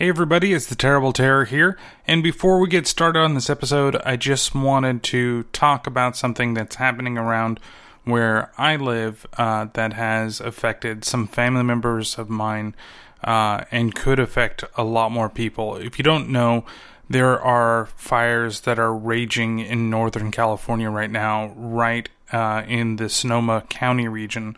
[0.00, 1.76] Hey everybody, it's the Terrible Terror here.
[2.06, 6.54] And before we get started on this episode, I just wanted to talk about something
[6.54, 7.60] that's happening around
[8.04, 12.74] where I live uh, that has affected some family members of mine
[13.22, 15.76] uh, and could affect a lot more people.
[15.76, 16.64] If you don't know,
[17.10, 23.10] there are fires that are raging in Northern California right now, right uh, in the
[23.10, 24.56] Sonoma County region.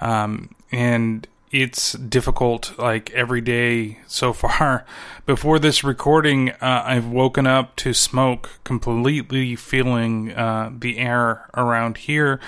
[0.00, 4.84] Um, and it's difficult like every day so far.
[5.26, 11.98] Before this recording uh, i've woken up to smoke completely feeling uh, the air around
[11.98, 12.40] here.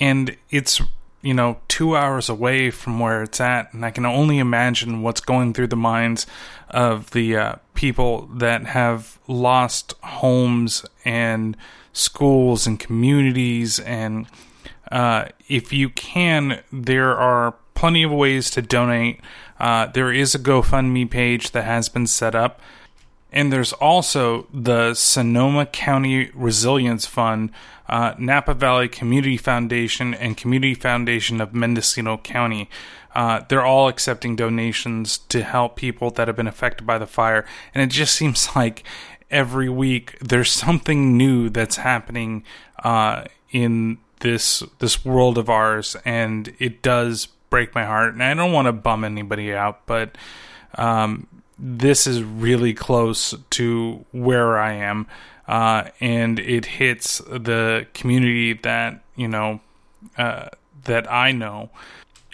[0.00, 0.80] And it's
[1.22, 5.20] you know two hours away from where it's at and i can only imagine what's
[5.20, 6.26] going through the minds
[6.70, 11.56] of the uh, people that have lost homes and
[11.92, 13.80] schools and communities.
[13.80, 14.26] And
[14.90, 19.20] uh, if you can there are plenty of ways to donate.
[19.60, 22.60] Uh, there is a GoFundMe page that has been set up.
[23.32, 27.50] And there's also the Sonoma County Resilience Fund,
[27.88, 32.70] uh, Napa Valley Community Foundation, and Community Foundation of Mendocino County.
[33.14, 37.44] Uh, they're all accepting donations to help people that have been affected by the fire.
[37.74, 38.84] And it just seems like
[39.30, 42.44] every week there's something new that's happening
[42.82, 48.34] uh, in this this world of ours, and it does break my heart, and I
[48.34, 50.16] don't want to bum anybody out, but
[50.74, 51.26] um,
[51.58, 55.06] this is really close to where I am,
[55.48, 59.60] uh, and it hits the community that you know
[60.18, 60.48] uh,
[60.84, 61.70] that I know.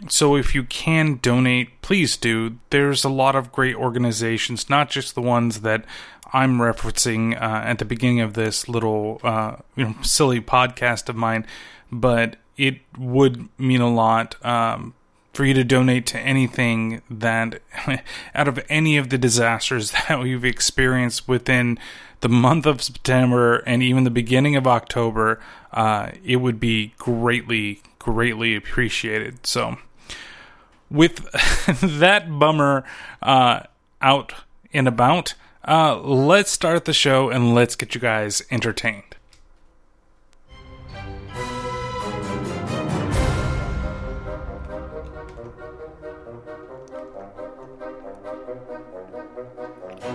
[0.09, 2.59] So if you can donate, please do.
[2.71, 5.85] There's a lot of great organizations, not just the ones that
[6.33, 11.17] I'm referencing uh, at the beginning of this little uh, you know silly podcast of
[11.17, 11.47] mine,
[11.91, 14.45] but it would mean a lot.
[14.45, 14.95] Um,
[15.33, 17.61] for you to donate to anything that
[18.35, 21.79] out of any of the disasters that we've experienced within
[22.21, 25.41] the month of September and even the beginning of October,
[25.73, 29.47] uh, it would be greatly, greatly appreciated.
[29.47, 29.79] So,
[30.91, 31.29] with
[31.81, 32.85] that bummer
[33.23, 33.61] uh,
[34.01, 34.35] out
[34.73, 35.35] and about,
[35.67, 39.12] uh, let's start the show and let's get you guys entertained.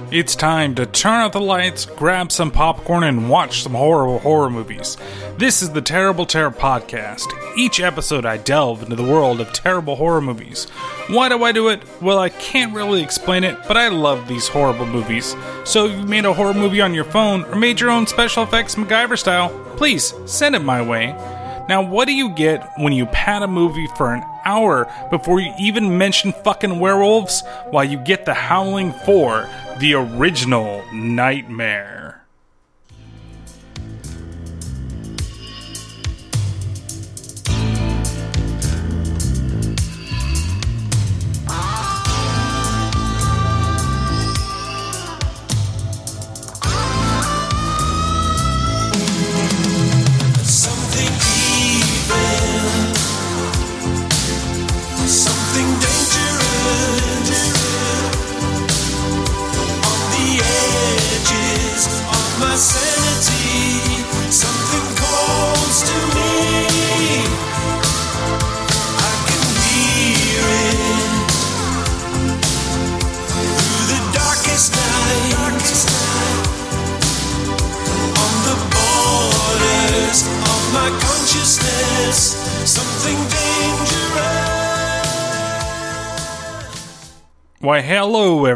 [0.10, 4.50] It's time to turn out the lights, grab some popcorn, and watch some horrible horror
[4.50, 4.96] movies.
[5.38, 7.26] This is the Terrible Terror Podcast.
[7.58, 10.70] Each episode, I delve into the world of terrible horror movies.
[11.10, 11.82] Why do I do it?
[12.02, 15.36] Well, I can't really explain it, but I love these horrible movies.
[15.66, 18.44] So if you made a horror movie on your phone or made your own special
[18.44, 21.18] effects MacGyver style, please send it my way.
[21.68, 25.54] Now, what do you get when you pad a movie for an hour before you
[25.60, 27.44] even mention fucking werewolves?
[27.72, 32.07] While you get the Howling 4, the original Nightmare.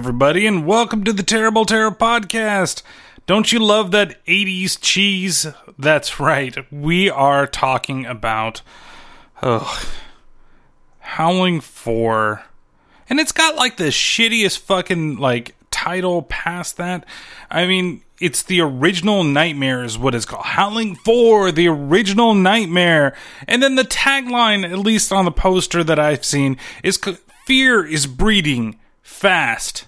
[0.01, 2.81] Everybody, and welcome to the Terrible Terror Podcast.
[3.27, 5.45] Don't you love that 80s cheese?
[5.77, 6.57] That's right.
[6.73, 8.63] We are talking about
[9.43, 9.85] ugh,
[11.01, 12.43] Howling 4.
[13.11, 17.05] And it's got like the shittiest fucking like title past that.
[17.51, 20.45] I mean, it's the original Nightmare is what it's called.
[20.45, 23.15] Howling 4, the original Nightmare.
[23.47, 26.99] And then the tagline, at least on the poster that I've seen, is
[27.45, 29.85] Fear is breeding fast.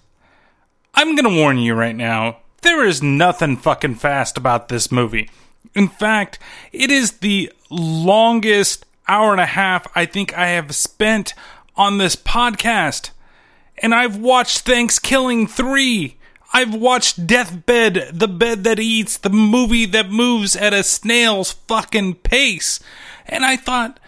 [0.93, 5.29] I'm gonna warn you right now, there is nothing fucking fast about this movie.
[5.73, 6.39] In fact,
[6.71, 11.33] it is the longest hour and a half I think I have spent
[11.75, 13.09] on this podcast.
[13.79, 16.17] And I've watched ThanksKilling 3.
[16.53, 22.15] I've watched Deathbed, the bed that eats, the movie that moves at a snail's fucking
[22.15, 22.79] pace.
[23.25, 23.99] And I thought,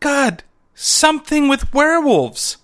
[0.00, 0.42] God,
[0.74, 2.56] something with werewolves.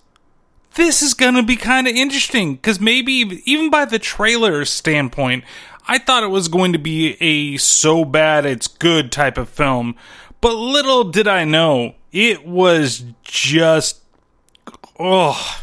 [0.75, 5.43] This is going to be kind of interesting because maybe even by the trailer standpoint,
[5.87, 9.95] I thought it was going to be a so bad it's good type of film.
[10.41, 14.01] But little did I know, it was just.
[14.99, 15.59] Oh.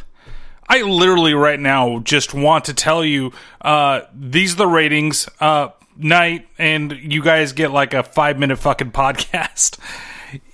[0.69, 5.29] I literally right now just want to tell you uh, these are the ratings.
[5.41, 5.71] Uh,
[6.03, 9.79] night, and you guys get like a five minute fucking podcast.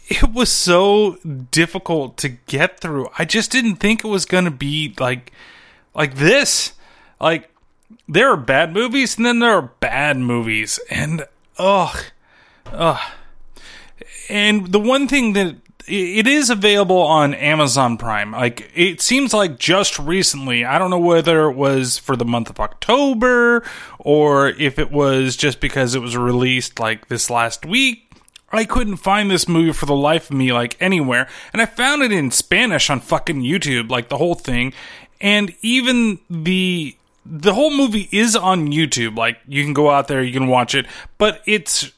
[0.09, 1.17] It was so
[1.51, 3.09] difficult to get through.
[3.19, 5.33] I just didn't think it was going to be like
[5.95, 6.75] like this.
[7.21, 7.51] Like
[8.09, 11.25] there are bad movies and then there are bad movies and
[11.59, 12.05] ugh
[12.73, 13.01] ugh
[14.29, 15.57] and the one thing that
[15.89, 18.33] it is available on Amazon Prime.
[18.33, 20.65] Like it seems like just recently.
[20.65, 23.63] I don't know whether it was for the month of October
[23.99, 28.06] or if it was just because it was released like this last week.
[28.57, 32.03] I couldn't find this movie for the life of me like anywhere, and I found
[32.03, 34.73] it in Spanish on fucking YouTube, like the whole thing.
[35.21, 39.17] And even the the whole movie is on YouTube.
[39.17, 40.87] Like you can go out there, you can watch it,
[41.19, 41.91] but it's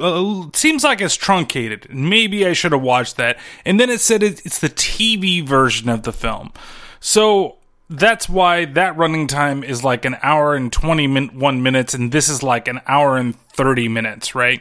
[0.00, 1.88] uh, seems like it's truncated.
[1.90, 3.38] Maybe I should have watched that.
[3.64, 6.52] And then it said it, it's the TV version of the film.
[7.00, 7.56] So
[7.88, 12.10] that's why that running time is like an hour and 20 min- 1 minutes, and
[12.10, 14.60] this is like an hour and 30 minutes, right?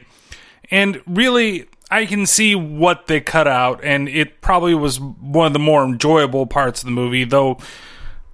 [0.72, 5.54] And really, I can see what they cut out, and it probably was one of
[5.54, 7.58] the more enjoyable parts of the movie, though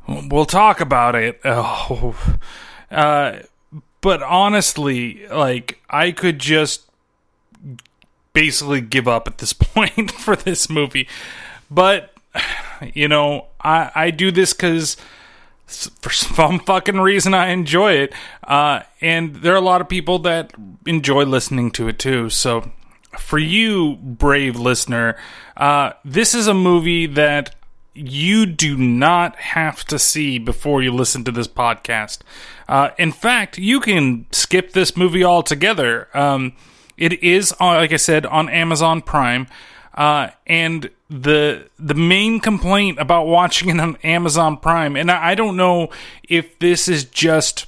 [0.08, 1.40] we'll talk about it.
[1.46, 2.16] Oh.
[2.90, 3.40] Uh,
[4.02, 6.90] but honestly, like, I could just
[8.34, 11.08] basically give up at this point for this movie.
[11.70, 12.14] But
[12.94, 14.98] you know, I I do this because
[15.72, 18.14] for some fucking reason I enjoy it,
[18.44, 20.54] uh, and there are a lot of people that
[20.86, 22.30] enjoy listening to it too.
[22.30, 22.72] So
[23.20, 25.18] for you, brave listener,
[25.58, 27.56] uh, this is a movie that
[27.94, 32.20] you do not have to see before you listen to this podcast.
[32.68, 36.08] Uh, in fact, you can skip this movie altogether.
[36.14, 36.54] Um,
[36.98, 39.48] it is, uh, like I said, on Amazon Prime.
[39.94, 45.36] Uh, and the the main complaint about watching it on Amazon Prime, and I, I
[45.36, 45.90] don't know
[46.28, 47.66] if this is just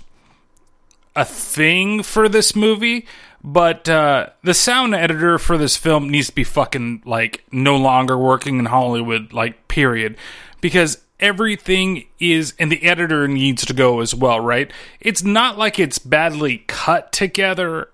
[1.16, 3.06] a thing for this movie,
[3.44, 8.18] but uh, the sound editor for this film needs to be fucking like no longer
[8.18, 10.16] working in Hollywood, like period,
[10.62, 14.72] because everything is and the editor needs to go as well, right?
[15.02, 17.90] It's not like it's badly cut together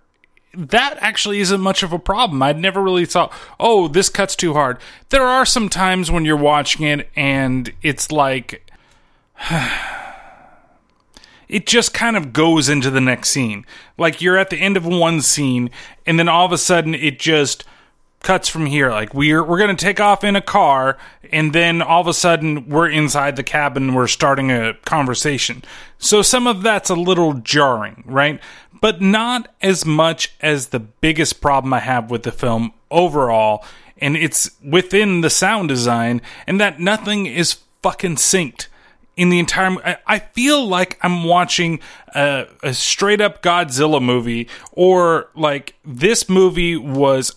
[0.68, 2.42] that actually isn't much of a problem.
[2.42, 4.78] I'd never really thought, oh, this cuts too hard.
[5.10, 8.66] There are some times when you're watching it and it's like.
[11.50, 13.66] it just kind of goes into the next scene.
[13.98, 15.72] Like you're at the end of one scene,
[16.06, 17.64] and then all of a sudden it just
[18.22, 18.92] cuts from here.
[18.92, 20.98] Like we're we're gonna take off in a car,
[21.32, 23.94] and then all of a sudden we're inside the cabin.
[23.94, 25.64] We're starting a conversation.
[25.98, 28.40] So some of that's a little jarring, right?
[28.82, 33.66] But not as much as the biggest problem I have with the film overall,
[33.98, 38.68] and it's within the sound design, and that nothing is fucking synced
[39.20, 41.82] in the entire I feel like I'm watching
[42.16, 47.36] a, a, straight up Godzilla movie or like this movie was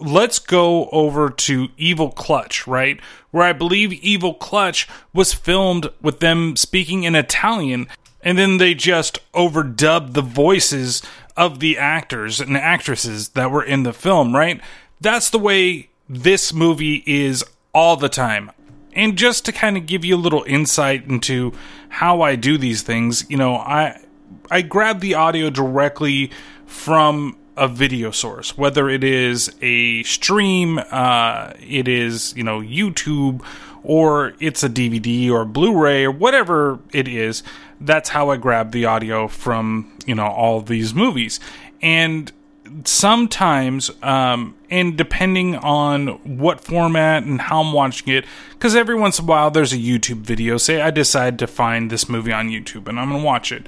[0.00, 3.00] let's go over to Evil Clutch, right?
[3.30, 7.86] Where I believe Evil Clutch was filmed with them speaking in Italian,
[8.26, 11.00] and then they just overdubbed the voices
[11.36, 14.60] of the actors and actresses that were in the film, right?
[15.00, 18.50] That's the way this movie is all the time.
[18.94, 21.52] And just to kind of give you a little insight into
[21.88, 24.02] how I do these things, you know, I
[24.50, 26.32] I grab the audio directly
[26.66, 33.44] from a video source, whether it is a stream, uh, it is you know YouTube,
[33.86, 37.44] or it's a DVD or Blu-ray or whatever it is.
[37.80, 41.40] That's how I grab the audio from you know all these movies,
[41.82, 42.32] and
[42.84, 49.20] sometimes um, and depending on what format and how i'm watching it because every once
[49.20, 50.56] in a while there's a youtube video.
[50.56, 53.66] Say i decide to find this movie on youtube and i'm to watch it.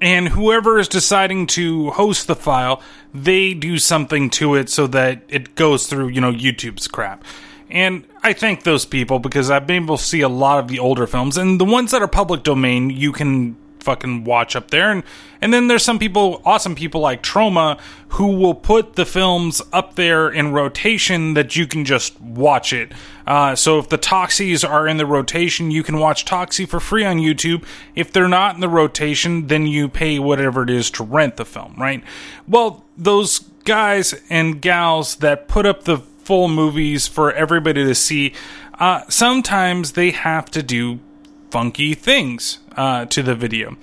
[0.00, 5.22] And whoever is deciding to host the file, they do something to it so that
[5.28, 7.22] it goes through, you know, YouTube's crap.
[7.70, 10.78] And I thank those people because I've been able to see a lot of the
[10.78, 14.90] older films, and the ones that are public domain, you can fucking watch up there.
[14.90, 15.02] And
[15.42, 19.94] and then there's some people, awesome people like Troma, who will put the films up
[19.94, 22.92] there in rotation that you can just watch it.
[23.26, 27.04] Uh, so if the Toxies are in the rotation, you can watch Toxie for free
[27.04, 27.64] on YouTube.
[27.94, 31.46] If they're not in the rotation, then you pay whatever it is to rent the
[31.46, 32.04] film, right?
[32.46, 38.32] Well, those guys and gals that put up the full movies for everybody to see
[38.78, 41.00] uh, sometimes they have to do
[41.50, 43.76] funky things uh, to the video.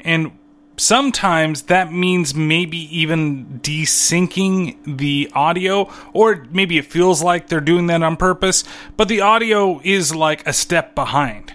[0.00, 0.32] And
[0.76, 7.86] sometimes that means maybe even desyncing the audio, or maybe it feels like they're doing
[7.86, 8.64] that on purpose,
[8.98, 11.54] but the audio is like a step behind.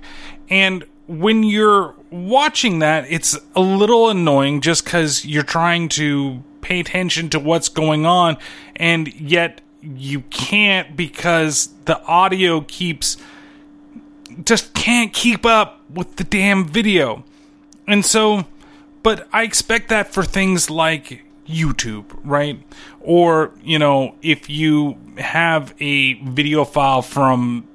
[0.49, 6.79] And when you're watching that, it's a little annoying just because you're trying to pay
[6.79, 8.37] attention to what's going on,
[8.75, 13.17] and yet you can't because the audio keeps
[14.45, 17.23] just can't keep up with the damn video.
[17.87, 18.45] And so,
[19.03, 22.61] but I expect that for things like YouTube, right?
[23.01, 27.67] Or, you know, if you have a video file from,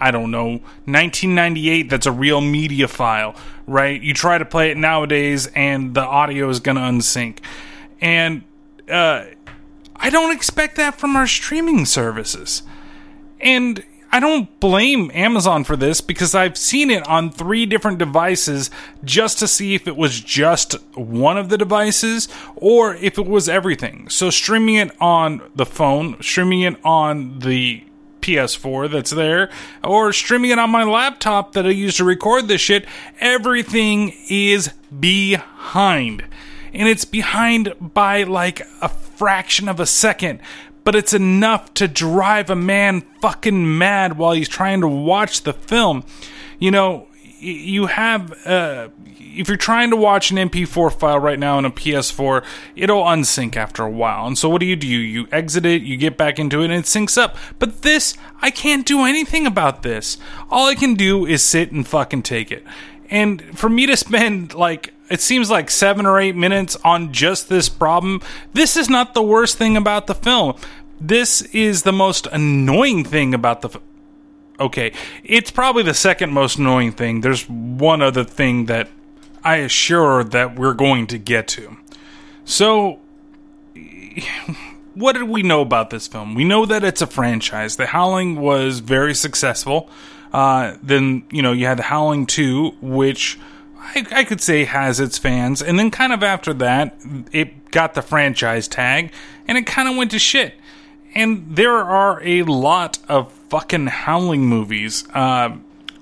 [0.00, 3.34] I don't know, 1998 that's a real media file,
[3.66, 4.00] right?
[4.00, 7.38] You try to play it nowadays and the audio is going to unsync.
[8.00, 8.42] And,
[8.90, 9.24] uh,
[10.02, 12.64] I don't expect that from our streaming services.
[13.40, 18.68] And I don't blame Amazon for this because I've seen it on three different devices
[19.04, 23.48] just to see if it was just one of the devices or if it was
[23.48, 24.08] everything.
[24.10, 27.84] So streaming it on the phone, streaming it on the
[28.20, 29.50] PS4 that's there,
[29.82, 32.86] or streaming it on my laptop that I use to record this shit,
[33.20, 36.24] everything is behind.
[36.74, 40.40] And it's behind by like a fraction of a second
[40.84, 45.52] but it's enough to drive a man fucking mad while he's trying to watch the
[45.52, 46.04] film.
[46.58, 48.88] You know, you have uh,
[49.34, 52.44] if you're trying to watch an MP4 file right now on a PS4,
[52.76, 54.26] it'll unsync after a while.
[54.26, 54.86] And so what do you do?
[54.86, 57.36] You exit it, you get back into it, and it syncs up.
[57.58, 60.18] But this, I can't do anything about this.
[60.50, 62.64] All I can do is sit and fucking take it.
[63.08, 67.50] And for me to spend like it seems like seven or eight minutes on just
[67.50, 68.22] this problem.
[68.54, 70.56] This is not the worst thing about the film.
[70.98, 73.68] This is the most annoying thing about the.
[73.68, 73.80] F-
[74.58, 74.90] okay,
[75.22, 77.20] it's probably the second most annoying thing.
[77.20, 78.88] There's one other thing that
[79.44, 81.76] I assure that we're going to get to.
[82.46, 82.98] So,
[84.94, 86.34] what did we know about this film?
[86.34, 87.76] We know that it's a franchise.
[87.76, 89.90] The Howling was very successful.
[90.32, 93.38] Uh, then you know you had The Howling Two, which
[93.82, 96.96] I, I could say has its fans, and then kind of after that,
[97.32, 99.12] it got the franchise tag,
[99.48, 100.54] and it kind of went to shit.
[101.14, 105.04] And there are a lot of fucking Howling movies.
[105.12, 105.56] Uh,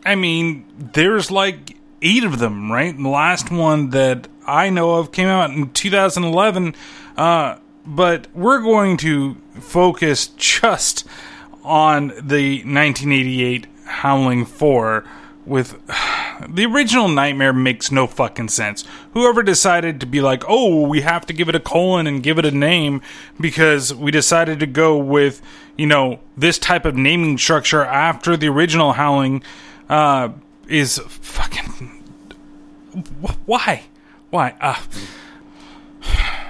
[0.05, 2.95] I mean, there's like eight of them, right?
[2.95, 6.75] And the last one that I know of came out in 2011.
[7.17, 11.07] Uh, but we're going to focus just
[11.65, 15.05] on the 1988 Howling 4
[15.51, 15.73] with
[16.49, 18.85] the original Nightmare makes no fucking sense.
[19.13, 22.39] Whoever decided to be like, oh, we have to give it a colon and give
[22.39, 23.03] it a name
[23.39, 25.43] because we decided to go with,
[25.77, 29.43] you know, this type of naming structure after the original Howling
[29.91, 30.31] uh,
[30.69, 32.05] is fucking.
[33.45, 33.83] Why?
[34.31, 34.55] Why?
[34.61, 34.81] Uh.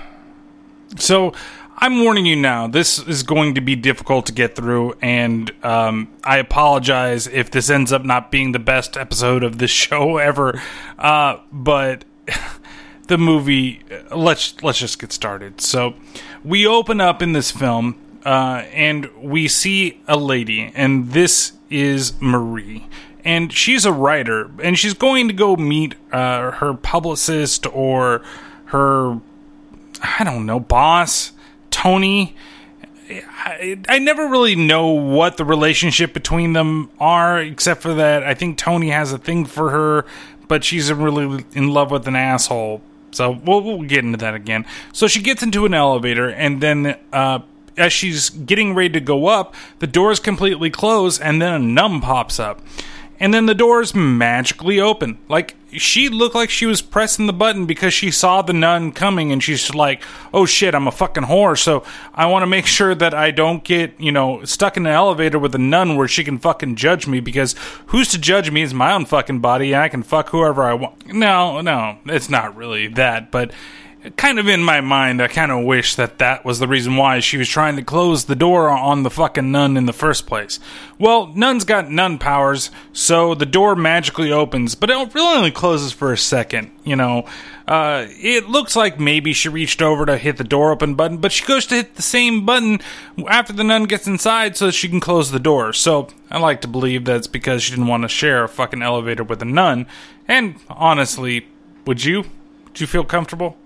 [0.96, 1.32] So
[1.82, 2.66] I'm warning you now.
[2.66, 7.70] This is going to be difficult to get through, and um, I apologize if this
[7.70, 10.60] ends up not being the best episode of this show ever.
[10.98, 12.04] Uh, but
[13.06, 13.80] the movie,
[14.14, 15.62] let's let's just get started.
[15.62, 15.94] So
[16.44, 22.12] we open up in this film, uh, and we see a lady, and this is
[22.20, 22.88] Marie.
[23.24, 28.20] And she's a writer, and she's going to go meet uh, her publicist or
[28.66, 29.18] her,
[30.02, 31.32] I don't know, boss
[31.70, 32.36] Tony.
[33.08, 38.34] I, I, never really know what the relationship between them are, except for that I
[38.34, 40.06] think Tony has a thing for her,
[40.46, 42.82] but she's really in love with an asshole.
[43.10, 44.64] So we'll, we'll get into that again.
[44.92, 47.40] So she gets into an elevator, and then uh,
[47.76, 52.00] as she's getting ready to go up, the doors completely close, and then a nun
[52.00, 52.60] pops up
[53.20, 55.18] and then the doors magically open.
[55.28, 59.30] Like she looked like she was pressing the button because she saw the nun coming
[59.30, 61.84] and she's like, "Oh shit, I'm a fucking whore, so
[62.14, 65.38] I want to make sure that I don't get, you know, stuck in an elevator
[65.38, 67.54] with a nun where she can fucking judge me because
[67.86, 70.74] who's to judge me is my own fucking body and I can fuck whoever I
[70.74, 73.52] want." No, no, it's not really that, but
[74.16, 77.20] kind of in my mind, I kind of wish that that was the reason why
[77.20, 80.58] she was trying to close the door on the fucking nun in the first place.
[80.98, 85.92] Well, nun's got nun powers, so the door magically opens, but it really only closes
[85.92, 86.70] for a second.
[86.82, 87.26] You know,
[87.68, 91.32] uh, it looks like maybe she reached over to hit the door open button, but
[91.32, 92.80] she goes to hit the same button
[93.28, 95.74] after the nun gets inside so she can close the door.
[95.74, 99.24] So I like to believe that's because she didn't want to share a fucking elevator
[99.24, 99.86] with a nun.
[100.26, 101.48] And honestly,
[101.86, 102.24] would you?
[102.64, 103.58] Would you feel comfortable?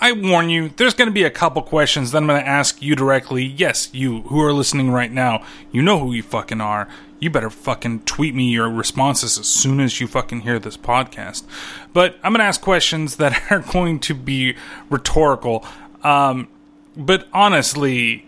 [0.00, 2.80] I warn you, there's going to be a couple questions that I'm going to ask
[2.80, 3.44] you directly.
[3.44, 6.88] Yes, you who are listening right now, you know who you fucking are.
[7.20, 11.44] you better fucking tweet me your responses as soon as you fucking hear this podcast.
[11.92, 14.56] But I'm going to ask questions that are going to be
[14.88, 15.64] rhetorical.
[16.02, 16.48] Um,
[16.96, 18.26] but honestly,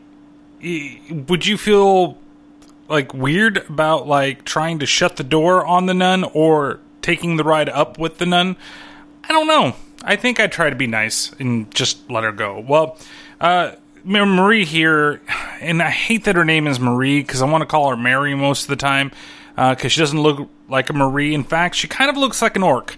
[1.10, 2.18] would you feel
[2.88, 7.44] like weird about like trying to shut the door on the nun or taking the
[7.44, 8.56] ride up with the nun?
[9.24, 9.74] I don't know.
[10.04, 12.60] I think I'd try to be nice and just let her go.
[12.60, 12.98] Well,
[13.40, 13.72] uh,
[14.04, 15.20] Marie here,
[15.60, 18.34] and I hate that her name is Marie because I want to call her Mary
[18.34, 19.10] most of the time
[19.54, 21.34] because uh, she doesn't look like a Marie.
[21.34, 22.96] In fact, she kind of looks like an orc.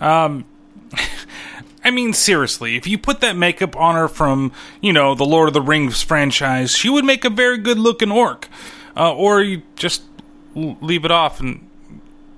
[0.00, 0.44] Um,
[1.84, 5.48] I mean, seriously, if you put that makeup on her from, you know, the Lord
[5.48, 8.48] of the Rings franchise, she would make a very good looking orc.
[8.96, 10.02] Uh, or you just
[10.54, 11.68] leave it off and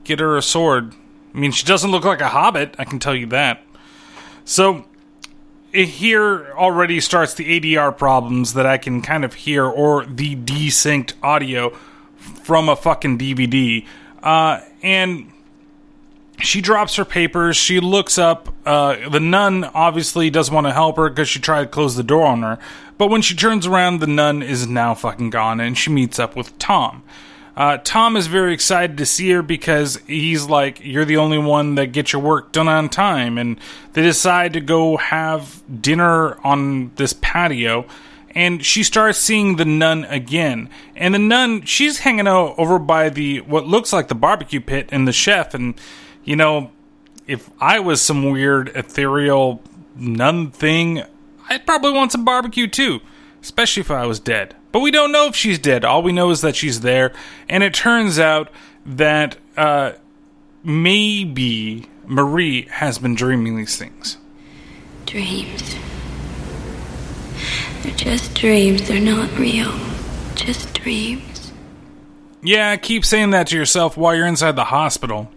[0.05, 0.95] get her a sword.
[1.35, 3.63] I mean, she doesn't look like a hobbit, I can tell you that.
[4.49, 4.87] So,
[5.75, 11.13] here already starts the ADR problems that I can kind of hear, or the desynced
[11.23, 11.77] audio
[12.17, 13.85] from a fucking DVD.
[14.23, 15.31] Uh, and
[16.41, 17.59] she drops her papers.
[17.59, 18.49] She looks up.
[18.65, 22.03] Uh, the nun obviously doesn't want to help her because she tried to close the
[22.03, 22.59] door on her.
[22.97, 26.35] But when she turns around, the nun is now fucking gone, and she meets up
[26.35, 27.03] with Tom.
[27.59, 31.75] Uh, Tom is very excited to see her because he's like, You're the only one
[31.75, 33.37] that gets your work done on time.
[33.37, 33.59] And
[33.95, 37.85] they decide to go have dinner on this patio.
[38.31, 40.71] And she starts seeing the nun again.
[40.95, 44.89] And the nun, she's hanging out over by the what looks like the barbecue pit
[44.93, 45.53] and the chef.
[45.53, 45.75] And,
[46.23, 46.71] you know,
[47.27, 49.61] if I was some weird ethereal
[49.97, 51.03] nun thing,
[51.49, 53.01] I'd probably want some barbecue too,
[53.43, 54.55] especially if I was dead.
[54.73, 55.85] But we don't know if she's dead.
[55.85, 57.13] All we know is that she's there,
[57.49, 58.51] and it turns out
[58.85, 59.93] that uh,
[60.63, 64.19] maybe Marie has been dreaming these things.
[65.07, 65.75] Dreams.
[67.83, 68.89] They're just dreams.
[68.89, 69.73] They're not real.
[70.35, 71.53] Just dreams.
[72.43, 75.31] Yeah, keep saying that to yourself while you're inside the hospital.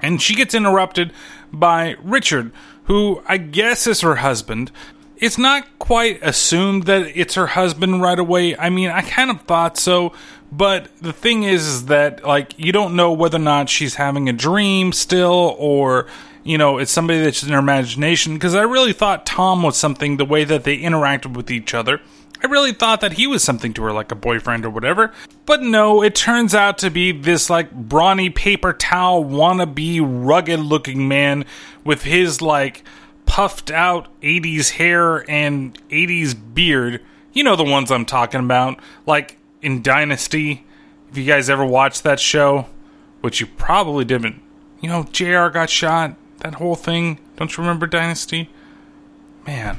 [0.00, 1.12] And she gets interrupted
[1.52, 2.52] by Richard,
[2.84, 4.72] who I guess is her husband.
[5.20, 8.56] It's not quite assumed that it's her husband right away.
[8.56, 10.12] I mean, I kind of thought so,
[10.50, 14.28] but the thing is, is that like you don't know whether or not she's having
[14.28, 16.06] a dream still, or
[16.42, 18.34] you know, it's somebody that's in her imagination.
[18.34, 22.00] Because I really thought Tom was something the way that they interacted with each other.
[22.42, 25.12] I really thought that he was something to her, like a boyfriend or whatever.
[25.44, 31.06] But no, it turns out to be this like brawny paper towel wannabe rugged looking
[31.06, 31.44] man
[31.84, 32.82] with his like
[33.30, 37.00] puffed out 80s hair and 80s beard.
[37.32, 40.66] You know the ones I'm talking about, like in Dynasty.
[41.08, 42.66] If you guys ever watched that show,
[43.20, 44.42] which you probably didn't.
[44.80, 47.20] You know, JR got shot, that whole thing.
[47.36, 48.50] Don't you remember Dynasty?
[49.46, 49.78] Man,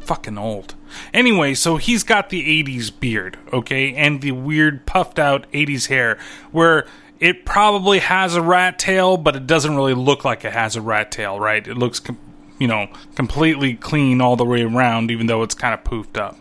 [0.00, 0.74] fucking old.
[1.12, 6.18] Anyway, so he's got the 80s beard, okay, and the weird puffed out 80s hair
[6.50, 6.86] where
[7.20, 10.80] it probably has a rat tail, but it doesn't really look like it has a
[10.80, 11.66] rat tail, right?
[11.66, 12.18] It looks, com-
[12.58, 16.36] you know, completely clean all the way around, even though it's kind of poofed up.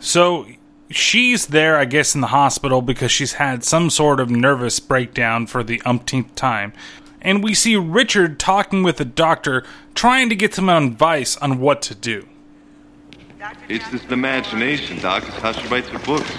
[0.00, 0.46] So
[0.90, 5.46] she's there, I guess, in the hospital because she's had some sort of nervous breakdown
[5.46, 6.72] for the umpteenth time.
[7.20, 9.64] And we see Richard talking with the doctor,
[9.94, 12.28] trying to get some advice on what to do.
[13.68, 15.24] It's just imagination, Doc.
[15.26, 16.30] It's how she writes her books.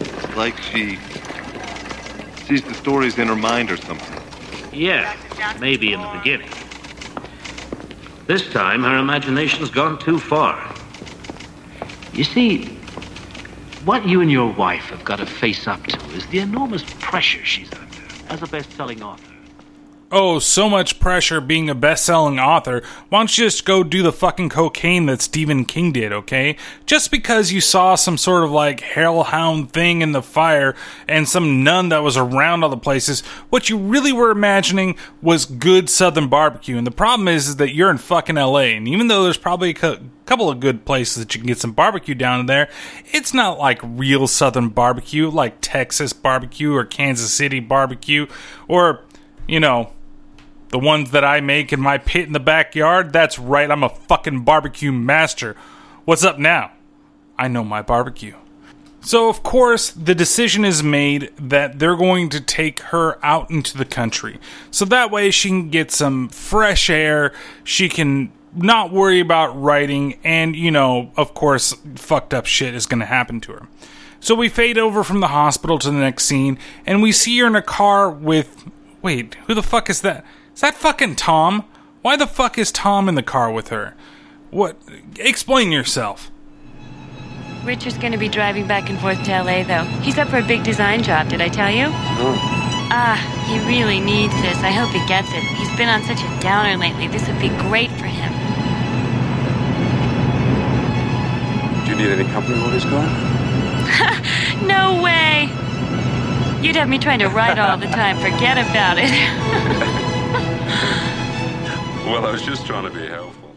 [0.00, 0.98] It's like she
[2.46, 4.20] sees the stories in her mind or something.
[4.72, 5.14] Yeah,
[5.60, 6.48] maybe in the beginning.
[8.32, 10.58] This time, her imagination's gone too far.
[12.14, 12.64] You see,
[13.84, 17.44] what you and your wife have got to face up to is the enormous pressure
[17.44, 19.31] she's under as a best-selling author.
[20.14, 22.82] Oh, so much pressure being a best selling author.
[23.08, 26.56] Why don't you just go do the fucking cocaine that Stephen King did, okay?
[26.84, 30.76] Just because you saw some sort of like hellhound thing in the fire
[31.08, 35.46] and some nun that was around all the places, what you really were imagining was
[35.46, 36.76] good southern barbecue.
[36.76, 39.70] And the problem is, is that you're in fucking LA, and even though there's probably
[39.70, 39.96] a cou-
[40.26, 42.68] couple of good places that you can get some barbecue down there,
[43.14, 48.26] it's not like real southern barbecue, like Texas barbecue or Kansas City barbecue
[48.68, 49.00] or,
[49.48, 49.90] you know,
[50.72, 53.90] the ones that I make in my pit in the backyard, that's right, I'm a
[53.90, 55.54] fucking barbecue master.
[56.04, 56.72] What's up now?
[57.38, 58.34] I know my barbecue.
[59.02, 63.76] So, of course, the decision is made that they're going to take her out into
[63.76, 64.38] the country.
[64.70, 70.18] So that way she can get some fresh air, she can not worry about writing,
[70.24, 73.68] and, you know, of course, fucked up shit is going to happen to her.
[74.20, 77.46] So we fade over from the hospital to the next scene, and we see her
[77.46, 78.64] in a car with.
[79.02, 80.24] Wait, who the fuck is that?
[80.54, 81.64] Is that fucking Tom?
[82.02, 83.94] Why the fuck is Tom in the car with her?
[84.50, 84.76] What?
[85.18, 86.30] Explain yourself.
[87.64, 89.84] Richard's gonna be driving back and forth to LA, though.
[90.02, 91.86] He's up for a big design job, did I tell you?
[92.94, 93.16] Ah,
[93.48, 94.58] he really needs this.
[94.58, 95.42] I hope he gets it.
[95.56, 97.06] He's been on such a downer lately.
[97.08, 98.32] This would be great for him.
[101.84, 103.08] Do you need any company while he's gone?
[104.66, 105.50] No way!
[106.62, 108.16] You'd have me trying to write all the time.
[108.18, 110.08] Forget about it.
[112.04, 113.54] Well, I was just trying to be helpful.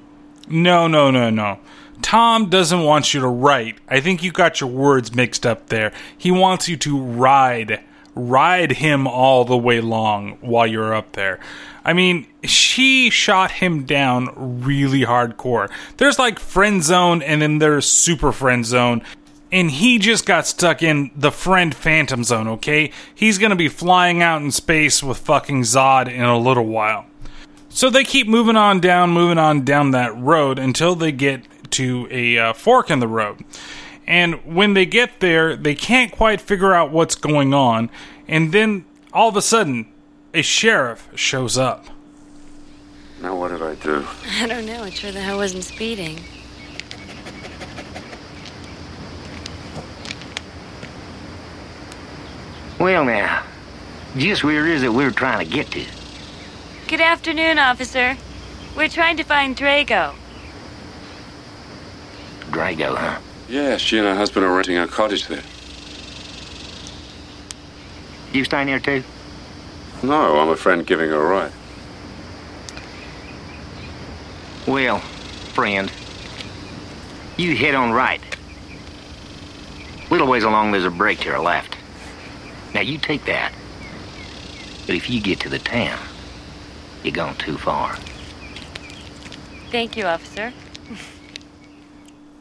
[0.48, 1.60] No, no, no, no.
[2.02, 3.78] Tom doesn't want you to write.
[3.88, 5.92] I think you got your words mixed up there.
[6.16, 7.84] He wants you to ride.
[8.14, 11.40] Ride him all the way long while you're up there.
[11.84, 15.70] I mean, she shot him down really hardcore.
[15.98, 19.02] There's like friend zone and then there's super friend zone.
[19.52, 22.92] And he just got stuck in the friend phantom zone, okay?
[23.14, 27.06] He's gonna be flying out in space with fucking Zod in a little while.
[27.76, 32.08] So they keep moving on down, moving on down that road until they get to
[32.10, 33.44] a uh, fork in the road.
[34.08, 37.90] And when they get there, they can't quite figure out what's going on.
[38.30, 39.92] And then all of a sudden,
[40.34, 41.88] a sheriff shows up.
[43.22, 44.08] Now, what did I do?
[44.40, 44.86] I don't know.
[44.86, 46.24] It sure the hell wasn't speeding.
[52.80, 53.44] Well, now,
[54.16, 55.86] just where is it we're trying to get to?
[56.88, 58.16] Good afternoon, officer.
[58.78, 60.14] We're trying to find Drago.
[62.52, 63.20] Drago, huh?
[63.50, 65.42] Yeah, she and her husband are renting a cottage there.
[68.34, 69.04] You staying there too?
[70.04, 71.52] No, I'm a friend giving her a ride.
[74.68, 75.92] Well, friend,
[77.36, 78.22] you head on right.
[80.12, 81.78] Little ways along, there's a break to our left.
[82.76, 83.52] Now you take that.
[84.86, 86.05] But if you get to the town,
[87.06, 87.96] you're gone too far.
[89.72, 90.52] Thank you, officer.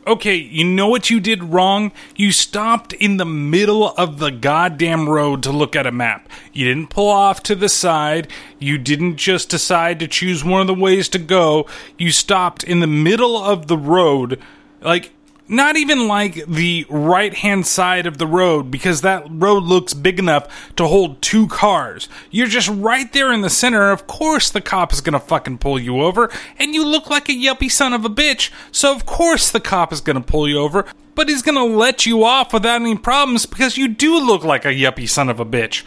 [0.06, 1.90] Okay, you know what you did wrong?
[2.14, 6.28] You stopped in the middle of the goddamn road to look at a map.
[6.52, 8.28] You didn't pull off to the side.
[8.58, 11.66] You didn't just decide to choose one of the ways to go.
[11.96, 14.38] You stopped in the middle of the road.
[14.82, 15.13] Like,
[15.46, 20.18] not even like the right hand side of the road because that road looks big
[20.18, 22.08] enough to hold two cars.
[22.30, 23.90] You're just right there in the center.
[23.90, 27.32] Of course, the cop is gonna fucking pull you over, and you look like a
[27.32, 30.86] yuppie son of a bitch, so of course the cop is gonna pull you over,
[31.14, 34.68] but he's gonna let you off without any problems because you do look like a
[34.68, 35.84] yuppie son of a bitch.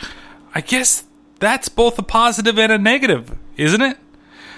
[0.54, 1.06] I guess
[1.39, 3.98] that's both a positive and a negative, isn't it?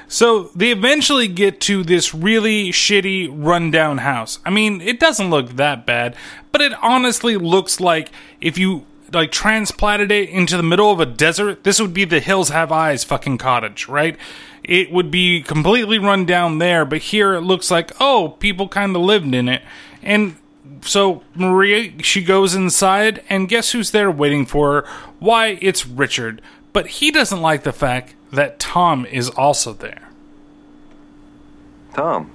[0.09, 4.39] So they eventually get to this really shitty rundown house.
[4.43, 6.15] I mean, it doesn't look that bad,
[6.51, 11.05] but it honestly looks like if you like transplanted it into the middle of a
[11.05, 14.17] desert, this would be the Hills Have Eyes fucking cottage, right?
[14.63, 18.95] It would be completely run down there, but here it looks like, oh, people kind
[18.95, 19.61] of lived in it.
[20.01, 20.37] And
[20.81, 24.87] so Maria, she goes inside, and guess who's there waiting for her?
[25.19, 26.41] Why, it's Richard.
[26.73, 30.07] But he doesn't like the fact that Tom is also there.
[31.93, 32.31] Tom.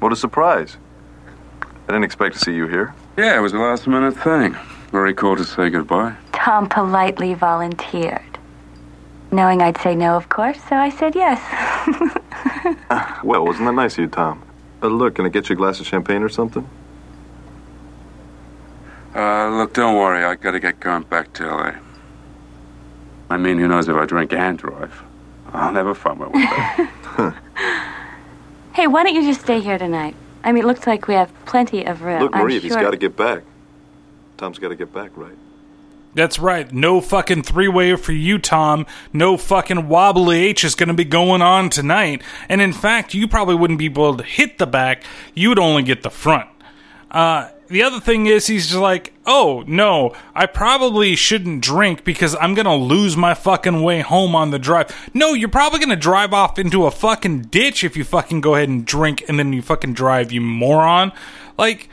[0.00, 0.76] What a surprise.
[1.62, 2.94] I didn't expect to see you here.
[3.16, 4.56] Yeah, it was a last minute thing.
[4.92, 6.16] Very cool to say goodbye.
[6.32, 8.22] Tom politely volunteered.
[9.30, 11.40] Knowing I'd say no, of course, so I said yes.
[13.22, 14.42] Well, wasn't that nice of you, Tom?
[14.82, 16.68] Uh, look, can I get you a glass of champagne or something?
[19.14, 20.24] Uh, look, don't worry.
[20.24, 21.72] I gotta get going back to LA.
[23.30, 25.02] I mean, who knows if I drink and drive?
[25.52, 27.36] I'll never find my way back.
[28.72, 30.14] Hey, why don't you just stay here tonight?
[30.44, 32.22] I mean, it looks like we have plenty of room.
[32.22, 33.42] Look, I'm Marie, if he's sure- got to get back.
[34.36, 35.36] Tom's got to get back, right?
[36.14, 36.72] That's right.
[36.72, 38.86] No fucking three way for you, Tom.
[39.12, 42.22] No fucking wobbly H is going to be going on tonight.
[42.48, 45.04] And in fact, you probably wouldn't be able to hit the back.
[45.34, 46.48] You would only get the front.
[47.10, 52.36] Uh, the other thing is, he's just like, oh, no, I probably shouldn't drink because
[52.40, 55.10] I'm going to lose my fucking way home on the drive.
[55.14, 58.56] No, you're probably going to drive off into a fucking ditch if you fucking go
[58.56, 61.12] ahead and drink and then you fucking drive, you moron.
[61.56, 61.88] Like,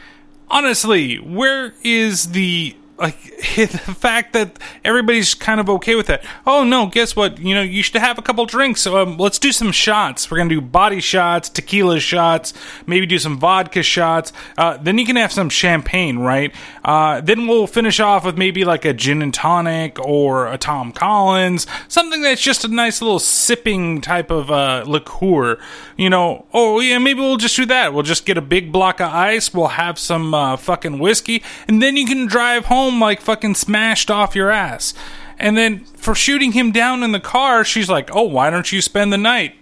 [0.50, 3.22] honestly, where is the like
[3.56, 6.24] the fact that everybody's kind of okay with it.
[6.46, 7.38] Oh no, guess what?
[7.40, 8.86] You know, you should have a couple drinks.
[8.88, 10.30] Um, let's do some shots.
[10.30, 12.54] We're gonna do body shots, tequila shots,
[12.86, 14.34] maybe do some vodka shots.
[14.58, 16.54] Uh, then you can have some champagne, right?
[16.84, 20.92] Uh, then we'll finish off with maybe like a gin and tonic or a Tom
[20.92, 25.60] Collins, something that's just a nice little sipping type of uh, liqueur.
[25.98, 27.94] You know, oh yeah, maybe we'll just do that.
[27.94, 29.54] We'll just get a big block of ice.
[29.54, 34.10] We'll have some uh, fucking whiskey, and then you can drive home like fucking smashed
[34.10, 34.93] off your ass.
[35.39, 38.82] And then for shooting him down in the car, she's like, "Oh, why don't you
[38.82, 39.56] spend the night?"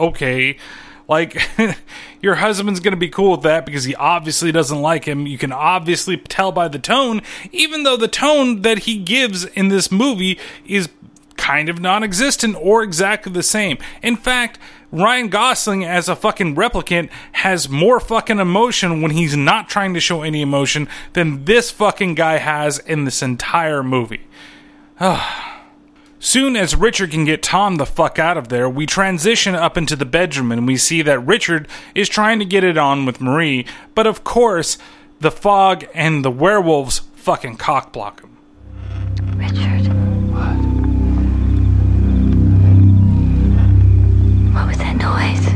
[0.00, 0.56] Okay,
[1.08, 1.36] Like,
[2.22, 5.26] your husband's going to be cool with that because he obviously doesn't like him.
[5.26, 7.20] You can obviously tell by the tone,
[7.50, 10.88] even though the tone that he gives in this movie is
[11.42, 13.76] kind of non existent or exactly the same.
[14.00, 14.60] In fact,
[14.92, 20.00] Ryan Gosling as a fucking replicant has more fucking emotion when he's not trying to
[20.00, 24.24] show any emotion than this fucking guy has in this entire movie.
[26.20, 29.96] Soon as Richard can get Tom the fuck out of there, we transition up into
[29.96, 33.66] the bedroom and we see that Richard is trying to get it on with Marie,
[33.96, 34.78] but of course,
[35.18, 38.36] the fog and the werewolves fucking cockblock him.
[39.36, 39.81] Richard.
[45.02, 45.46] Noise?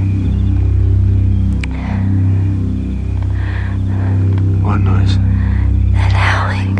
[4.60, 5.16] What noise?
[5.92, 6.74] That howling.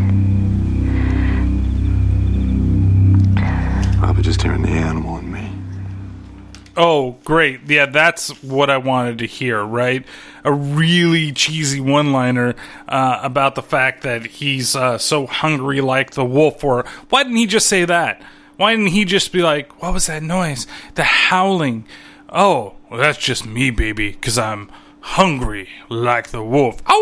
[3.98, 5.48] Probably just hearing the animal in me.
[6.76, 7.60] Oh, great.
[7.68, 10.04] Yeah, that's what I wanted to hear, right?
[10.42, 12.56] A really cheesy one liner
[12.88, 16.64] uh, about the fact that he's uh, so hungry like the wolf.
[16.64, 18.20] Or why didn't he just say that?
[18.56, 20.66] Why didn't he just be like, what was that noise?
[20.96, 21.86] The howling.
[22.28, 26.82] Oh, well, that's just me, baby, because I'm hungry like the wolf.
[26.88, 26.96] Ow!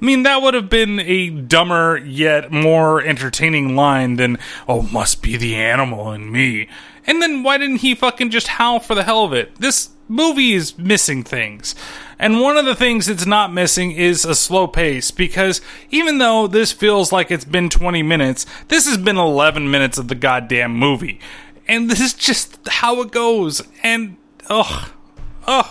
[0.00, 5.22] I mean, that would have been a dumber yet more entertaining line than, oh, must
[5.22, 6.68] be the animal in me.
[7.06, 9.56] And then why didn't he fucking just howl for the hell of it?
[9.56, 11.74] This movie is missing things.
[12.18, 16.46] And one of the things it's not missing is a slow pace because even though
[16.46, 20.76] this feels like it's been 20 minutes, this has been 11 minutes of the goddamn
[20.76, 21.20] movie.
[21.68, 23.62] And this is just how it goes.
[23.82, 24.16] And,
[24.48, 24.90] ugh,
[25.46, 25.66] ugh.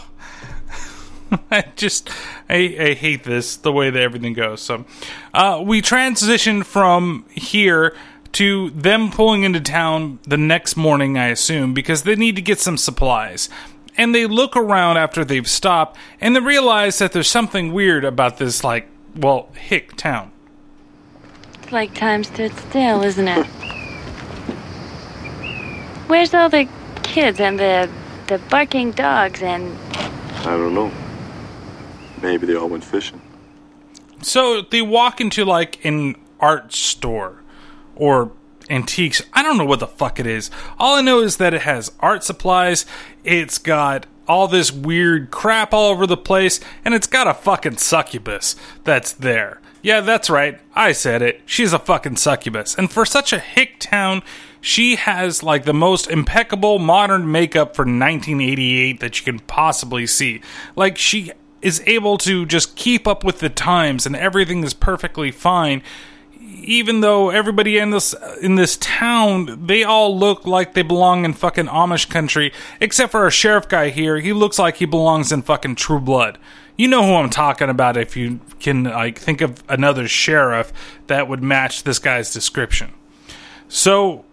[1.51, 2.09] I just
[2.49, 4.61] I, I hate this the way that everything goes.
[4.61, 4.85] So
[5.33, 7.95] uh, we transition from here
[8.33, 12.59] to them pulling into town the next morning, I assume, because they need to get
[12.59, 13.49] some supplies.
[13.97, 18.37] And they look around after they've stopped and they realize that there's something weird about
[18.37, 20.31] this, like, well, hick town.
[21.63, 23.47] It's like time stood still, isn't it?
[26.07, 26.67] Where's all the
[27.03, 27.89] kids and the
[28.27, 29.77] the barking dogs and
[30.39, 30.91] I don't know.
[32.21, 33.21] Maybe they all went fishing.
[34.21, 37.41] So they walk into like an art store
[37.95, 38.31] or
[38.69, 39.21] antiques.
[39.33, 40.49] I don't know what the fuck it is.
[40.77, 42.85] All I know is that it has art supplies.
[43.23, 47.77] It's got all this weird crap all over the place, and it's got a fucking
[47.77, 49.61] succubus that's there.
[49.81, 50.59] Yeah, that's right.
[50.75, 51.41] I said it.
[51.45, 52.75] She's a fucking succubus.
[52.75, 54.21] And for such a hick town,
[54.61, 60.41] she has like the most impeccable modern makeup for 1988 that you can possibly see.
[60.75, 65.31] Like she is able to just keep up with the times and everything is perfectly
[65.31, 65.81] fine.
[66.39, 71.33] Even though everybody in this in this town they all look like they belong in
[71.33, 74.19] fucking Amish country except for our sheriff guy here.
[74.19, 76.37] He looks like he belongs in fucking True Blood.
[76.77, 80.71] You know who I'm talking about if you can like think of another sheriff
[81.07, 82.93] that would match this guy's description.
[83.67, 84.25] So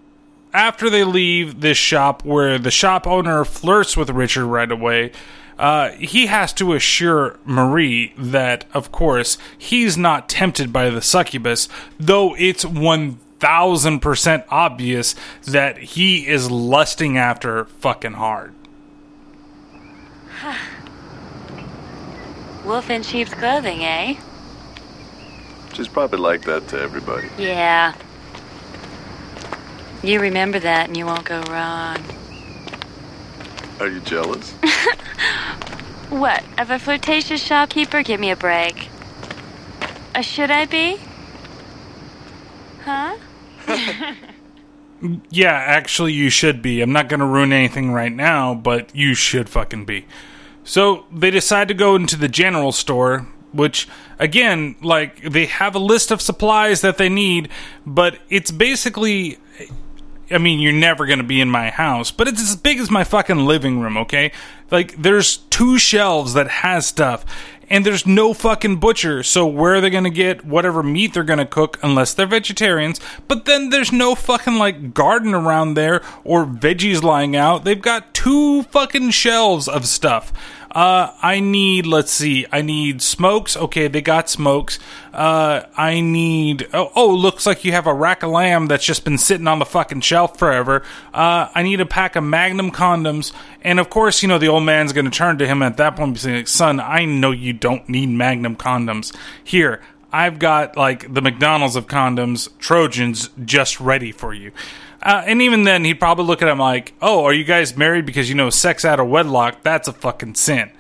[0.55, 5.11] after they leave this shop where the shop owner flirts with Richard right away,
[5.59, 11.69] uh, he has to assure Marie that, of course, he's not tempted by the succubus,
[11.99, 18.55] though it's 1000% obvious that he is lusting after fucking hard.
[22.65, 24.15] wolf in sheep's clothing, eh?
[25.75, 27.29] She's probably like that to everybody.
[27.37, 27.95] Yeah.
[30.05, 31.97] You remember that and you won't go wrong.
[33.81, 34.55] Are you jealous?
[36.11, 36.45] What?
[36.59, 38.03] Of a flirtatious shopkeeper?
[38.03, 38.89] Give me a break.
[40.15, 40.99] Uh, should I be?
[42.85, 43.17] Huh?
[45.29, 46.81] Yeah, actually, you should be.
[46.81, 50.07] I'm not going to ruin anything right now, but you should fucking be.
[50.63, 53.87] So they decide to go into the general store, which,
[54.19, 57.51] again, like, they have a list of supplies that they need,
[57.85, 59.39] but it's basically.
[60.31, 62.91] I mean, you're never going to be in my house, but it's as big as
[62.91, 64.33] my fucking living room, okay?
[64.71, 67.25] Like, there's two shelves that has stuff,
[67.69, 71.25] and there's no fucking butcher, so where are they going to get whatever meat they're
[71.25, 73.01] going to cook unless they're vegetarians?
[73.29, 77.65] But then there's no fucking, like, garden around there or veggies lying out.
[77.65, 80.33] They've got two fucking shelves of stuff.
[80.75, 83.57] Uh, I need, let's see, I need smokes.
[83.57, 84.81] Okay, they got smokes.
[85.13, 89.05] Uh, I need, oh, oh, looks like you have a rack of lamb that's just
[89.05, 90.83] been sitting on the fucking shelf forever.
[91.13, 93.33] Uh, I need a pack of Magnum condoms.
[93.63, 95.95] And of course, you know, the old man's going to turn to him at that
[95.95, 99.15] point and say, like, son, I know you don't need Magnum condoms.
[99.45, 99.81] Here,
[100.13, 104.53] I've got like the McDonald's of condoms, Trojans, just ready for you.
[105.05, 108.07] Uh, and even then, he'd probably look at him like, oh, are you guys married
[108.07, 109.63] because you know sex out of wedlock?
[109.63, 110.71] That's a fucking sin.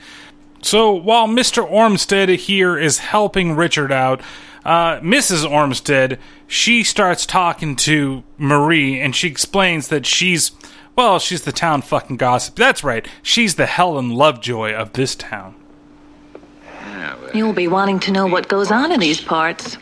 [0.62, 1.62] So while Mr.
[1.62, 4.22] Ormstead here is helping Richard out,
[4.64, 5.48] uh, Mrs.
[5.48, 10.52] Ormstead, she starts talking to Marie and she explains that she's,
[10.96, 12.56] well, she's the town fucking gossip.
[12.56, 13.06] That's right.
[13.22, 15.54] She's the Helen Lovejoy of this town.
[17.35, 19.76] You'll be wanting to know what goes on in these parts.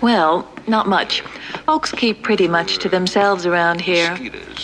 [0.00, 1.20] Well, not much.
[1.64, 4.18] Folks keep pretty much to themselves around here.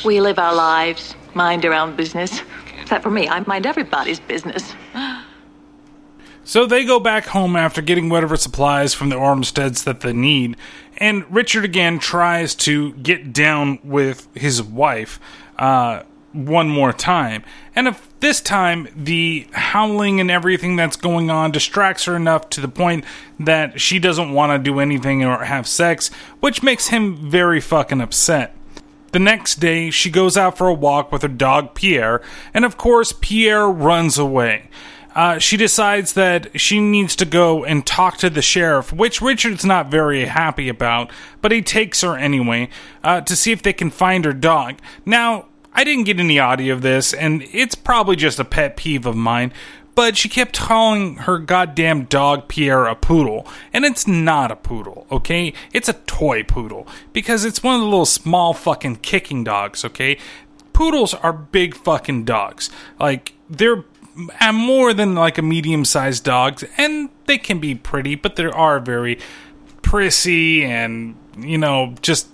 [0.05, 2.41] We live our lives, mind our own business.
[2.81, 4.75] Except for me, I mind everybody's business.
[6.45, 10.57] So they go back home after getting whatever supplies from the Ormsteads that they need,
[10.99, 15.21] and Richard again tries to get down with his wife
[15.59, 17.45] uh, one more time.
[17.77, 22.61] And if this time the howling and everything that's going on distracts her enough to
[22.61, 23.05] the point
[23.39, 26.09] that she doesn't want to do anything or have sex,
[26.41, 28.57] which makes him very fucking upset.
[29.11, 32.23] The next day, she goes out for a walk with her dog Pierre,
[32.55, 34.71] and of course, Pierre runs away.
[35.15, 39.65] Uh, she decides that she needs to go and talk to the sheriff, which Richard's
[39.65, 41.11] not very happy about,
[41.43, 42.71] but he takes her anyway
[43.05, 44.79] uh, to see if they can find her dog.
[45.05, 49.07] Now, I didn't get any audio of this, and it's probably just a pet peeve
[49.07, 49.53] of mine,
[49.95, 55.07] but she kept calling her goddamn dog Pierre a poodle, and it's not a poodle,
[55.11, 55.53] okay?
[55.73, 60.19] It's a toy poodle, because it's one of the little small fucking kicking dogs, okay?
[60.73, 62.71] Poodles are big fucking dogs.
[62.99, 63.85] Like, they're
[64.53, 68.81] more than like a medium sized dog, and they can be pretty, but they are
[68.81, 69.19] very
[69.83, 72.29] prissy and, you know, just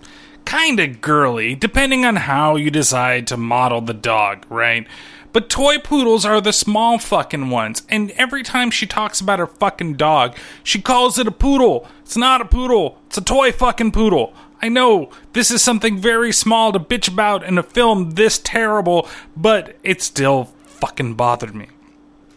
[0.49, 4.87] kind of girly, depending on how you decide to model the dog, right?
[5.35, 9.47] But toy poodles are the small fucking ones, and every time she talks about her
[9.47, 10.35] fucking dog,
[10.65, 11.87] she calls it a poodle.
[12.01, 14.33] It's not a poodle, it's a toy fucking poodle.
[14.63, 19.07] I know this is something very small to bitch about in a film this terrible,
[19.37, 21.69] but it still fucking bothered me.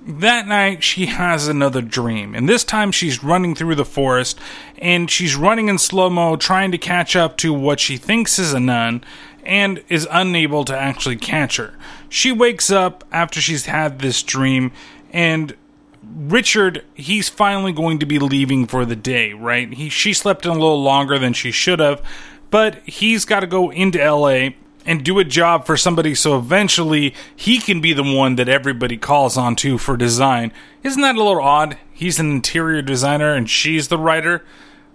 [0.04, 4.40] That night, she has another dream, and this time she's running through the forest,
[4.80, 8.52] and she's running in slow mo, trying to catch up to what she thinks is
[8.52, 9.04] a nun,
[9.44, 11.76] and is unable to actually catch her.
[12.10, 14.72] She wakes up after she's had this dream,
[15.14, 15.56] and
[16.04, 19.72] Richard, he's finally going to be leaving for the day, right?
[19.72, 22.02] He she slept in a little longer than she should have,
[22.50, 24.50] but he's got to go into LA
[24.86, 28.98] and do a job for somebody so eventually he can be the one that everybody
[28.98, 30.52] calls on to for design.
[30.84, 31.78] Isn't that a little odd?
[31.92, 34.44] He's an interior designer and she's the writer.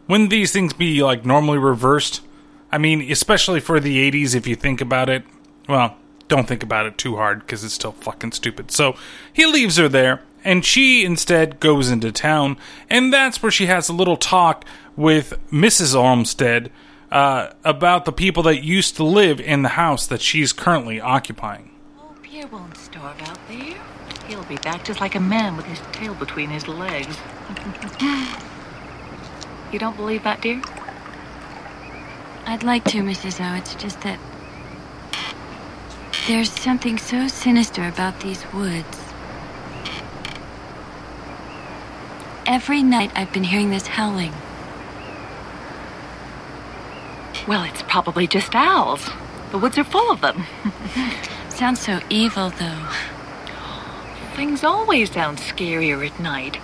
[0.08, 2.22] Wouldn't these things be like normally reversed?
[2.70, 5.24] I mean, especially for the 80s if you think about it.
[5.68, 5.96] Well,
[6.28, 8.70] don't think about it too hard because it's still fucking stupid.
[8.70, 8.96] So
[9.32, 12.56] he leaves her there and she instead goes into town
[12.90, 14.64] and that's where she has a little talk
[14.96, 15.94] with Mrs.
[15.94, 16.70] Olmsted
[17.10, 21.70] uh, about the people that used to live in the house that she's currently occupying.
[21.98, 23.76] Oh, Pierre won't starve out there.
[24.28, 27.16] He'll be back just like a man with his tail between his legs.
[29.72, 30.60] you don't believe that, dear?
[32.46, 33.40] I'd like to, Mrs.
[33.40, 33.56] O.
[33.56, 34.18] It's just that
[36.26, 39.06] there's something so sinister about these woods.
[42.46, 44.32] Every night I've been hearing this howling.
[47.46, 49.08] Well, it's probably just owls.
[49.52, 50.44] The woods are full of them.
[51.48, 52.88] Sounds so evil, though.
[54.34, 56.56] Things always sound scarier at night.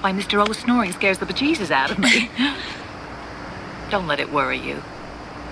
[0.00, 0.46] Why, Mr.
[0.46, 2.30] O snoring scares the bejesus out of me.
[3.90, 4.82] Don't let it worry you.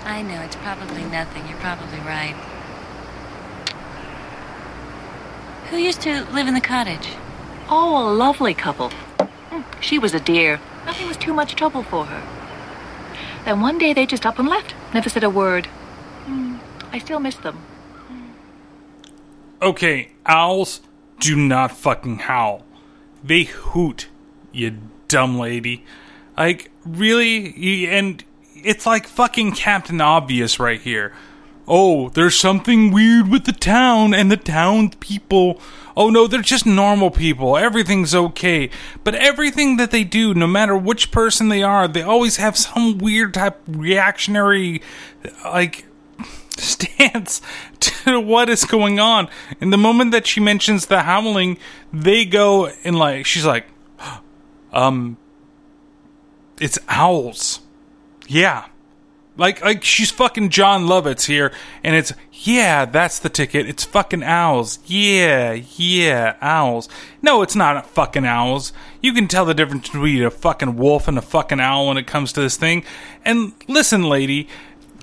[0.05, 1.49] I know, it's probably nothing.
[1.49, 2.37] You're probably right.
[5.71, 7.09] Who used to live in the cottage?
[7.69, 8.91] Oh, a lovely couple.
[8.91, 10.61] Hmm, She was a dear.
[10.87, 12.23] Nothing was too much trouble for her.
[13.45, 14.75] Then one day they just up and left.
[14.93, 15.67] Never said a word.
[16.27, 16.57] Hmm,
[16.93, 17.59] I still miss them.
[19.61, 20.81] Okay, owls
[21.21, 22.65] do not fucking howl.
[23.25, 24.09] They hoot,
[24.53, 25.85] you dumb lady.
[26.37, 27.89] Like, really?
[27.89, 28.23] And
[28.55, 31.13] it's like fucking Captain Obvious right here.
[31.71, 35.61] Oh, there's something weird with the town and the town people.
[35.95, 37.59] Oh no, they're just normal people.
[37.59, 38.71] Everything's okay.
[39.05, 42.97] But everything that they do, no matter which person they are, they always have some
[42.97, 44.81] weird type reactionary,
[45.45, 45.85] like,
[46.57, 47.43] stance
[47.81, 49.29] to what is going on.
[49.61, 51.59] And the moment that she mentions the howling,
[51.93, 53.67] they go and like she's like,
[54.73, 55.19] um,
[56.59, 57.61] it's owls.
[58.27, 58.67] Yeah.
[59.39, 61.53] Like like she's fucking Jon Lovitz here,
[61.85, 63.69] and it's yeah, that's the ticket.
[63.69, 64.81] It's fucking owls.
[64.85, 66.89] Yeah, yeah, owls.
[67.23, 68.73] No, it's not fucking owls.
[69.01, 72.09] You can tell the difference between a fucking wolf and a fucking owl when it
[72.09, 72.85] comes to this thing.
[73.25, 74.49] And listen, lady,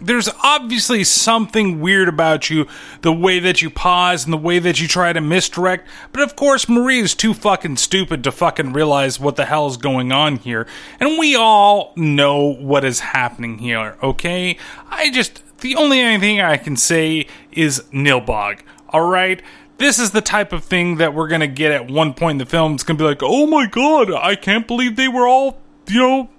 [0.02, 2.68] there's obviously something weird about you,
[3.02, 5.88] the way that you pause and the way that you try to misdirect.
[6.12, 9.78] But of course, Marie is too fucking stupid to fucking realize what the hell is
[9.78, 10.68] going on here.
[11.00, 14.58] And we all know what is happening here, okay?
[14.90, 18.60] I just, the only thing I can say is Nilbog,
[18.94, 19.42] alright?
[19.78, 22.46] This is the type of thing that we're gonna get at one point in the
[22.46, 22.74] film.
[22.74, 26.30] It's gonna be like, oh my god, I can't believe they were all, you know,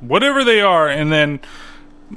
[0.00, 0.88] whatever they are.
[0.88, 1.40] And then,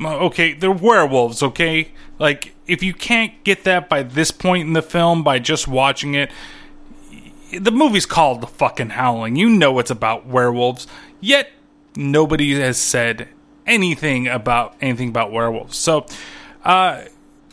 [0.03, 1.91] okay, they're werewolves, okay?
[2.19, 6.13] Like, if you can't get that by this point in the film, by just watching
[6.13, 6.31] it,
[7.57, 9.35] the movie's called The Fucking Howling.
[9.35, 10.87] You know it's about werewolves.
[11.21, 11.51] Yet,
[11.95, 13.29] nobody has said
[13.65, 15.77] anything about anything about werewolves.
[15.77, 16.05] So,
[16.63, 17.03] uh,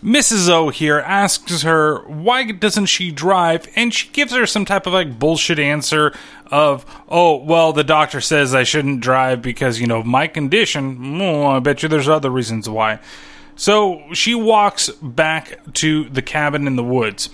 [0.04, 0.50] Mrs.
[0.50, 4.92] O here asks her why doesn't she drive, and she gives her some type of
[4.92, 6.14] like bullshit answer
[6.50, 11.46] of, "Oh, well, the doctor says I shouldn't drive because you know my condition." Oh,
[11.46, 12.98] I bet you there's other reasons why.
[13.56, 17.30] So she walks back to the cabin in the woods,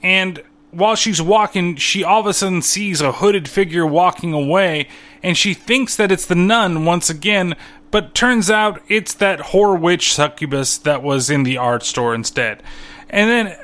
[0.00, 0.40] and
[0.70, 4.86] while she's walking, she all of a sudden sees a hooded figure walking away,
[5.22, 7.56] and she thinks that it's the nun once again,
[7.94, 12.60] but turns out it's that whore witch succubus that was in the art store instead.
[13.08, 13.56] And then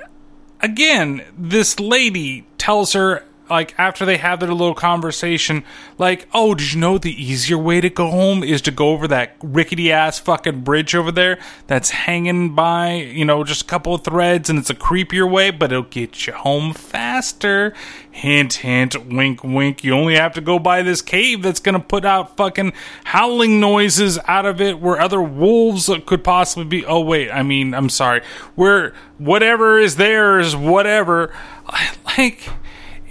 [0.60, 5.64] again, this lady tells her like after they have their little conversation,
[5.98, 9.08] like, "Oh, did you know the easier way to go home is to go over
[9.08, 13.94] that rickety ass fucking bridge over there that's hanging by, you know, just a couple
[13.94, 17.74] of threads and it's a creepier way, but it'll get you home faster."
[18.12, 19.84] Hint, hint, wink, wink.
[19.84, 22.72] You only have to go by this cave that's gonna put out fucking
[23.04, 26.84] howling noises out of it where other wolves could possibly be.
[26.84, 28.22] Oh, wait, I mean, I'm sorry.
[28.56, 31.32] Where whatever is there is whatever.
[32.18, 32.48] Like,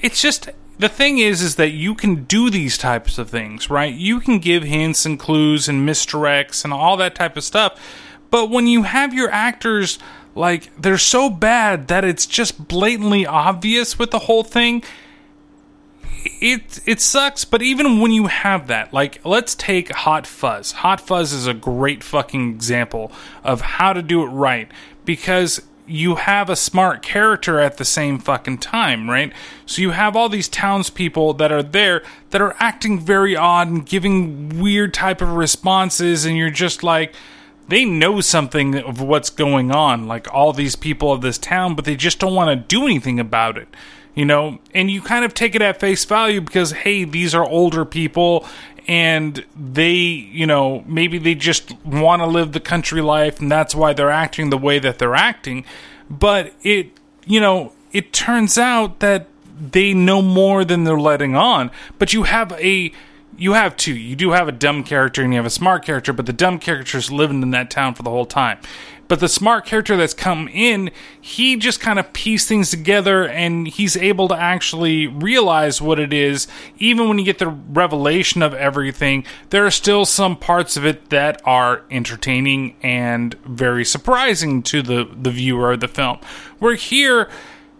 [0.02, 3.94] it's just the thing is is that you can do these types of things right?
[3.94, 7.80] You can give hints and clues and misdirects and all that type of stuff
[8.32, 10.00] but when you have your actors
[10.36, 14.84] like they're so bad that it's just blatantly obvious with the whole thing
[16.42, 17.46] it it sucks.
[17.46, 20.72] But even when you have that like let's take hot fuzz.
[20.74, 23.12] Hot fuzz is a great fucking example
[23.44, 24.70] of how to do it right
[25.06, 29.34] because you have a smart character at the same fucking time, right?
[29.66, 33.86] So you have all these townspeople that are there that are acting very odd and
[33.86, 37.14] giving weird type of responses, and you're just like,
[37.68, 41.86] they know something of what's going on, like all these people of this town, but
[41.86, 43.68] they just don't want to do anything about it.
[44.16, 47.48] You know, and you kind of take it at face value because, hey, these are
[47.48, 48.46] older people
[48.90, 53.76] and they, you know, maybe they just want to live the country life and that's
[53.76, 55.64] why they're acting the way that they're acting.
[56.10, 59.28] But it, you know, it turns out that
[59.60, 61.70] they know more than they're letting on.
[62.00, 62.92] But you have a
[63.38, 63.96] you have two.
[63.96, 66.58] You do have a dumb character and you have a smart character, but the dumb
[66.58, 68.58] character's living in that town for the whole time.
[69.10, 73.68] But the smart character that's come in, he just kind of pieced things together and
[73.68, 76.48] he's able to actually realize what it is.
[76.78, 81.10] Even when you get the revelation of everything, there are still some parts of it
[81.10, 86.20] that are entertaining and very surprising to the, the viewer of the film.
[86.60, 87.30] Where here,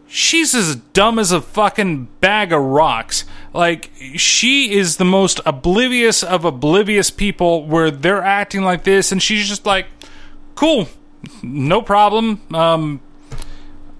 [0.08, 3.24] she's as dumb as a fucking bag of rocks.
[3.54, 9.22] Like, she is the most oblivious of oblivious people where they're acting like this, and
[9.22, 9.86] she's just like,
[10.56, 10.88] cool,
[11.44, 12.42] no problem.
[12.54, 13.02] Um,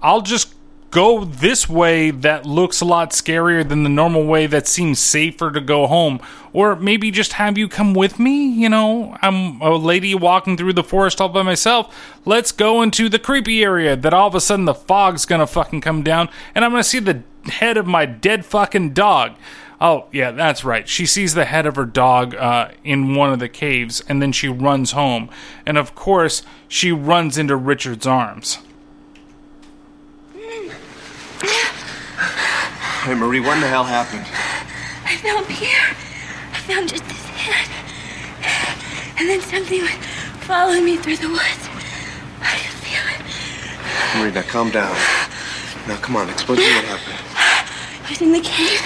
[0.02, 0.54] I'll just
[0.90, 5.50] go this way that looks a lot scarier than the normal way that seems safer
[5.52, 6.20] to go home.
[6.52, 8.48] Or maybe just have you come with me.
[8.48, 11.94] You know, I'm a lady walking through the forest all by myself.
[12.24, 15.80] Let's go into the creepy area that all of a sudden the fog's gonna fucking
[15.80, 19.34] come down and I'm gonna see the head of my dead fucking dog.
[19.80, 20.86] Oh, yeah, that's right.
[20.86, 24.30] She sees the head of her dog uh, in one of the caves, and then
[24.30, 25.30] she runs home.
[25.64, 28.58] And of course, she runs into Richard's arms.
[33.02, 34.26] Hey, Marie, what in the hell happened?
[35.06, 35.96] I found Pierre.
[36.52, 37.66] I found just his head.
[39.18, 39.90] And then something was
[40.44, 41.68] following me through the woods.
[42.42, 44.18] I could feel it.
[44.18, 44.94] Marie, now calm down.
[45.88, 47.16] Now, come on, explain to me what happened.
[47.34, 48.82] I was in the cave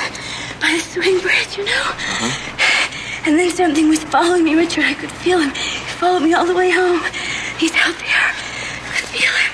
[0.64, 1.84] by the swing bridge, you know?
[1.92, 3.26] Uh-huh.
[3.26, 4.84] And then something was following me, Richard.
[4.84, 5.50] I could feel him.
[5.50, 7.00] He followed me all the way home.
[7.60, 8.24] He's out there.
[8.24, 9.52] I could feel him.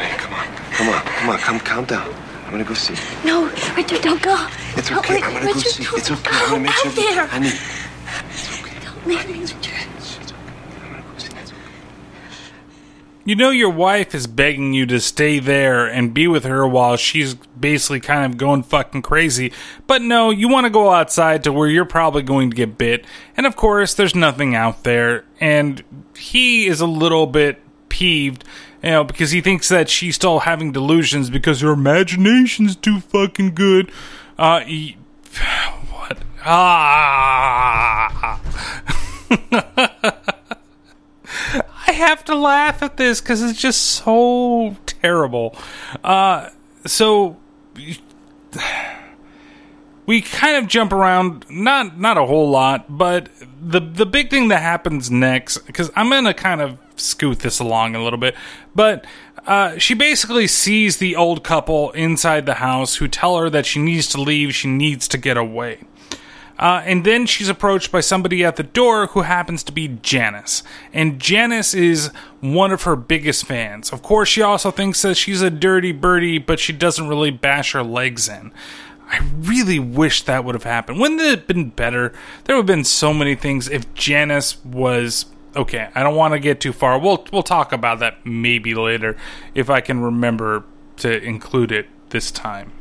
[0.00, 0.46] Hey, come on.
[0.72, 2.08] Come on, come on, come, calm down.
[2.46, 2.96] I'm gonna go see.
[3.22, 4.34] No, Richard, don't go.
[4.76, 5.84] It's Don't okay, I'm gonna go see.
[5.98, 6.90] It's okay, I'm gonna make sure.
[6.90, 7.26] out there.
[7.26, 7.52] Honey,
[8.32, 8.76] It's okay.
[8.82, 9.88] Don't leave me, Richard.
[13.28, 16.96] You know, your wife is begging you to stay there and be with her while
[16.96, 19.52] she's basically kind of going fucking crazy.
[19.86, 23.04] But no, you want to go outside to where you're probably going to get bit.
[23.36, 25.26] And of course, there's nothing out there.
[25.40, 25.84] And
[26.16, 27.60] he is a little bit
[27.90, 28.44] peeved,
[28.82, 33.54] you know, because he thinks that she's still having delusions because her imagination's too fucking
[33.54, 33.92] good.
[34.38, 34.96] Uh, he,
[35.90, 36.16] what?
[36.46, 38.40] Ah.
[41.88, 45.56] I have to laugh at this because it's just so terrible.
[46.04, 46.50] Uh,
[46.84, 47.38] so
[50.04, 54.48] we kind of jump around, not not a whole lot, but the the big thing
[54.48, 58.34] that happens next, because I'm gonna kind of scoot this along a little bit,
[58.74, 59.06] but
[59.46, 63.80] uh, she basically sees the old couple inside the house who tell her that she
[63.80, 65.84] needs to leave, she needs to get away.
[66.58, 70.62] Uh, and then she's approached by somebody at the door who happens to be Janice.
[70.92, 73.92] And Janice is one of her biggest fans.
[73.92, 77.72] Of course, she also thinks that she's a dirty birdie, but she doesn't really bash
[77.72, 78.52] her legs in.
[79.10, 81.00] I really wish that would have happened.
[81.00, 82.12] Wouldn't it have been better?
[82.44, 85.88] There would have been so many things if Janice was okay.
[85.94, 86.98] I don't want to get too far.
[86.98, 89.16] We'll we'll talk about that maybe later
[89.54, 90.64] if I can remember
[90.98, 92.72] to include it this time.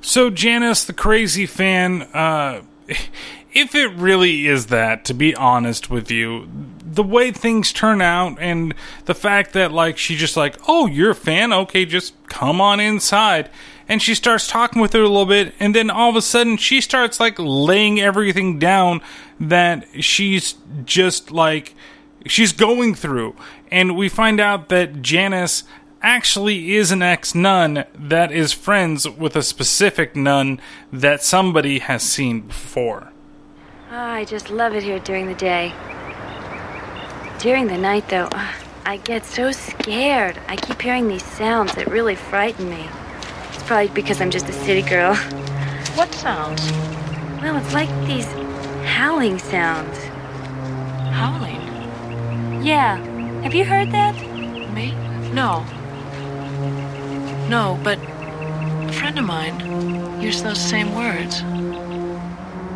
[0.00, 2.62] So Janice, the crazy fan, uh,
[3.52, 6.48] if it really is that, to be honest with you,
[6.84, 8.74] the way things turn out and
[9.06, 12.80] the fact that like she just like, oh, you're a fan, okay, just come on
[12.80, 13.50] inside.
[13.88, 16.56] And she starts talking with her a little bit, and then all of a sudden
[16.56, 19.02] she starts like laying everything down
[19.40, 21.74] that she's just like
[22.26, 23.34] she's going through.
[23.70, 25.64] And we find out that Janice
[26.02, 30.60] actually is an ex nun that is friends with a specific nun
[30.92, 33.12] that somebody has seen before.
[33.90, 35.72] Oh, I just love it here during the day.
[37.38, 38.28] During the night, though,
[38.84, 40.38] I get so scared.
[40.48, 42.88] I keep hearing these sounds that really frighten me.
[43.52, 45.14] It's probably because I'm just a city girl.
[45.94, 46.70] What sounds?
[47.42, 48.26] Well, it's like these
[48.86, 49.98] howling sounds.
[51.12, 52.64] Howling?
[52.64, 52.96] Yeah.
[53.42, 54.14] Have you heard that?
[54.72, 54.94] Me?
[55.32, 55.66] No.
[57.52, 61.42] No, but a friend of mine used those same words.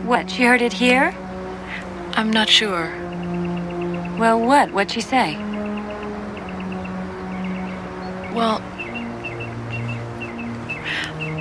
[0.05, 1.14] What, she heard it here?
[2.12, 2.93] I'm not sure.
[4.18, 4.70] Well, what?
[4.72, 5.37] What'd she say?
[8.35, 8.61] Well,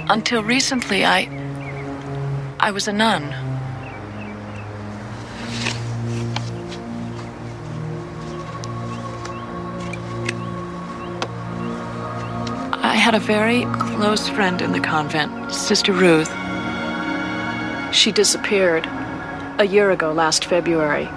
[0.10, 1.28] until recently, I.
[2.62, 3.45] I was a nun.
[12.96, 16.34] I had a very close friend in the convent, Sister Ruth.
[17.94, 18.88] She disappeared
[19.60, 21.10] a year ago, last February.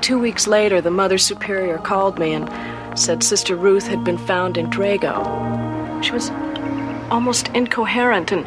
[0.00, 4.58] Two weeks later, the Mother Superior called me and said Sister Ruth had been found
[4.58, 6.02] in Drago.
[6.02, 6.30] She was
[7.08, 8.44] almost incoherent and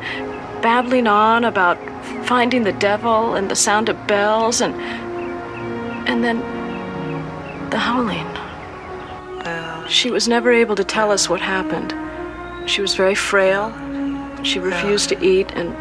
[0.61, 1.77] babbling on about
[2.25, 4.75] finding the devil and the sound of bells and.
[6.05, 6.39] and then.
[7.69, 8.34] the howling.
[9.87, 11.93] She was never able to tell us what happened.
[12.69, 13.71] She was very frail.
[14.43, 15.75] She refused to eat, and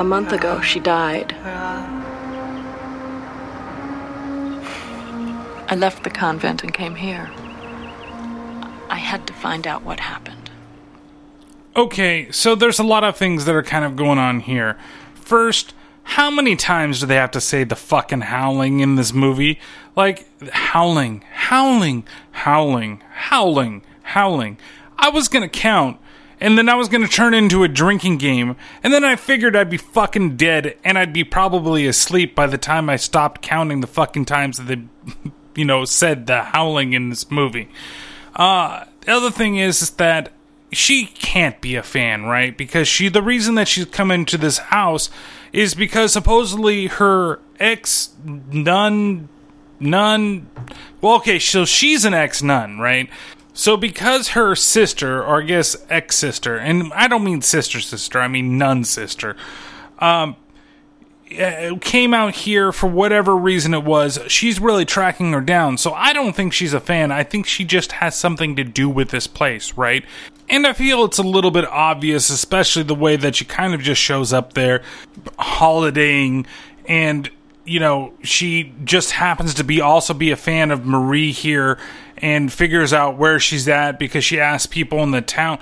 [0.00, 1.34] a month ago she died.
[5.68, 7.30] I left the convent and came here.
[8.90, 10.50] I had to find out what happened.
[11.74, 14.78] Okay, so there's a lot of things that are kind of going on here.
[15.14, 15.72] First,
[16.04, 19.58] how many times do they have to say the fucking howling in this movie?
[19.96, 24.58] Like, howling, howling, howling, howling, howling.
[24.98, 25.98] I was gonna count,
[26.40, 29.70] and then I was gonna turn into a drinking game, and then I figured I'd
[29.70, 33.86] be fucking dead, and I'd be probably asleep by the time I stopped counting the
[33.86, 34.82] fucking times that they,
[35.54, 37.68] you know, said the howling in this movie.
[38.34, 40.32] Uh, the other thing is, is that
[40.72, 42.56] she can't be a fan, right?
[42.56, 45.10] Because she, the reason that she's come into this house
[45.52, 49.28] is because supposedly her ex nun,
[49.78, 50.48] nun,
[51.00, 53.08] well, okay, so she's an ex nun, right?
[53.54, 58.18] So because her sister, or I guess ex sister, and I don't mean sister sister,
[58.18, 59.36] I mean nun sister,
[59.98, 60.36] um,
[61.38, 65.78] uh, came out here for whatever reason it was, she's really tracking her down.
[65.78, 67.10] So I don't think she's a fan.
[67.10, 70.04] I think she just has something to do with this place, right?
[70.48, 73.80] And I feel it's a little bit obvious, especially the way that she kind of
[73.80, 74.82] just shows up there
[75.38, 76.46] holidaying
[76.86, 77.30] and
[77.64, 81.78] you know, she just happens to be also be a fan of Marie here
[82.18, 85.58] and figures out where she's at because she asks people in the town.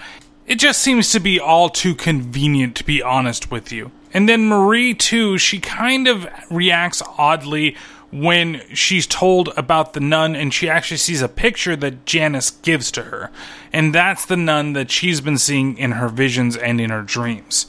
[0.47, 3.91] It just seems to be all too convenient to be honest with you.
[4.13, 7.77] And then Marie too, she kind of reacts oddly
[8.13, 12.91] when she's told about the nun and she actually sees a picture that Janice gives
[12.93, 13.31] to her.
[13.73, 17.67] And that's the nun that she's been seeing in her visions and in her dreams.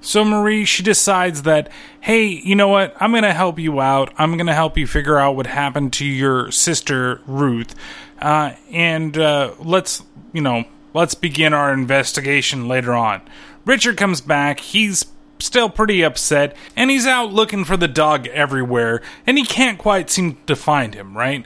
[0.00, 1.70] So Marie, she decides that,
[2.00, 2.94] hey, you know what?
[3.00, 4.12] I'm going to help you out.
[4.16, 7.74] I'm going to help you figure out what happened to your sister, Ruth.
[8.20, 10.64] Uh, and uh, let's, you know,
[10.94, 13.22] let's begin our investigation later on.
[13.64, 14.60] Richard comes back.
[14.60, 15.04] He's
[15.40, 20.10] still pretty upset, and he's out looking for the dog everywhere, and he can't quite
[20.10, 21.44] seem to find him, right?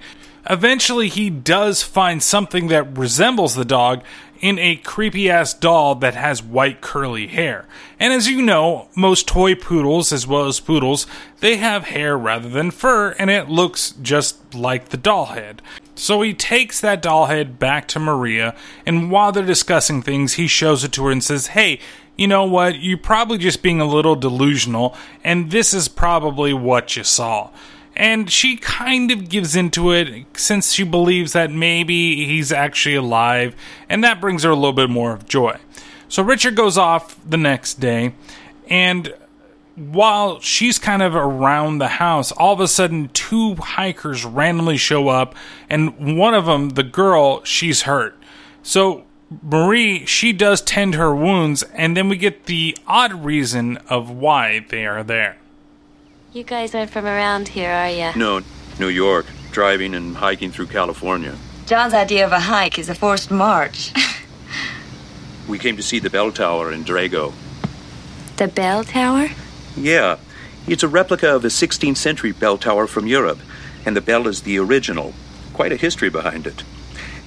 [0.49, 4.03] Eventually, he does find something that resembles the dog
[4.43, 7.65] in a creepy ass doll that has white curly hair.
[8.01, 11.07] And as you know, most toy poodles, as well as poodles,
[11.39, 15.63] they have hair rather than fur, and it looks just like the doll head.
[15.95, 20.49] So he takes that doll head back to Maria, and while they're discussing things, he
[20.49, 21.79] shows it to her and says, Hey,
[22.17, 22.81] you know what?
[22.81, 27.51] You're probably just being a little delusional, and this is probably what you saw.
[27.95, 33.55] And she kind of gives into it since she believes that maybe he's actually alive,
[33.89, 35.59] and that brings her a little bit more of joy.
[36.09, 38.15] So Richard goes off the next day,
[38.69, 39.13] and
[39.75, 45.09] while she's kind of around the house, all of a sudden two hikers randomly show
[45.09, 45.35] up,
[45.71, 48.17] and one of them, the girl, she's hurt.
[48.63, 49.05] So
[49.43, 54.65] Marie, she does tend her wounds, and then we get the odd reason of why
[54.69, 55.37] they are there.
[56.33, 58.11] You guys aren't from around here, are you?
[58.19, 58.43] No,
[58.79, 61.37] New York, driving and hiking through California.
[61.67, 63.93] John's idea of a hike is a forced march.
[65.49, 67.33] We came to see the bell tower in Drago.
[68.37, 69.29] The bell tower?
[69.77, 70.19] Yeah,
[70.67, 73.41] it's a replica of a 16th century bell tower from Europe,
[73.85, 75.13] and the bell is the original.
[75.53, 76.63] Quite a history behind it.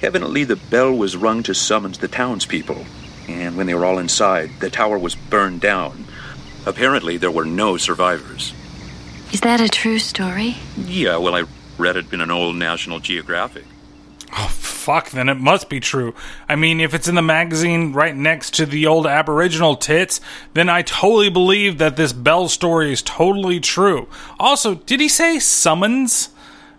[0.02, 2.84] Evidently, the bell was rung to summons the townspeople,
[3.28, 6.04] and when they were all inside, the tower was burned down.
[6.66, 8.52] Apparently, there were no survivors.
[9.32, 10.56] Is that a true story?
[10.76, 11.44] Yeah, well, I
[11.78, 13.64] read it in an old National Geographic.
[14.32, 16.14] Oh, fuck, then it must be true.
[16.48, 20.20] I mean, if it's in the magazine right next to the old Aboriginal tits,
[20.54, 24.08] then I totally believe that this Bell story is totally true.
[24.38, 26.28] Also, did he say summons?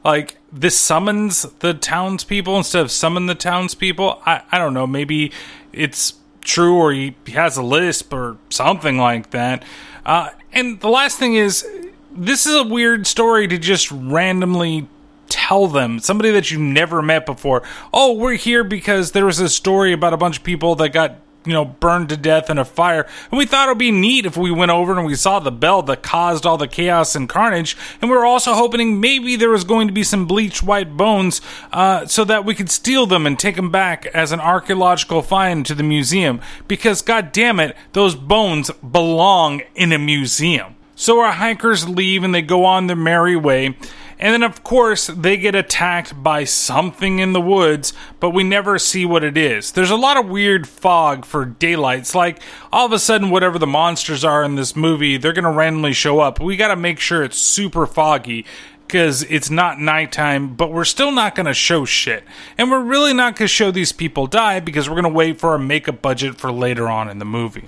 [0.08, 4.22] Like, this summons the townspeople instead of summon the townspeople?
[4.26, 4.88] I, I don't know.
[4.88, 5.34] Maybe
[5.74, 6.14] it's
[6.46, 9.66] true or he has a lisp or something like that.
[10.06, 11.68] Uh, and the last thing is,
[12.16, 14.88] this is a weird story to just randomly
[15.28, 17.62] tell them somebody that you never met before
[17.94, 21.18] oh we're here because there was a story about a bunch of people that got
[21.48, 23.08] you know burned to death in a fire.
[23.32, 25.52] And we thought it would be neat if we went over and we saw the
[25.52, 27.78] bell that caused all the chaos and carnage.
[28.02, 31.42] And we were also hoping maybe there was going to be some bleached white bones
[31.72, 35.66] uh, so that we could steal them and take them back as an archaeological find
[35.66, 36.42] to the museum.
[36.68, 40.76] Because god damn it those bones belong in a museum.
[41.00, 43.78] So our hikers leave and they go on their merry way.
[44.20, 48.80] And then, of course, they get attacked by something in the woods, but we never
[48.80, 49.72] see what it is.
[49.72, 52.00] There's a lot of weird fog for daylight.
[52.00, 52.42] It's like
[52.72, 55.94] all of a sudden, whatever the monsters are in this movie, they're going to randomly
[55.94, 56.40] show up.
[56.40, 58.46] We got to make sure it's super foggy
[58.88, 62.24] because it's not nighttime, but we're still not going to show shit.
[62.58, 65.40] And we're really not going to show these people die because we're going to wait
[65.40, 67.66] for our makeup budget for later on in the movie.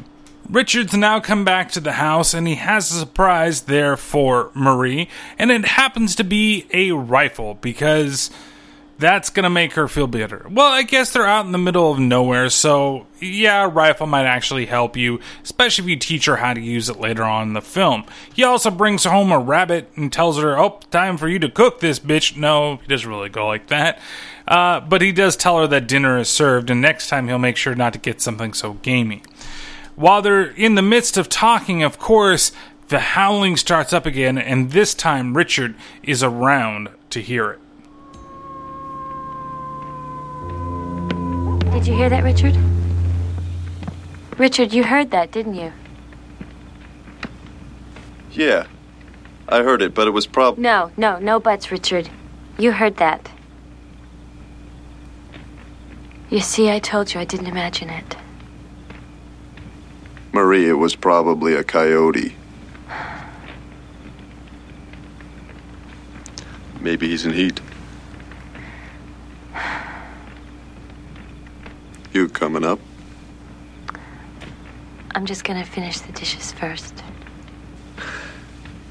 [0.50, 5.08] Richard's now come back to the house and he has a surprise there for Marie,
[5.38, 8.32] and it happens to be a rifle because
[8.98, 10.48] that's gonna make her feel better.
[10.50, 14.26] Well, I guess they're out in the middle of nowhere, so yeah, a rifle might
[14.26, 17.54] actually help you, especially if you teach her how to use it later on in
[17.54, 18.04] the film.
[18.34, 21.80] He also brings home a rabbit and tells her, Oh, time for you to cook
[21.80, 22.36] this bitch.
[22.36, 24.00] No, he doesn't really go like that.
[24.48, 27.56] Uh, but he does tell her that dinner is served, and next time he'll make
[27.56, 29.22] sure not to get something so gamey.
[30.00, 32.54] While they're in the midst of talking, of course,
[32.88, 37.60] the howling starts up again, and this time Richard is around to hear it.
[41.74, 42.58] Did you hear that, Richard?
[44.38, 45.74] Richard, you heard that, didn't you?
[48.32, 48.68] Yeah,
[49.50, 50.64] I heard it, but it was probably.
[50.64, 52.10] No, no, no buts, Richard.
[52.58, 53.30] You heard that.
[56.30, 58.16] You see, I told you I didn't imagine it.
[60.40, 62.34] Marie, it was probably a coyote.
[66.80, 67.60] Maybe he's in heat.
[72.14, 72.80] You coming up?
[75.14, 77.04] I'm just gonna finish the dishes first.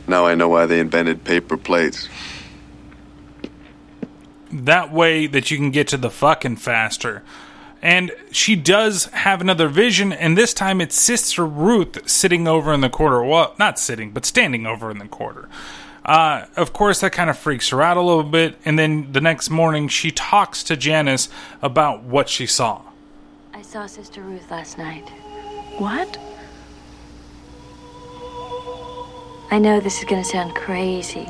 [0.06, 2.10] Now I know why they invented paper plates.
[4.52, 7.22] That way that you can get to the fucking faster.
[7.80, 12.80] And she does have another vision, and this time it's Sister Ruth sitting over in
[12.80, 13.22] the corner.
[13.22, 15.48] Well, not sitting, but standing over in the corner.
[16.04, 18.56] Uh, of course, that kind of freaks her out a little bit.
[18.64, 21.28] And then the next morning, she talks to Janice
[21.60, 22.82] about what she saw.
[23.52, 25.08] I saw Sister Ruth last night.
[25.76, 26.18] What?
[29.50, 31.26] I know this is going to sound crazy.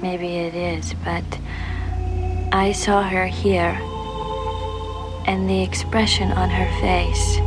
[0.00, 1.24] Maybe it is, but
[2.52, 3.78] I saw her here,
[5.26, 7.38] and the expression on her face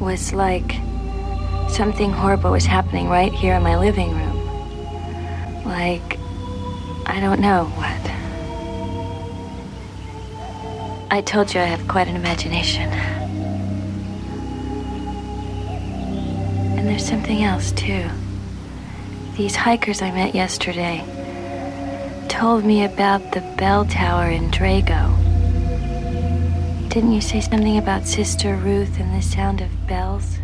[0.00, 0.76] was like
[1.68, 5.64] something horrible was happening right here in my living room.
[5.64, 6.18] Like,
[7.06, 8.00] I don't know what.
[11.10, 12.88] I told you I have quite an imagination.
[16.76, 18.08] And there's something else, too.
[19.36, 21.04] These hikers I met yesterday
[22.28, 25.23] told me about the bell tower in Drago.
[26.94, 30.38] Didn't you say something about Sister Ruth and the sound of bells?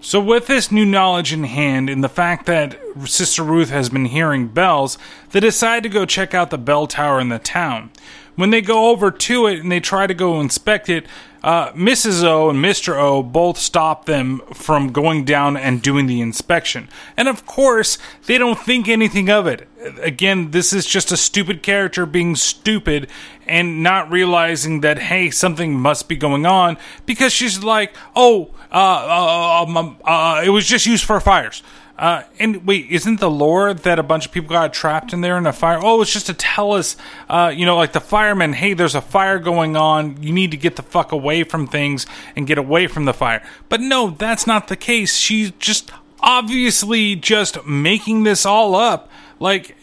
[0.00, 4.06] So, with this new knowledge in hand and the fact that Sister Ruth has been
[4.06, 4.98] hearing bells,
[5.30, 7.92] they decide to go check out the bell tower in the town.
[8.34, 11.06] When they go over to it and they try to go inspect it,
[11.42, 12.24] uh, Mrs.
[12.24, 12.96] O and Mr.
[12.96, 16.88] O both stop them from going down and doing the inspection.
[17.16, 19.68] And of course, they don't think anything of it.
[20.00, 23.08] Again, this is just a stupid character being stupid
[23.46, 26.76] and not realizing that, hey, something must be going on
[27.06, 31.62] because she's like, oh, uh, uh, um, uh, it was just used for fires.
[31.98, 35.36] Uh, and wait, isn't the lore that a bunch of people got trapped in there
[35.36, 35.80] in a fire?
[35.82, 36.96] Oh, it's just to tell us,
[37.28, 40.22] uh, you know, like the firemen, hey, there's a fire going on.
[40.22, 43.42] You need to get the fuck away from things and get away from the fire.
[43.68, 45.16] But no, that's not the case.
[45.16, 45.90] She's just
[46.20, 49.10] obviously just making this all up.
[49.40, 49.76] Like,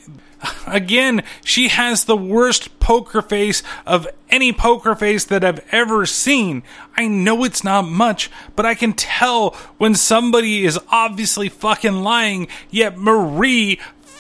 [0.68, 6.64] again, she has the worst poker face of any poker face that I've ever seen.
[6.96, 12.48] I know it's not much, but I can tell when somebody is obviously fucking lying,
[12.70, 13.80] yet Marie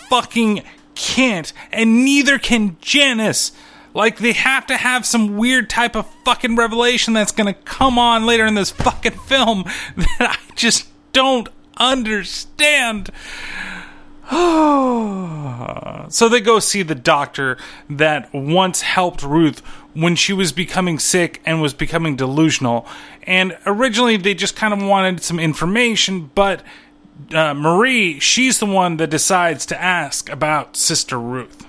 [0.09, 0.63] fucking
[0.95, 3.51] can't, and neither can Janice.
[3.93, 8.25] Like, they have to have some weird type of fucking revelation that's gonna come on
[8.25, 9.63] later in this fucking film
[9.95, 11.47] that I just don't
[11.77, 13.09] understand.
[16.09, 17.57] so they go see the doctor
[17.89, 19.59] that once helped Ruth
[19.93, 22.87] when she was becoming sick and was becoming delusional.
[23.23, 26.63] And originally they just kind of wanted some information, but
[27.33, 31.65] uh, Marie, she's the one that decides to ask about Sister Ruth.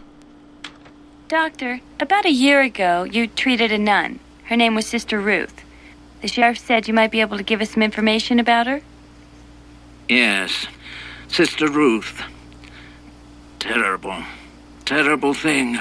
[1.29, 4.21] Doctor, about a year ago, you treated a nun.
[4.45, 5.63] Her name was Sister Ruth.
[6.23, 8.81] The sheriff said you might be able to give us some information about her.
[10.09, 10.67] Yes,
[11.29, 12.23] Sister Ruth.
[13.67, 14.23] Terrible,
[14.85, 15.79] terrible thing.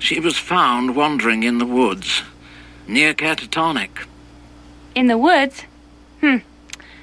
[0.00, 2.22] She was found wandering in the woods
[2.88, 4.04] near Catatonic.
[4.96, 5.62] In the woods?
[6.20, 6.38] Hmm.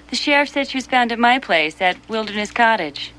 [0.09, 3.13] The sheriff said she was found at my place at Wilderness Cottage.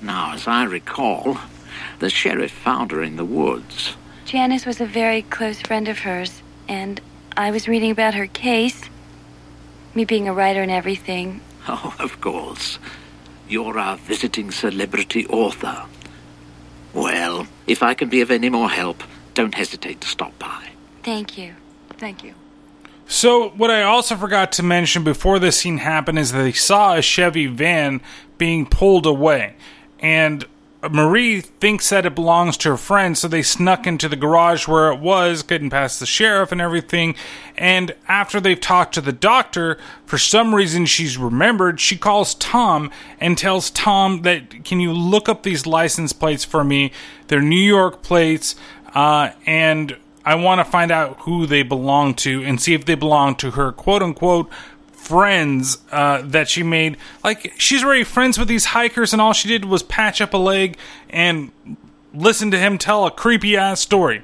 [0.00, 1.36] Now, as I recall,
[1.98, 3.94] the sheriff found her in the woods.
[4.24, 7.02] Janice was a very close friend of hers, and
[7.36, 8.88] I was reading about her case.
[9.94, 11.42] Me being a writer and everything.
[11.68, 12.80] Oh, of course.
[13.48, 15.84] You're our visiting celebrity author.
[16.94, 19.02] Well, if I can be of any more help,
[19.34, 20.70] don't hesitate to stop by.
[21.02, 21.54] Thank you.
[21.98, 22.34] Thank you.
[23.06, 26.94] So, what I also forgot to mention before this scene happened is that they saw
[26.94, 28.00] a Chevy van
[28.38, 29.56] being pulled away.
[30.00, 30.46] And
[30.90, 34.90] Marie thinks that it belongs to her friend, so they snuck into the garage where
[34.90, 37.14] it was, getting past the sheriff and everything.
[37.56, 42.90] And after they've talked to the doctor, for some reason she's remembered, she calls Tom
[43.20, 46.90] and tells Tom that, can you look up these license plates for me?
[47.28, 48.56] They're New York plates,
[48.92, 52.94] uh, and I want to find out who they belong to and see if they
[52.94, 54.50] belong to her quote unquote
[55.02, 56.96] friends uh, that she made.
[57.24, 60.38] Like, she's already friends with these hikers, and all she did was patch up a
[60.38, 60.76] leg
[61.10, 61.50] and
[62.14, 64.22] listen to him tell a creepy ass story.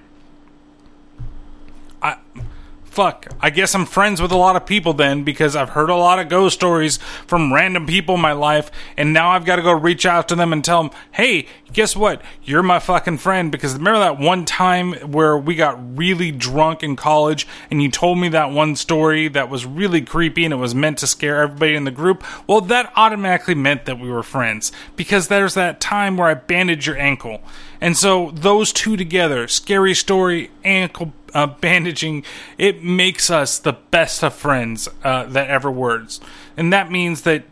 [2.99, 3.29] Fuck.
[3.41, 6.19] I guess I'm friends with a lot of people then because I've heard a lot
[6.19, 6.97] of ghost stories
[7.29, 10.35] from random people in my life, and now I've got to go reach out to
[10.35, 12.21] them and tell them, hey, guess what?
[12.43, 13.53] You're my fucking friend.
[13.53, 18.19] Because remember that one time where we got really drunk in college and you told
[18.19, 21.77] me that one story that was really creepy and it was meant to scare everybody
[21.77, 22.25] in the group?
[22.49, 26.89] Well, that automatically meant that we were friends because there's that time where I bandaged
[26.89, 27.43] your ankle.
[27.81, 32.25] And so those two together, scary story, ankle uh, bandaging,
[32.57, 36.21] it makes us the best of friends uh, that ever words.
[36.57, 37.45] And that means that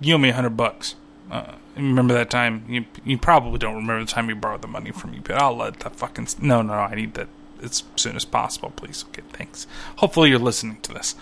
[0.00, 0.94] you owe me a hundred bucks.
[1.30, 2.64] Uh, remember that time?
[2.68, 5.56] You you probably don't remember the time you borrowed the money from me, but I'll
[5.56, 6.74] let that fucking no no.
[6.74, 7.28] I need that
[7.62, 9.04] as soon as possible, please.
[9.08, 9.66] Okay, thanks.
[9.96, 11.14] Hopefully you're listening to this.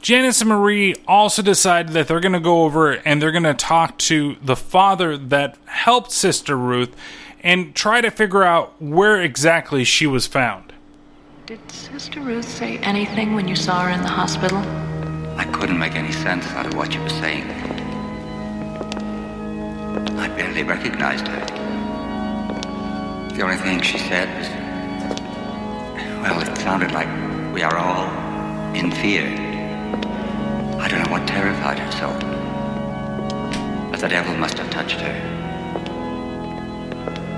[0.00, 3.54] Janice and Marie also decided that they're going to go over and they're going to
[3.54, 6.96] talk to the father that helped Sister Ruth
[7.42, 10.72] and try to figure out where exactly she was found.
[11.46, 14.58] Did Sister Ruth say anything when you saw her in the hospital?
[15.36, 17.50] I couldn't make any sense out of what she was saying.
[20.18, 21.44] I barely recognized her.
[23.34, 24.48] The only thing she said was,
[26.22, 27.08] well, it sounded like
[27.52, 28.06] we are all
[28.74, 29.26] in fear.
[30.78, 32.08] I don't know what terrified her so.
[33.90, 35.41] But the devil must have touched her.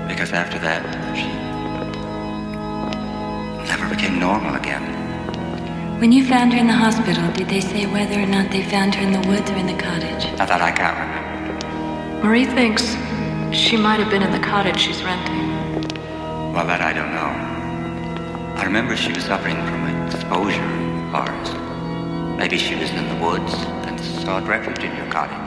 [0.07, 0.81] Because after that,
[1.15, 1.27] she
[3.67, 4.83] never became normal again.
[5.99, 8.95] When you found her in the hospital, did they say whether or not they found
[8.95, 10.25] her in the woods or in the cottage?
[10.37, 12.27] Not that I can't remember.
[12.27, 12.83] Marie thinks
[13.55, 15.45] she might have been in the cottage she's renting.
[16.53, 17.55] Well, that I don't know.
[18.59, 23.53] I remember she was suffering from exposure or maybe she was in the woods
[23.87, 25.44] and sought refuge in your cottage.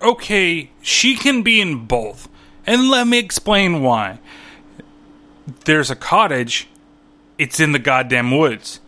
[0.00, 2.28] Okay, she can be in both.
[2.66, 4.20] And let me explain why.
[5.64, 6.68] There's a cottage,
[7.38, 8.80] it's in the goddamn woods.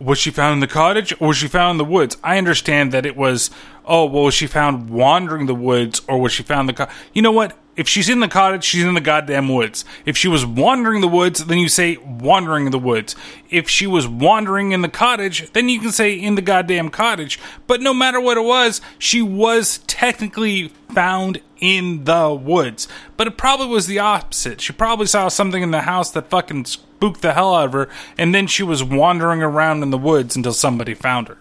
[0.00, 2.16] Was she found in the cottage or was she found in the woods?
[2.22, 3.50] I understand that it was,
[3.84, 6.94] oh, well, was she found wandering the woods or was she found the cottage?
[7.14, 7.56] You know what?
[7.78, 9.84] If she's in the cottage, she's in the goddamn woods.
[10.04, 13.14] If she was wandering the woods, then you say wandering in the woods.
[13.50, 17.38] If she was wandering in the cottage, then you can say in the goddamn cottage.
[17.68, 22.88] But no matter what it was, she was technically found in the woods.
[23.16, 24.60] But it probably was the opposite.
[24.60, 27.88] She probably saw something in the house that fucking spooked the hell out of her,
[28.18, 31.38] and then she was wandering around in the woods until somebody found her.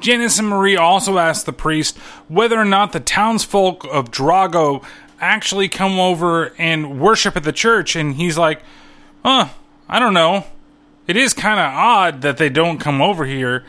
[0.00, 1.96] Janice and Marie also asked the priest
[2.26, 4.82] whether or not the townsfolk of Drago
[5.20, 8.62] actually come over and worship at the church, and he's like,
[9.24, 9.48] "Huh,
[9.88, 10.46] I don't know.
[11.06, 13.64] It is kind of odd that they don't come over here.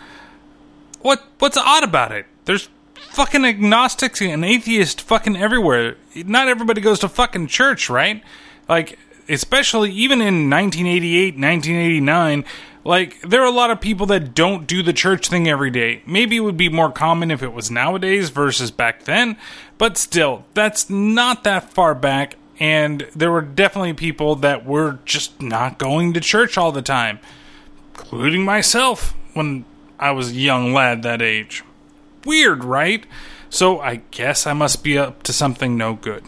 [1.02, 2.26] What what's odd about it?
[2.46, 2.70] There's
[3.12, 5.98] fucking agnostics and atheists fucking everywhere.
[6.16, 8.24] Not everybody goes to fucking church, right?
[8.70, 8.98] Like
[9.28, 12.46] especially even in 1988, 1989,
[12.84, 16.02] like there are a lot of people that don't do the church thing every day.
[16.06, 19.38] Maybe it would be more common if it was nowadays versus back then,
[19.78, 25.42] but still, that's not that far back and there were definitely people that were just
[25.42, 27.18] not going to church all the time,
[27.96, 29.66] including myself when
[29.98, 31.64] I was a young lad that age.
[32.24, 33.04] Weird, right?
[33.50, 36.24] So I guess I must be up to something no good.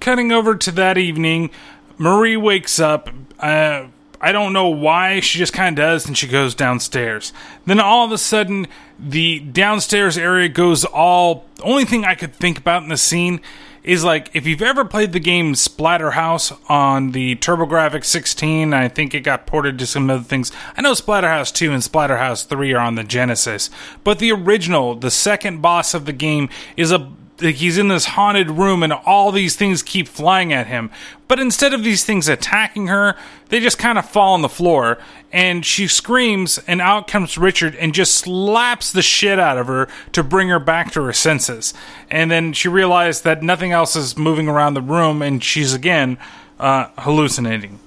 [0.00, 1.50] Cutting over to that evening,
[1.96, 3.08] Marie wakes up.
[3.38, 3.86] Uh,
[4.22, 5.18] I don't know why.
[5.18, 7.32] She just kind of does, and she goes downstairs.
[7.66, 8.68] Then all of a sudden,
[8.98, 11.44] the downstairs area goes all.
[11.56, 13.40] The only thing I could think about in the scene
[13.82, 19.12] is like if you've ever played the game Splatterhouse on the TurboGrafx 16, I think
[19.12, 20.52] it got ported to some other things.
[20.76, 23.70] I know Splatterhouse 2 and Splatterhouse 3 are on the Genesis,
[24.04, 27.10] but the original, the second boss of the game, is a
[27.42, 30.90] like he's in this haunted room and all these things keep flying at him.
[31.28, 33.16] But instead of these things attacking her,
[33.48, 34.98] they just kind of fall on the floor
[35.32, 39.88] and she screams and out comes Richard and just slaps the shit out of her
[40.12, 41.72] to bring her back to her senses.
[42.10, 46.18] And then she realized that nothing else is moving around the room and she's again
[46.60, 47.78] uh, hallucinating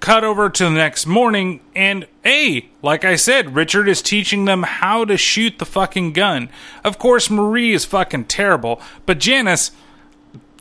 [0.00, 4.62] cut over to the next morning and hey like i said richard is teaching them
[4.62, 6.48] how to shoot the fucking gun.
[6.84, 9.72] Of course marie is fucking terrible but janice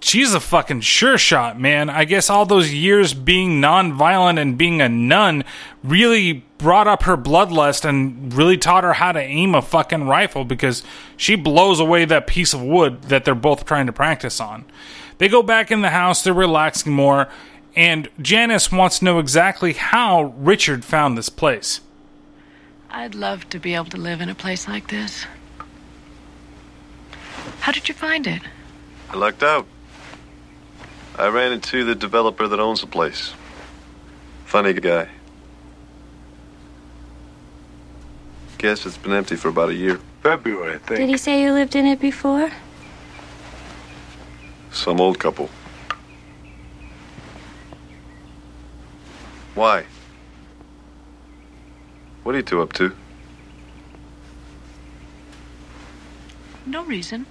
[0.02, 1.90] she's a fucking sure shot man.
[1.90, 5.44] I guess all those years being non-violent and being a nun
[5.84, 10.44] really brought up her bloodlust and really taught her how to aim a fucking rifle
[10.44, 10.84] because
[11.16, 14.66] she blows away that piece of wood that they're both trying to practice on.
[15.18, 17.28] They go back in the house they're relaxing more
[17.78, 21.80] and Janice wants to know exactly how Richard found this place.
[22.90, 25.28] I'd love to be able to live in a place like this.
[27.60, 28.42] How did you find it?
[29.12, 29.68] I lucked out.
[31.20, 33.34] I ran into the developer that owns the place.
[34.46, 35.08] Funny guy.
[38.58, 40.00] Guess it's been empty for about a year.
[40.24, 41.00] February, I think.
[41.00, 42.50] Did he say you lived in it before?
[44.72, 45.52] Some old couple.
[49.58, 49.86] Why?
[52.22, 52.96] What are you two up to?
[56.68, 57.26] No reason.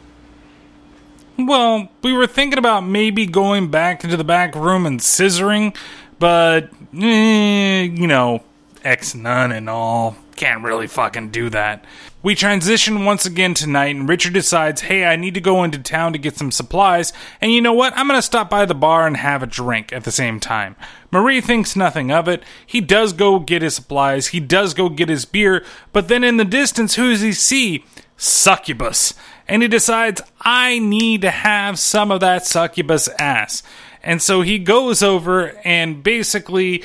[1.39, 5.77] Well, we were thinking about maybe going back into the back room and scissoring,
[6.19, 6.71] but,
[7.01, 8.43] eh, you know,
[8.83, 10.17] ex nun and all.
[10.35, 11.85] Can't really fucking do that.
[12.27, 16.13] We transition once again tonight, and Richard decides, hey, I need to go into town
[16.13, 17.97] to get some supplies, and you know what?
[17.97, 20.75] I'm going to stop by the bar and have a drink at the same time.
[21.13, 22.43] Marie thinks nothing of it.
[22.67, 26.37] He does go get his supplies, he does go get his beer, but then in
[26.37, 27.85] the distance, who does he see?
[28.17, 29.15] Succubus.
[29.47, 33.63] And he decides, I need to have some of that succubus ass.
[34.03, 36.83] And so he goes over and basically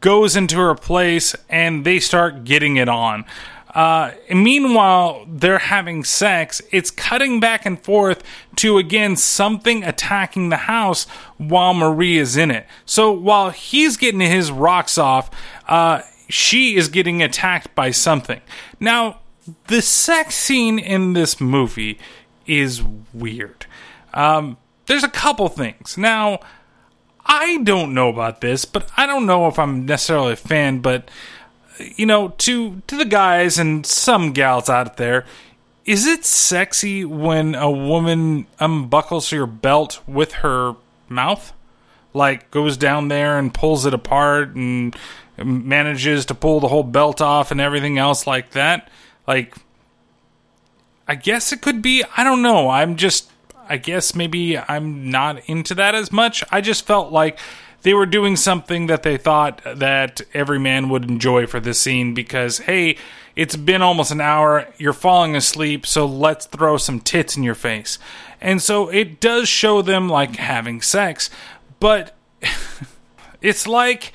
[0.00, 3.24] goes into her place and they start getting it on.
[3.74, 6.60] Uh, meanwhile, they're having sex.
[6.70, 8.22] It's cutting back and forth
[8.56, 11.04] to again something attacking the house
[11.38, 12.66] while Marie is in it.
[12.84, 15.30] So while he's getting his rocks off,
[15.68, 18.40] uh, she is getting attacked by something.
[18.78, 19.20] Now,
[19.66, 21.98] the sex scene in this movie
[22.46, 23.66] is weird.
[24.14, 25.96] Um, there's a couple things.
[25.96, 26.40] Now,
[27.24, 31.10] I don't know about this, but I don't know if I'm necessarily a fan, but
[31.78, 35.24] you know, to to the guys and some gals out there,
[35.84, 40.76] is it sexy when a woman unbuckles your belt with her
[41.08, 41.52] mouth?
[42.14, 44.94] Like goes down there and pulls it apart and
[45.36, 48.88] manages to pull the whole belt off and everything else like that?
[49.26, 49.56] Like
[51.08, 52.68] I guess it could be, I don't know.
[52.68, 53.30] I'm just
[53.68, 56.44] I guess maybe I'm not into that as much.
[56.50, 57.38] I just felt like
[57.82, 62.14] they were doing something that they thought that every man would enjoy for this scene
[62.14, 62.96] because hey
[63.34, 67.54] it's been almost an hour you're falling asleep so let's throw some tits in your
[67.54, 67.98] face.
[68.40, 71.30] And so it does show them like having sex
[71.80, 72.14] but
[73.40, 74.12] it's like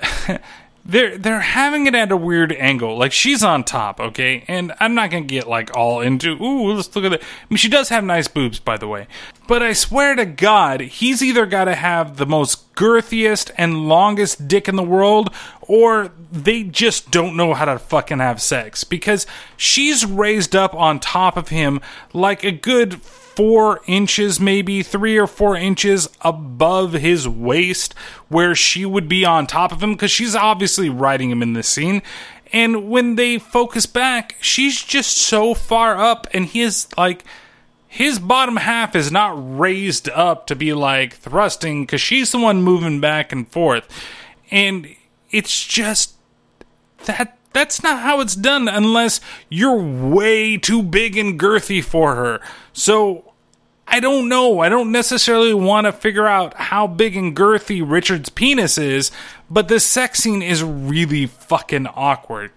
[0.86, 2.96] they're they're having it at a weird angle.
[2.96, 6.32] Like she's on top, okay, and I'm not gonna get like all into.
[6.42, 7.22] Ooh, let's look at it.
[7.22, 9.06] I mean, she does have nice boobs, by the way.
[9.48, 14.48] But I swear to God, he's either got to have the most girthiest and longest
[14.48, 15.32] dick in the world,
[15.62, 19.26] or they just don't know how to fucking have sex because
[19.56, 21.80] she's raised up on top of him
[22.12, 23.00] like a good
[23.36, 27.94] four inches, maybe three or four inches above his waist,
[28.28, 31.68] where she would be on top of him, because she's obviously riding him in this
[31.68, 32.02] scene.
[32.52, 37.24] And when they focus back, she's just so far up, and he's like,
[37.86, 42.62] his bottom half is not raised up to be like thrusting, because she's the one
[42.62, 43.86] moving back and forth.
[44.50, 44.88] And
[45.30, 46.14] it's just
[47.04, 52.40] that that's not how it's done unless you're way too big and girthy for her.
[52.74, 53.25] So
[53.88, 54.60] I don't know.
[54.60, 59.10] I don't necessarily want to figure out how big and girthy Richard's penis is,
[59.48, 62.50] but this sex scene is really fucking awkward.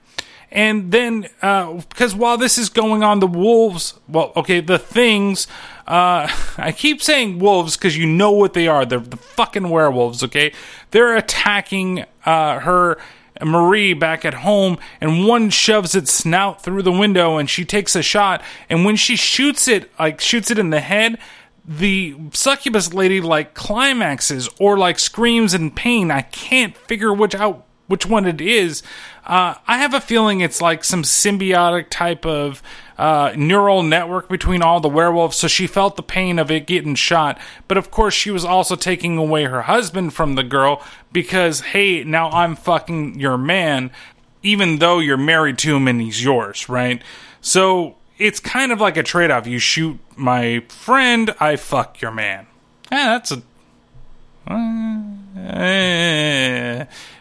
[0.52, 5.48] And then, uh, because while this is going on, the wolves, well, okay, the things,
[5.88, 6.28] uh,
[6.58, 8.86] I keep saying wolves because you know what they are.
[8.86, 10.52] They're the fucking werewolves, okay?
[10.92, 12.98] They're attacking, uh, her
[13.44, 17.96] Marie back at home, and one shoves its snout through the window, and she takes
[17.96, 18.44] a shot.
[18.70, 21.18] And when she shoots it, like shoots it in the head,
[21.66, 26.10] the succubus lady like climaxes or like screams in pain.
[26.10, 28.84] I can't figure which out which one it is.
[29.26, 32.62] Uh, I have a feeling it's like some symbiotic type of
[33.00, 36.96] uh, neural network between all the werewolves, so she felt the pain of it getting
[36.96, 37.40] shot.
[37.70, 40.84] But of course, she was also taking away her husband from the girl
[41.14, 43.92] because, hey, now I'm fucking your man,
[44.44, 47.02] even though you're married to him and he's yours, right?
[47.40, 49.48] So it's kind of like a trade off.
[49.48, 52.48] You shoot my friend, I fuck your man.
[52.92, 53.42] Yeah, that's a.
[54.46, 55.16] Uh,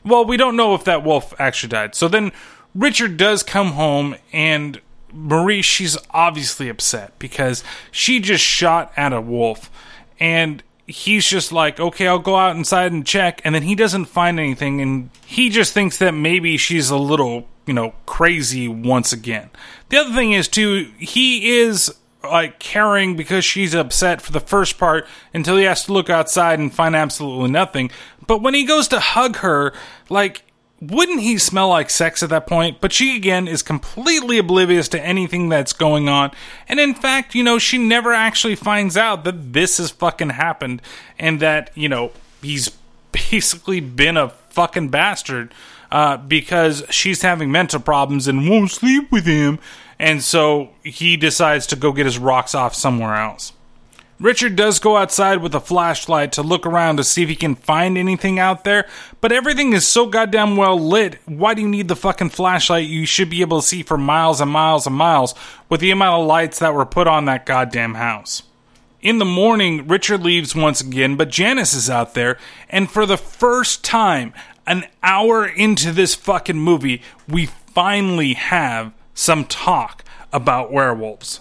[0.02, 1.94] well, we don't know if that wolf actually died.
[1.94, 2.32] So then
[2.74, 4.80] Richard does come home and
[5.18, 9.70] Marie, she's obviously upset because she just shot at a wolf,
[10.20, 14.06] and he's just like, okay, I'll go out inside and check, and then he doesn't
[14.06, 19.12] find anything, and he just thinks that maybe she's a little, you know, crazy once
[19.12, 19.50] again.
[19.88, 24.78] The other thing is too, he is like caring because she's upset for the first
[24.78, 27.90] part until he has to look outside and find absolutely nothing.
[28.26, 29.72] But when he goes to hug her,
[30.08, 30.42] like
[30.80, 32.80] wouldn't he smell like sex at that point?
[32.80, 36.30] But she again is completely oblivious to anything that's going on.
[36.68, 40.80] And in fact, you know, she never actually finds out that this has fucking happened
[41.18, 42.70] and that, you know, he's
[43.12, 45.52] basically been a fucking bastard
[45.90, 49.58] uh, because she's having mental problems and won't sleep with him.
[49.98, 53.52] And so he decides to go get his rocks off somewhere else.
[54.20, 57.54] Richard does go outside with a flashlight to look around to see if he can
[57.54, 58.88] find anything out there,
[59.20, 61.20] but everything is so goddamn well lit.
[61.24, 62.88] Why do you need the fucking flashlight?
[62.88, 65.36] You should be able to see for miles and miles and miles
[65.68, 68.42] with the amount of lights that were put on that goddamn house.
[69.00, 72.38] In the morning, Richard leaves once again, but Janice is out there,
[72.68, 74.32] and for the first time,
[74.66, 80.02] an hour into this fucking movie, we finally have some talk
[80.32, 81.40] about werewolves.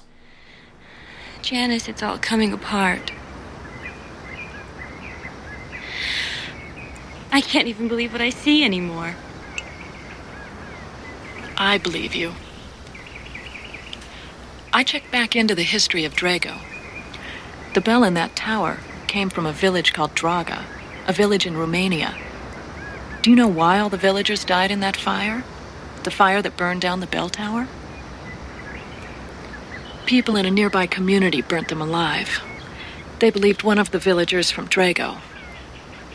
[1.42, 3.12] Janice, it's all coming apart.
[7.32, 9.16] I can't even believe what I see anymore.
[11.58, 12.34] I believe you.
[14.74, 16.60] I checked back into the history of Drago.
[17.74, 18.78] The bell in that tower
[19.08, 20.66] came from a village called Draga,
[21.08, 22.16] a village in Romania.
[23.22, 25.44] Do you know why all the villagers died in that fire?
[26.04, 27.68] The fire that burned down the bell tower?
[30.08, 32.42] People in a nearby community burnt them alive.
[33.20, 35.18] They believed one of the villagers from Drago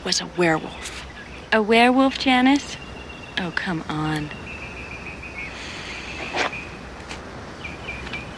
[0.02, 1.06] was a werewolf.
[1.52, 2.78] A werewolf, Janice?
[3.38, 4.30] Oh, come on.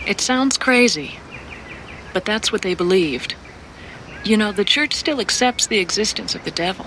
[0.09, 1.21] It sounds crazy,
[2.13, 3.37] but that's what they believed.
[4.25, 6.87] You know, the church still accepts the existence of the devil,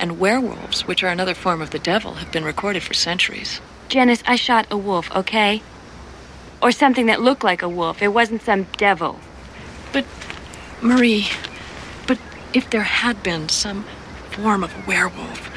[0.00, 3.60] and werewolves, which are another form of the devil, have been recorded for centuries.
[3.88, 5.62] Janice, I shot a wolf, okay?
[6.62, 8.02] Or something that looked like a wolf.
[8.02, 9.18] It wasn't some devil.
[9.92, 10.04] But,
[10.82, 11.26] Marie,
[12.06, 12.18] but
[12.52, 13.84] if there had been some
[14.30, 15.50] form of a werewolf,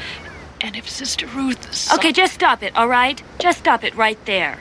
[0.62, 1.74] and if Sister Ruth.
[1.74, 3.22] Saw- Okay, just stop it, all right?
[3.40, 4.60] Just stop it right there.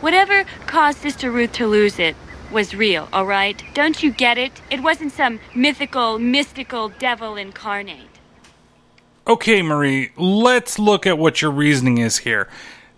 [0.00, 2.16] Whatever caused Sister Ruth to lose it
[2.50, 3.62] was real, all right?
[3.74, 4.60] Don't you get it?
[4.70, 8.08] It wasn't some mythical, mystical devil incarnate.
[9.28, 12.48] Okay, Marie, let's look at what your reasoning is here.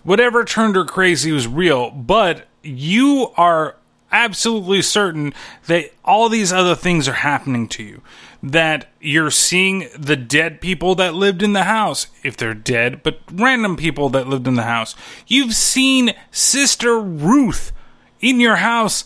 [0.04, 3.76] Whatever turned her crazy was real, but you are
[4.10, 5.32] absolutely certain
[5.66, 8.02] that all these other things are happening to you.
[8.42, 13.20] That you're seeing the dead people that lived in the house, if they're dead, but
[13.32, 14.96] random people that lived in the house.
[15.26, 17.72] You've seen Sister Ruth
[18.20, 19.04] in your house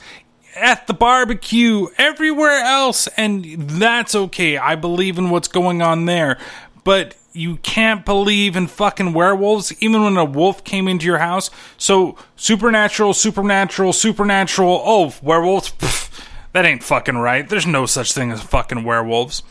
[0.57, 4.57] at the barbecue, everywhere else, and that's okay.
[4.57, 6.39] I believe in what's going on there.
[6.83, 11.51] But you can't believe in fucking werewolves, even when a wolf came into your house.
[11.79, 14.83] So, supernatural, supernatural, supernatural.
[14.85, 15.73] Oh, werewolves?
[15.73, 17.49] Pfft, that ain't fucking right.
[17.49, 19.43] There's no such thing as fucking werewolves.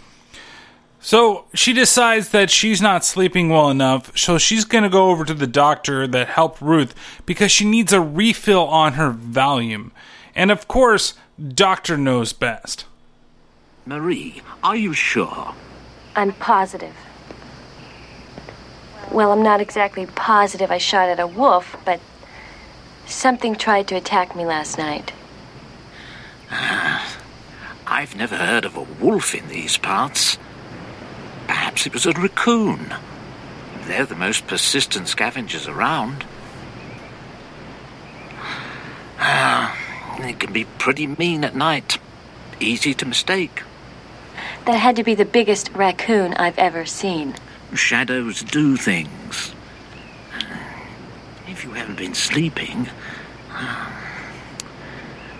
[0.99, 5.35] So she decides that she's not sleeping well enough, so she's gonna go over to
[5.35, 6.95] the doctor that helped Ruth
[7.27, 9.91] because she needs a refill on her Valium.
[10.33, 12.85] And of course, Doctor knows best.
[13.85, 15.53] Marie, are you sure?
[16.15, 16.95] I'm positive.
[19.11, 21.99] Well, I'm not exactly positive I shot at a wolf, but
[23.05, 25.13] something tried to attack me last night.
[27.87, 30.37] I've never heard of a wolf in these parts.
[31.47, 32.93] Perhaps it was a raccoon.
[33.85, 36.25] They're the most persistent scavengers around.
[39.19, 39.77] Ah,
[40.19, 41.99] they can be pretty mean at night.
[42.59, 43.63] Easy to mistake.
[44.65, 47.35] That had to be the biggest raccoon I've ever seen.
[47.73, 49.53] Shadows do things.
[51.47, 52.87] If you haven't been sleeping,
[53.51, 53.91] ah,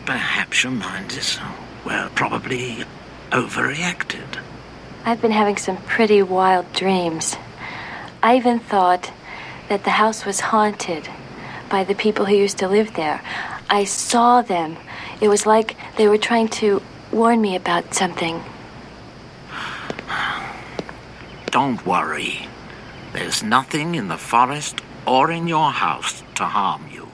[0.05, 1.39] perhaps your mind is,
[1.86, 2.84] well, probably
[3.32, 4.39] overreacted.
[5.05, 7.36] I've been having some pretty wild dreams.
[8.23, 9.11] I even thought
[9.69, 11.07] that the house was haunted
[11.69, 13.21] by the people who used to live there.
[13.69, 14.78] I saw them.
[15.21, 18.41] It was like they were trying to warn me about something.
[21.51, 22.47] Don't worry.
[23.13, 27.07] There's nothing in the forest or in your house to harm you.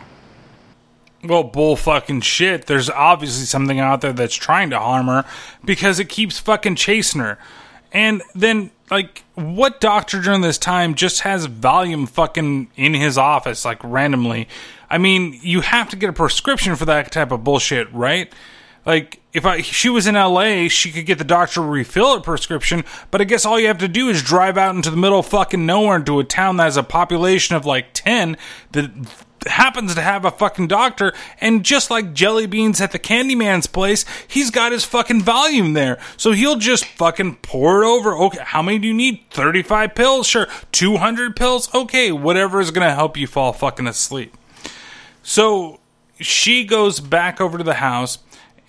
[1.23, 2.65] Well, bull fucking shit.
[2.65, 5.25] There's obviously something out there that's trying to harm her
[5.63, 7.37] because it keeps fucking chasing her.
[7.91, 13.65] And then, like, what doctor during this time just has Valium fucking in his office,
[13.65, 14.47] like, randomly?
[14.89, 18.33] I mean, you have to get a prescription for that type of bullshit, right?
[18.85, 22.21] Like, if I she was in LA, she could get the doctor to refill her
[22.21, 25.19] prescription, but I guess all you have to do is drive out into the middle
[25.19, 28.37] of fucking nowhere into a town that has a population of like 10
[28.71, 28.91] that
[29.47, 34.05] happens to have a fucking doctor, and just like Jelly Beans at the Candyman's place,
[34.27, 35.99] he's got his fucking Valium there.
[36.17, 38.15] So he'll just fucking pour it over.
[38.15, 39.21] Okay, how many do you need?
[39.31, 40.27] 35 pills?
[40.27, 40.47] Sure.
[40.71, 41.73] 200 pills?
[41.73, 44.35] Okay, whatever is gonna help you fall fucking asleep.
[45.23, 45.79] So
[46.19, 48.19] she goes back over to the house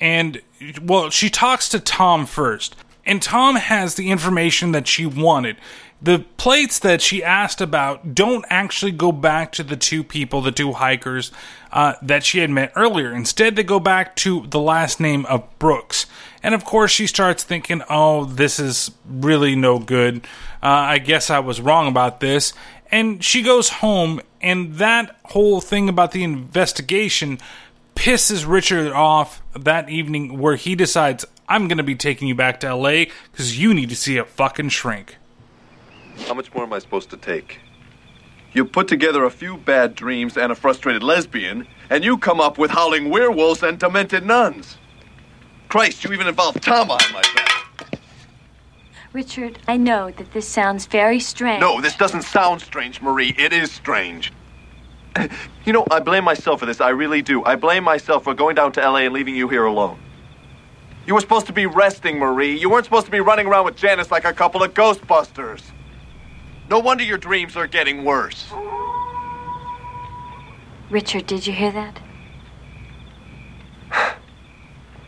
[0.02, 0.42] and
[0.82, 2.74] well, she talks to Tom first.
[3.06, 5.56] And Tom has the information that she wanted.
[6.00, 10.50] The plates that she asked about don't actually go back to the two people, the
[10.50, 11.30] two hikers
[11.70, 13.12] uh, that she had met earlier.
[13.12, 16.06] Instead, they go back to the last name of Brooks.
[16.42, 20.24] And of course, she starts thinking, oh, this is really no good.
[20.62, 22.52] Uh, I guess I was wrong about this.
[22.90, 27.38] And she goes home, and that whole thing about the investigation
[28.02, 32.58] pisses Richard off that evening where he decides, I'm going to be taking you back
[32.60, 35.18] to LA because you need to see a fucking shrink.
[36.26, 37.60] How much more am I supposed to take?
[38.54, 42.58] You put together a few bad dreams and a frustrated lesbian, and you come up
[42.58, 44.78] with howling werewolves and demented nuns.
[45.68, 48.00] Christ, you even involved Tom on my back.
[49.12, 51.60] Richard, I know that this sounds very strange.
[51.60, 53.32] No, this doesn't sound strange, Marie.
[53.38, 54.32] It is strange.
[55.64, 56.80] You know, I blame myself for this.
[56.80, 57.44] I really do.
[57.44, 59.96] I blame myself for going down to LA and leaving you here alone.
[61.06, 62.58] You were supposed to be resting, Marie.
[62.58, 65.62] You weren't supposed to be running around with Janice like a couple of Ghostbusters.
[66.68, 68.52] No wonder your dreams are getting worse.
[70.90, 72.00] Richard, did you hear that?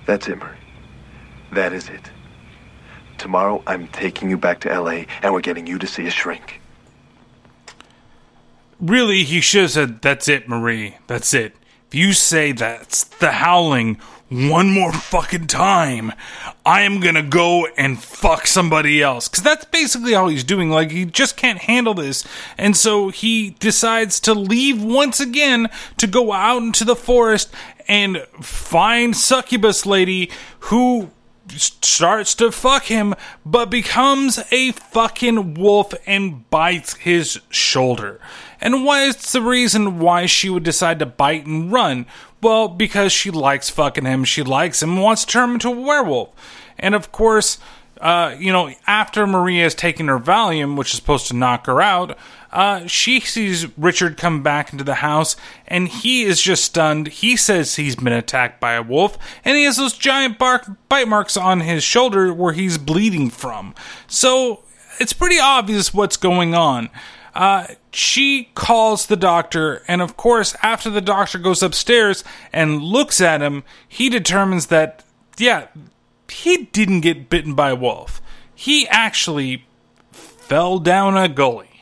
[0.06, 0.56] That's it, Marie.
[1.52, 2.10] That is it.
[3.18, 6.60] Tomorrow, I'm taking you back to LA and we're getting you to see a shrink.
[8.84, 10.96] Really, he should have said, That's it, Marie.
[11.06, 11.56] That's it.
[11.88, 13.94] If you say that's the howling
[14.28, 16.12] one more fucking time,
[16.66, 19.26] I am gonna go and fuck somebody else.
[19.26, 20.68] Because that's basically all he's doing.
[20.68, 22.26] Like, he just can't handle this.
[22.58, 27.50] And so he decides to leave once again to go out into the forest
[27.88, 30.30] and find Succubus Lady
[30.60, 31.10] who
[31.50, 33.14] starts to fuck him,
[33.44, 38.20] but becomes a fucking wolf and bites his shoulder.
[38.60, 42.06] And what's the reason why she would decide to bite and run?
[42.40, 45.80] Well, because she likes fucking him, she likes him, wants to turn him into a
[45.80, 46.30] werewolf.
[46.78, 47.58] And of course,
[48.00, 51.80] uh, you know, after Maria has taken her Valium, which is supposed to knock her
[51.80, 52.18] out,
[52.54, 55.34] uh, she sees Richard come back into the house,
[55.66, 57.08] and he is just stunned.
[57.08, 61.08] He says he's been attacked by a wolf, and he has those giant bark bite
[61.08, 63.74] marks on his shoulder where he's bleeding from.
[64.06, 64.62] So
[65.00, 66.90] it's pretty obvious what's going on.
[67.34, 72.22] Uh, she calls the doctor, and of course, after the doctor goes upstairs
[72.52, 75.02] and looks at him, he determines that,
[75.38, 75.66] yeah,
[76.28, 78.22] he didn't get bitten by a wolf.
[78.54, 79.66] He actually
[80.12, 81.73] fell down a gully.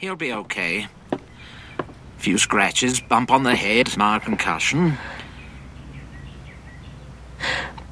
[0.00, 0.86] He'll be okay.
[1.12, 1.18] A
[2.16, 4.96] Few scratches, bump on the head, mild concussion.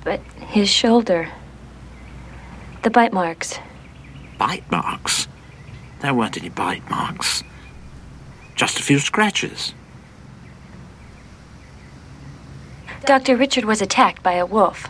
[0.05, 1.29] But his shoulder.
[2.81, 3.59] The bite marks.
[4.39, 5.29] Bite marks?
[6.01, 7.45] There weren't any bite marks.
[8.55, 9.75] Just a few scratches.
[13.05, 13.37] Dr.
[13.37, 14.89] Richard was attacked by a wolf.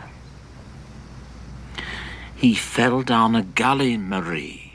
[2.33, 4.68] He fell down a gully, Marie.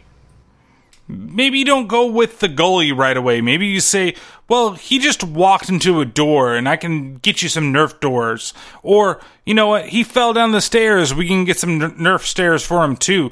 [1.07, 3.41] Maybe you don't go with the gully right away.
[3.41, 4.15] Maybe you say,
[4.49, 8.55] well, he just walked into a door and I can get you some Nerf doors.
[8.83, 11.15] Or, you know what, he fell down the stairs.
[11.15, 13.31] We can get some Nerf stairs for him too.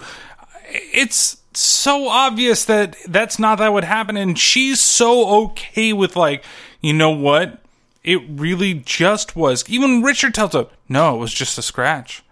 [0.68, 4.16] It's so obvious that that's not that would happen.
[4.16, 6.44] And she's so okay with, like,
[6.80, 7.58] you know what?
[8.04, 9.64] It really just was.
[9.68, 12.22] Even Richard tells her, no, it was just a scratch.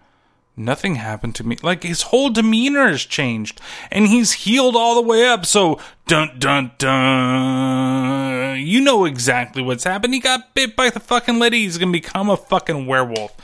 [0.57, 1.57] Nothing happened to me.
[1.63, 5.45] Like his whole demeanor has changed, and he's healed all the way up.
[5.45, 8.59] So, dun dun dun.
[8.59, 10.13] You know exactly what's happened.
[10.13, 11.61] He got bit by the fucking lady.
[11.61, 13.35] He's gonna become a fucking werewolf.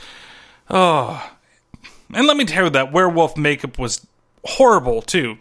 [0.68, 1.30] Oh,
[2.12, 4.06] and let me tell you that werewolf makeup was
[4.44, 5.38] horrible too.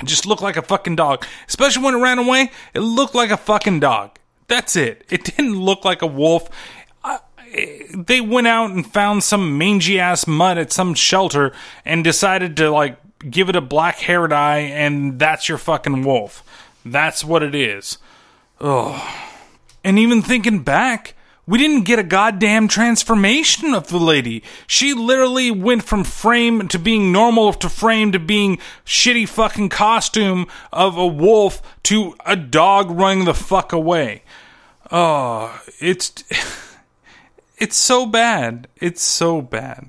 [0.00, 1.24] It just looked like a fucking dog.
[1.46, 4.18] Especially when it ran away, it looked like a fucking dog.
[4.48, 5.04] That's it.
[5.10, 6.48] It didn't look like a wolf.
[7.94, 11.52] They went out and found some mangy ass mud at some shelter
[11.84, 12.98] and decided to like
[13.30, 16.42] give it a black hair dye and that's your fucking wolf.
[16.84, 17.98] That's what it is.
[18.60, 19.26] Oh.
[19.84, 21.14] And even thinking back,
[21.48, 24.42] we didn't get a goddamn transformation of the lady.
[24.66, 30.46] She literally went from frame to being normal to frame to being shitty fucking costume
[30.72, 34.24] of a wolf to a dog running the fuck away.
[34.90, 36.12] Oh, it's
[37.58, 38.68] it's so bad.
[38.76, 39.88] It's so bad.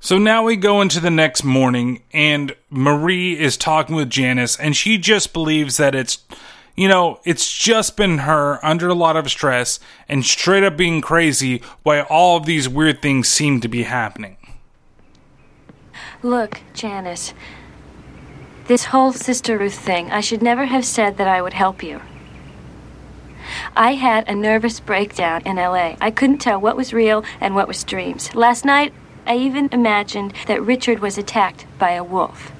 [0.00, 4.76] So now we go into the next morning and Marie is talking with Janice and
[4.76, 6.18] she just believes that it's
[6.76, 9.80] you know, it's just been her under a lot of stress
[10.10, 14.36] and straight up being crazy why all of these weird things seem to be happening.
[16.22, 17.32] Look, Janice.
[18.66, 22.02] This whole Sister Ruth thing, I should never have said that I would help you.
[23.76, 25.96] I had a nervous breakdown in LA.
[26.00, 28.34] I couldn't tell what was real and what was dreams.
[28.34, 28.92] Last night,
[29.26, 32.52] I even imagined that Richard was attacked by a wolf.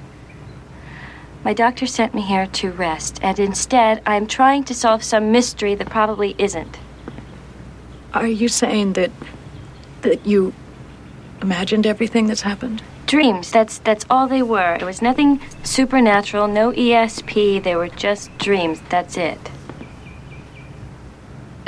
[1.43, 5.75] My doctor sent me here to rest, and instead, I'm trying to solve some mystery
[5.75, 6.77] that probably isn't.
[8.13, 9.11] Are you saying that
[10.01, 10.53] that you
[11.41, 12.81] imagined everything that's happened?
[13.05, 14.73] Dreams, that's that's all they were.
[14.75, 18.81] It was nothing supernatural, no ESP, they were just dreams.
[18.89, 19.39] That's it.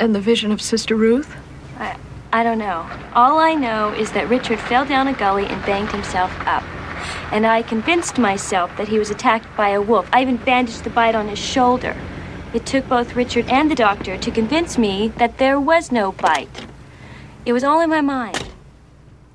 [0.00, 1.36] And the vision of Sister Ruth?
[1.78, 1.96] I
[2.32, 2.88] I don't know.
[3.14, 6.62] All I know is that Richard fell down a gully and banged himself up.
[7.32, 10.08] And I convinced myself that he was attacked by a wolf.
[10.12, 11.96] I even bandaged the bite on his shoulder.
[12.54, 16.66] It took both Richard and the doctor to convince me that there was no bite.
[17.44, 18.48] It was all in my mind.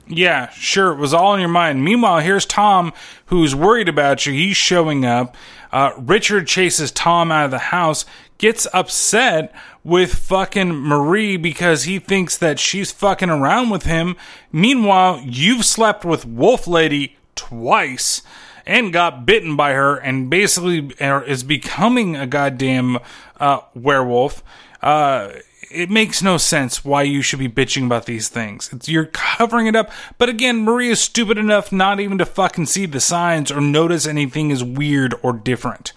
[0.08, 1.84] Yeah, sure, it was all in your mind.
[1.84, 2.94] Meanwhile, here's Tom,
[3.28, 4.34] who's worried about you.
[4.34, 5.36] He's showing up.
[5.72, 8.06] Uh, Richard chases Tom out of the house,
[8.38, 9.54] gets upset
[9.84, 14.16] with fucking Marie because he thinks that she's fucking around with him.
[14.52, 18.22] Meanwhile, you've slept with Wolf Lady twice
[18.66, 22.98] and got bitten by her and basically is becoming a goddamn
[23.40, 24.44] uh, werewolf.
[24.82, 25.30] Uh,
[25.72, 28.72] it makes no sense why you should be bitching about these things.
[28.72, 29.92] It's, you're covering it up.
[30.18, 34.08] But again, Marie is stupid enough not even to fucking see the signs or notice
[34.08, 35.92] anything is weird or different.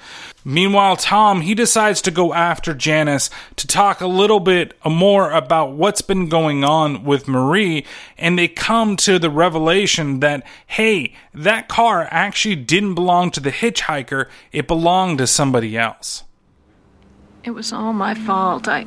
[0.48, 5.72] Meanwhile, Tom, he decides to go after Janice to talk a little bit more about
[5.72, 7.84] what's been going on with Marie,
[8.16, 13.52] and they come to the revelation that, hey, that car actually didn't belong to the
[13.52, 16.24] hitchhiker, it belonged to somebody else.
[17.44, 18.68] It was all my fault.
[18.68, 18.86] I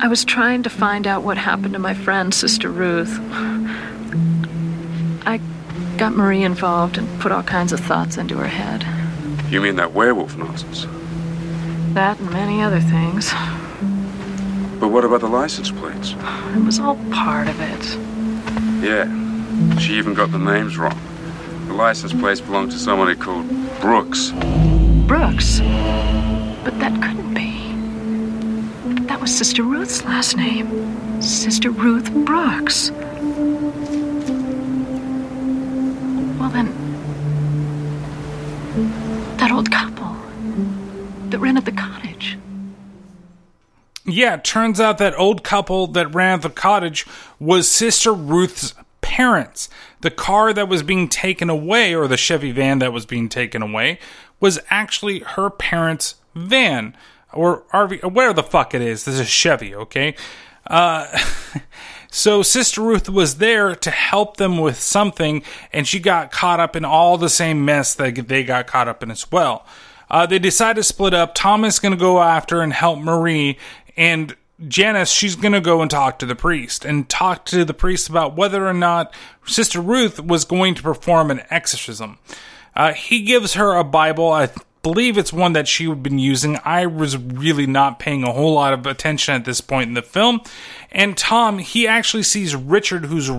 [0.00, 3.14] I was trying to find out what happened to my friend, Sister Ruth.
[5.26, 5.40] I
[5.98, 8.97] got Marie involved and put all kinds of thoughts into her head.
[9.50, 10.86] You mean that werewolf nonsense?
[11.94, 13.32] That and many other things.
[14.78, 16.14] But what about the license plates?
[16.54, 17.98] It was all part of it.
[18.84, 19.06] Yeah,
[19.78, 21.00] she even got the names wrong.
[21.66, 23.48] The license plates belonged to somebody called
[23.80, 24.32] Brooks.
[25.06, 25.60] Brooks?
[25.60, 29.02] But that couldn't be.
[29.06, 31.22] That was Sister Ruth's last name.
[31.22, 32.90] Sister Ruth Brooks.
[44.08, 47.06] Yeah, turns out that old couple that ran the cottage
[47.38, 49.68] was Sister Ruth's parents.
[50.00, 53.60] The car that was being taken away, or the Chevy van that was being taken
[53.60, 53.98] away,
[54.40, 56.96] was actually her parents' van
[57.32, 59.04] or RV, where the fuck it is.
[59.04, 60.14] This is Chevy, okay?
[60.66, 61.06] Uh,
[62.10, 66.76] so Sister Ruth was there to help them with something, and she got caught up
[66.76, 69.66] in all the same mess that they got caught up in as well.
[70.10, 71.34] Uh, they decide to split up.
[71.34, 73.58] Thomas is going to go after and help Marie,
[73.98, 77.74] and Janice, she's going to go and talk to the priest and talk to the
[77.74, 79.12] priest about whether or not
[79.44, 82.18] Sister Ruth was going to perform an exorcism.
[82.74, 84.32] Uh, he gives her a Bible.
[84.32, 84.50] I
[84.82, 86.58] believe it's one that she had been using.
[86.64, 90.02] I was really not paying a whole lot of attention at this point in the
[90.02, 90.40] film.
[90.90, 93.30] And Tom, he actually sees Richard, who's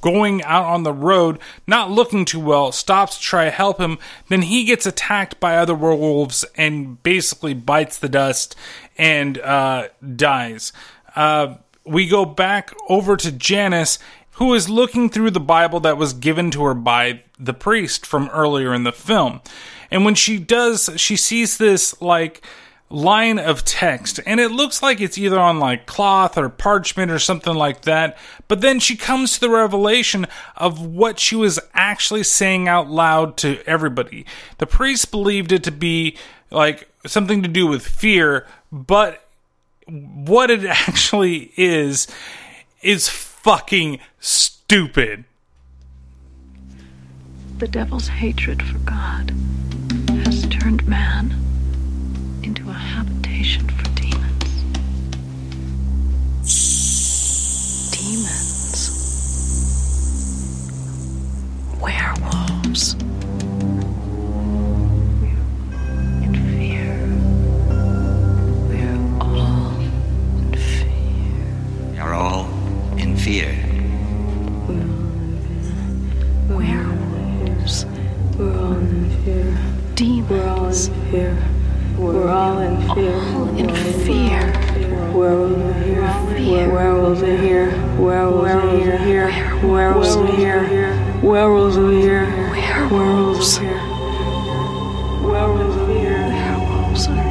[0.00, 3.98] going out on the road, not looking too well, stops to try to help him.
[4.28, 8.54] Then he gets attacked by other werewolves and basically bites the dust
[9.00, 10.74] and uh, dies.
[11.16, 11.54] Uh,
[11.86, 13.98] we go back over to Janice,
[14.32, 18.28] who is looking through the Bible that was given to her by the priest from
[18.28, 19.40] earlier in the film.
[19.90, 22.42] And when she does, she sees this like
[22.90, 27.18] line of text and it looks like it's either on like cloth or parchment or
[27.18, 28.18] something like that.
[28.48, 33.38] But then she comes to the revelation of what she was actually saying out loud
[33.38, 34.26] to everybody.
[34.58, 36.18] The priest believed it to be
[36.50, 39.26] like something to do with fear, but
[39.86, 42.06] what it actually is
[42.82, 45.24] is fucking stupid.
[47.58, 49.30] The devil's hatred for God
[50.24, 51.34] has turned man
[52.42, 54.62] into a habitation for demons.
[57.92, 58.90] Demons.
[61.80, 62.96] Werewolves.
[73.30, 73.54] Fear.
[76.48, 77.86] Werewolves.
[78.36, 79.56] We're all in fear.
[79.94, 80.90] Demons.
[81.96, 83.14] We're all in fear.
[83.14, 84.50] We're all in fear.
[85.14, 86.70] Werewolves are here.
[86.74, 87.70] Werewolves are here.
[88.00, 88.96] Werewolves are here.
[89.62, 90.66] Werewolves are here.
[91.22, 92.26] Werewolves are here.
[92.82, 93.86] Werewolves are here.
[95.22, 96.26] Werewolves are here.
[96.32, 97.29] Werewolves are here.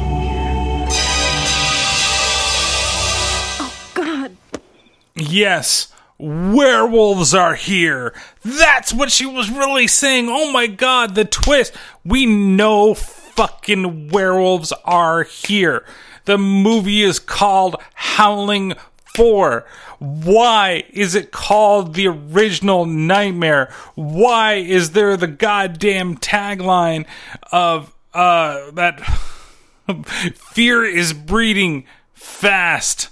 [5.30, 8.12] Yes, werewolves are here.
[8.44, 10.28] That's what she was really saying.
[10.28, 11.72] Oh my god, the twist.
[12.04, 15.84] We know fucking werewolves are here.
[16.24, 18.74] The movie is called Howling
[19.14, 19.64] 4.
[20.00, 23.72] Why is it called the original Nightmare?
[23.94, 27.06] Why is there the goddamn tagline
[27.52, 29.00] of uh that
[30.34, 31.84] fear is breeding
[32.14, 33.10] fast?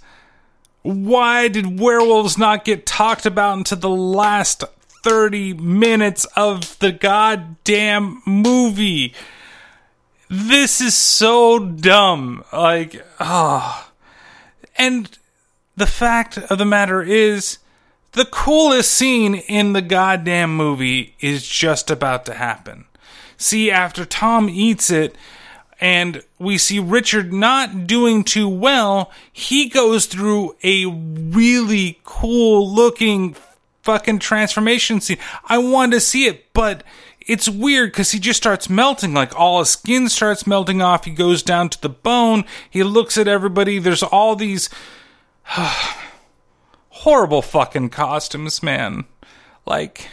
[0.89, 4.65] Why did werewolves not get talked about until the last
[5.02, 9.15] 30 minutes of the goddamn movie?
[10.28, 12.44] this is so dumb.
[12.52, 13.90] Like, ah.
[14.77, 15.19] And
[15.77, 17.59] the fact of the matter is,
[18.12, 22.86] the coolest scene in the goddamn movie is just about to happen.
[23.36, 25.15] See, after Tom eats it,
[25.80, 33.36] and we see Richard not doing too well, he goes through a really cool looking
[33.82, 35.18] fucking transformation scene.
[35.44, 36.82] I wanted to see it, but
[37.20, 39.14] it's weird because he just starts melting.
[39.14, 41.05] Like all his skin starts melting off.
[41.05, 42.44] He goes down to the bone.
[42.68, 43.78] He looks at everybody.
[43.78, 44.68] There's all these
[46.88, 49.05] horrible fucking costumes, man.
[49.64, 50.09] Like,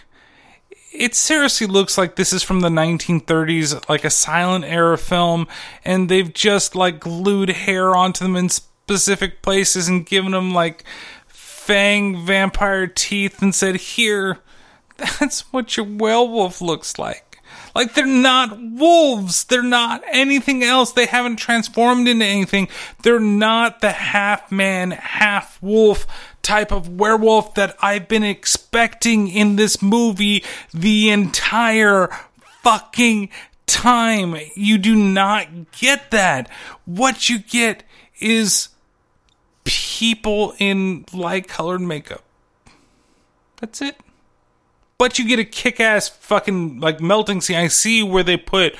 [0.97, 5.47] it seriously looks like this is from the 1930s, like a silent era film,
[5.83, 10.83] and they've just like glued hair onto them in specific places and given them like
[11.27, 14.39] fang vampire teeth and said, Here,
[14.97, 17.25] that's what your werewolf looks like.
[17.73, 19.43] Like they're not wolves.
[19.43, 20.93] They're not anything else.
[20.93, 22.69] They haven't transformed into anything.
[23.03, 26.07] They're not the half man, half wolf
[26.45, 30.43] type of werewolf that I've been expecting in this movie
[30.73, 32.09] the entire
[32.61, 33.29] fucking
[33.65, 34.35] time.
[34.55, 36.49] You do not get that.
[36.85, 37.83] What you get
[38.19, 38.69] is
[39.63, 42.23] people in light colored makeup.
[43.57, 43.97] That's it
[44.97, 47.57] but you get a kick-ass fucking like melting scene.
[47.57, 48.75] I see where they put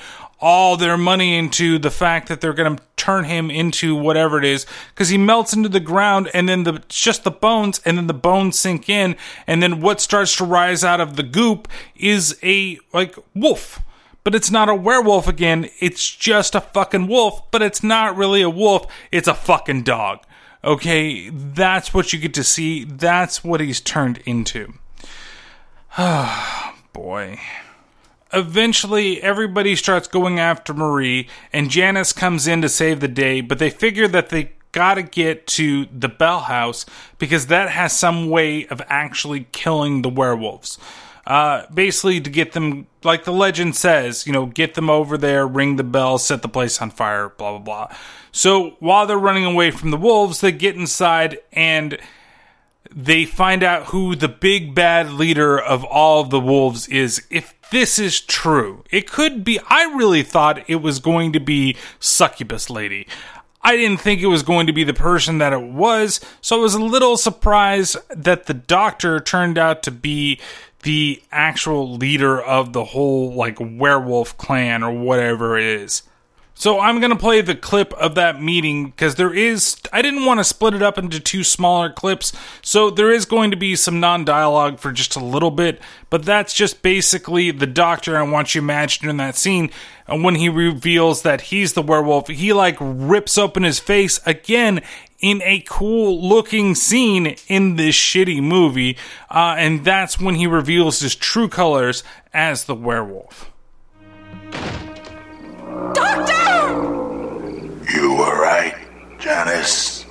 [0.46, 4.46] all their money into the fact that they're going to turn him into whatever it
[4.46, 8.06] is because he melts into the ground and then the just the bones and then
[8.06, 9.16] the bones sink in
[9.48, 13.82] and then what starts to rise out of the goop is a like wolf.
[14.24, 18.44] But it's not a werewolf again it's just a fucking wolf but it's not really
[18.44, 20.20] a wolf it's a fucking dog.
[20.64, 21.30] Okay?
[21.30, 22.84] That's what you get to see.
[22.84, 24.74] That's what he's turned into.
[25.98, 27.40] Ah, boy.
[28.36, 33.60] Eventually, everybody starts going after Marie, and Janice comes in to save the day, but
[33.60, 36.86] they figure that they gotta get to the Bell House
[37.18, 40.78] because that has some way of actually killing the werewolves.
[41.26, 45.48] Uh, basically, to get them, like the legend says, you know, get them over there,
[45.48, 47.98] ring the bell, set the place on fire, blah, blah, blah.
[48.34, 51.98] So while they're running away from the wolves, they get inside and
[52.94, 57.26] they find out who the big bad leader of all of the wolves is.
[57.32, 59.60] If this is true, it could be.
[59.68, 63.08] I really thought it was going to be Succubus Lady.
[63.62, 66.62] I didn't think it was going to be the person that it was, so I
[66.62, 70.40] was a little surprised that the doctor turned out to be
[70.84, 76.04] the actual leader of the whole, like, werewolf clan or whatever it is.
[76.58, 80.26] So I'm going to play the clip of that meeting because there is, I didn't
[80.26, 82.32] want to split it up into two smaller clips.
[82.62, 86.24] So there is going to be some non dialogue for just a little bit, but
[86.24, 88.18] that's just basically the doctor.
[88.18, 89.70] I want you to imagine in that scene
[90.08, 94.82] and when he reveals that he's the werewolf, he like rips open his face again
[95.20, 98.98] in a cool looking scene in this shitty movie.
[99.30, 102.04] Uh, and that's when he reveals his true colors
[102.34, 103.52] as the werewolf.
[107.94, 108.74] You were right,
[109.20, 110.06] Janice.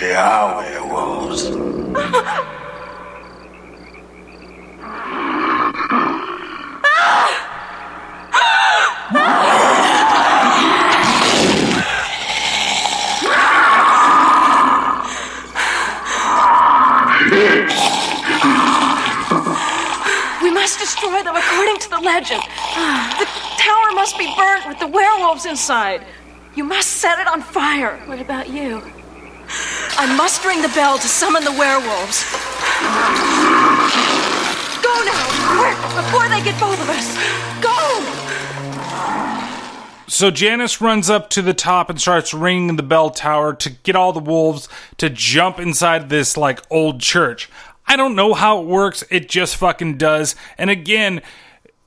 [0.00, 1.50] They are werewolves.
[20.42, 22.42] We must destroy them according to the legend.
[23.18, 23.26] The
[23.58, 26.04] tower must be burnt with the werewolves inside.
[26.54, 27.96] You must set it on fire.
[28.06, 28.82] What about you?
[29.98, 32.24] I must ring the bell to summon the werewolves.
[34.82, 35.26] Go now!
[35.58, 35.76] Quick!
[35.96, 37.16] Before they get both of us!
[37.60, 37.72] Go!
[40.08, 43.96] So Janice runs up to the top and starts ringing the bell tower to get
[43.96, 44.68] all the wolves
[44.98, 47.48] to jump inside this like old church.
[47.86, 50.34] I don't know how it works, it just fucking does.
[50.56, 51.22] And again,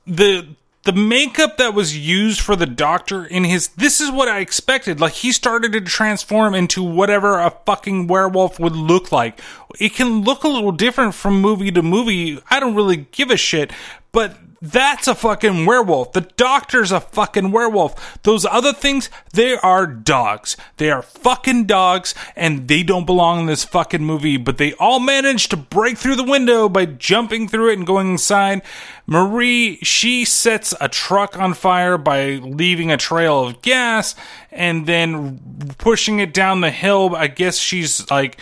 [0.06, 0.46] the
[0.86, 5.00] the makeup that was used for the doctor in his this is what I expected.
[5.00, 9.40] Like he started to transform into whatever a fucking werewolf would look like.
[9.80, 12.40] It can look a little different from movie to movie.
[12.48, 13.72] I don't really give a shit,
[14.12, 16.12] but that's a fucking werewolf.
[16.12, 18.22] The doctor's a fucking werewolf.
[18.22, 20.56] Those other things, they are dogs.
[20.78, 25.00] They are fucking dogs, and they don't belong in this fucking movie, but they all
[25.00, 28.62] managed to break through the window by jumping through it and going inside.
[29.06, 34.14] Marie, she sets a truck on fire by leaving a trail of gas
[34.50, 35.38] and then
[35.78, 37.14] pushing it down the hill.
[37.14, 38.38] I guess she's like,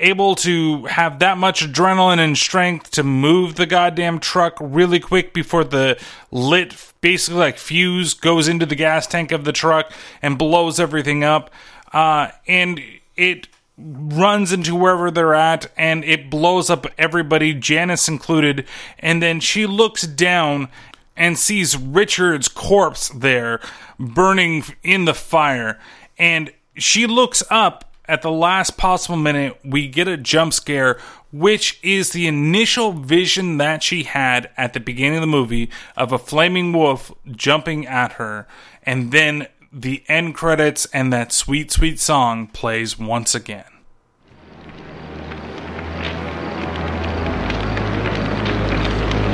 [0.00, 5.32] able to have that much adrenaline and strength to move the goddamn truck really quick
[5.32, 6.00] before the
[6.30, 11.24] lit basically like fuse goes into the gas tank of the truck and blows everything
[11.24, 11.50] up.
[11.92, 12.80] Uh, and
[13.16, 13.48] it
[13.78, 18.66] runs into wherever they're at and it blows up everybody janice included.
[18.98, 20.68] And then she looks down
[21.16, 23.60] and sees richard's corpse there
[23.98, 25.78] burning in the fire.
[26.18, 30.98] And she looks up at the last possible minute, we get a jump scare,
[31.30, 36.10] which is the initial vision that she had at the beginning of the movie of
[36.10, 38.48] a flaming wolf jumping at her.
[38.82, 43.64] And then the end credits and that sweet, sweet song plays once again.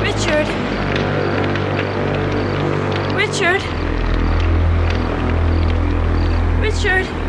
[0.03, 0.47] Richard.
[3.15, 3.63] Richard.
[6.61, 7.26] Richard.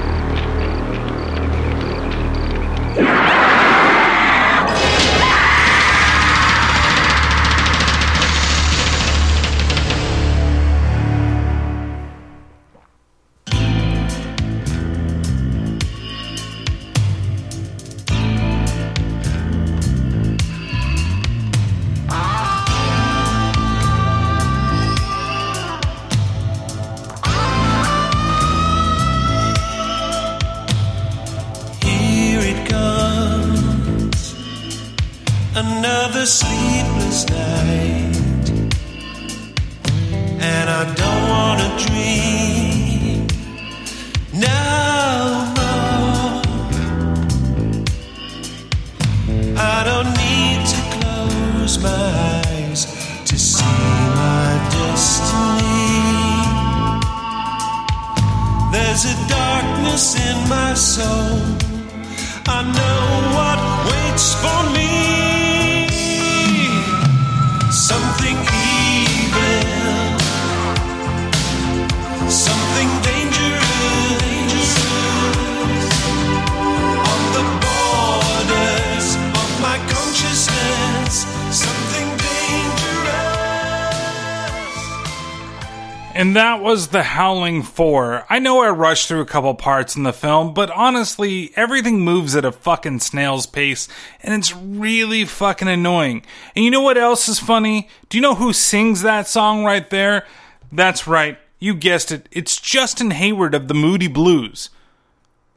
[86.78, 88.26] Was The Howling 4.
[88.30, 92.36] I know I rushed through a couple parts in the film, but honestly, everything moves
[92.36, 93.88] at a fucking snail's pace,
[94.22, 96.22] and it's really fucking annoying.
[96.54, 97.88] And you know what else is funny?
[98.08, 100.24] Do you know who sings that song right there?
[100.70, 102.28] That's right, you guessed it.
[102.30, 104.70] It's Justin Hayward of the Moody Blues.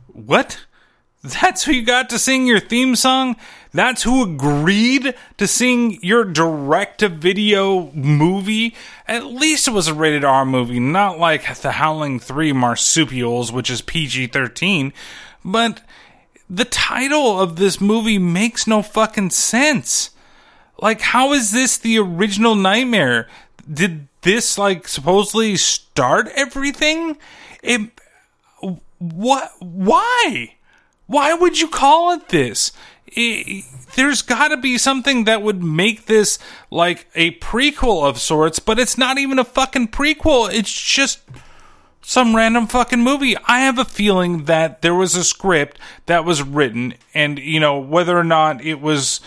[0.08, 0.66] What?
[1.24, 3.36] That's who you got to sing your theme song?
[3.74, 8.76] That's who agreed to sing your direct to video movie?
[9.08, 13.70] At least it was a rated R movie, not like The Howling 3 Marsupials, which
[13.70, 14.92] is PG 13.
[15.46, 15.82] But
[16.50, 20.10] the title of this movie makes no fucking sense.
[20.82, 23.30] Like, how is this the original Nightmare?
[23.72, 27.18] Did this, like, supposedly start everything?
[27.64, 27.90] It.
[28.98, 29.52] What?
[29.60, 30.56] Why?
[31.08, 32.72] Why would you call it this?
[33.16, 33.64] I
[33.96, 36.40] there's got to be something that would make this
[36.70, 40.52] like a prequel of sorts, but it's not even a fucking prequel.
[40.54, 41.20] It's just
[42.02, 43.36] some random fucking movie.
[43.46, 47.80] I have a feeling that there was a script that was written, and you know,
[47.80, 49.22] whether or not it was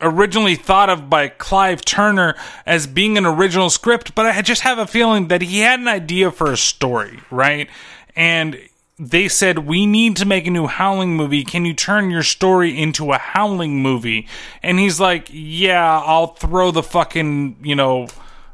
[0.00, 2.34] originally thought of by Clive Turner
[2.66, 5.88] as being an original script, but I just have a feeling that he had an
[5.88, 7.68] idea for a story, right?
[8.16, 8.58] And
[9.02, 11.42] they said, We need to make a new Howling movie.
[11.44, 14.28] Can you turn your story into a Howling movie?
[14.62, 18.06] And he's like, Yeah, I'll throw the fucking, you know,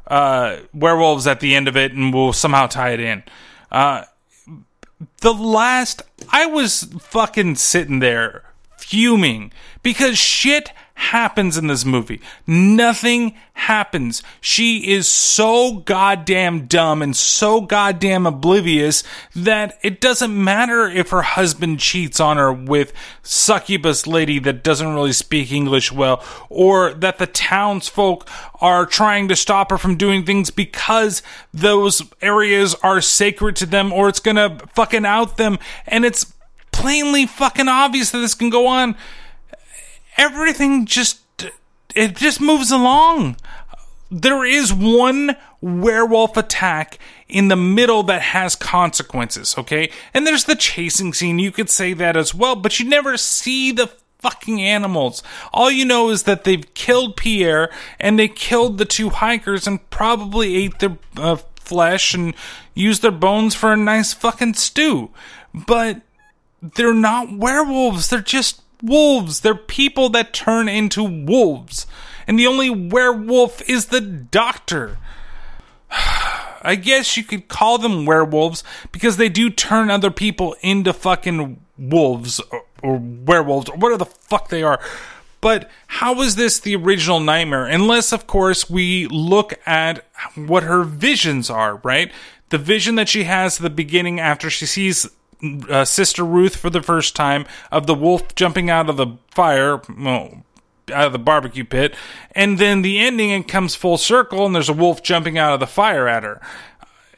[0.07, 3.23] uh, werewolves at the end of it and we'll somehow tie it in.
[3.71, 4.05] Uh,
[5.21, 6.01] the last,
[6.31, 8.43] I was fucking sitting there
[8.77, 9.51] fuming
[9.83, 12.19] because shit happens in this movie.
[12.45, 14.21] Nothing happens.
[14.41, 21.21] She is so goddamn dumb and so goddamn oblivious that it doesn't matter if her
[21.21, 22.91] husband cheats on her with
[23.23, 29.37] succubus lady that doesn't really speak English well or that the townsfolk are trying to
[29.37, 31.23] stop her from doing things because
[31.53, 35.57] those areas are sacred to them or it's gonna fucking out them
[35.87, 36.33] and it's
[36.73, 38.97] plainly fucking obvious that this can go on
[40.19, 41.21] everything just
[41.95, 43.37] it just moves along.
[44.11, 49.91] There is one werewolf attack in the middle that has consequences, okay?
[50.13, 51.39] And there's the chasing scene.
[51.39, 53.89] You could say that as well, but you never see the
[54.19, 55.23] fucking animals.
[55.53, 59.89] All you know is that they've killed Pierre and they killed the two hikers and
[59.89, 62.33] probably ate their uh, flesh and
[62.73, 65.09] used their bones for a nice fucking stew.
[65.53, 66.01] But
[66.61, 68.09] they're not werewolves.
[68.09, 69.41] They're just wolves.
[69.41, 71.87] They're people that turn into wolves.
[72.27, 74.97] And the only werewolf is the doctor.
[76.61, 81.61] I guess you could call them werewolves because they do turn other people into fucking
[81.77, 84.79] wolves or, or werewolves or whatever the fuck they are.
[85.41, 87.65] But how is this the original nightmare?
[87.65, 92.11] Unless, of course, we look at what her visions are, right?
[92.49, 95.09] The vision that she has at the beginning after she sees
[95.69, 99.81] uh, Sister Ruth for the first time of the wolf jumping out of the fire,
[99.97, 100.43] well,
[100.91, 101.95] out of the barbecue pit,
[102.31, 105.59] and then the ending it comes full circle and there's a wolf jumping out of
[105.59, 106.41] the fire at her.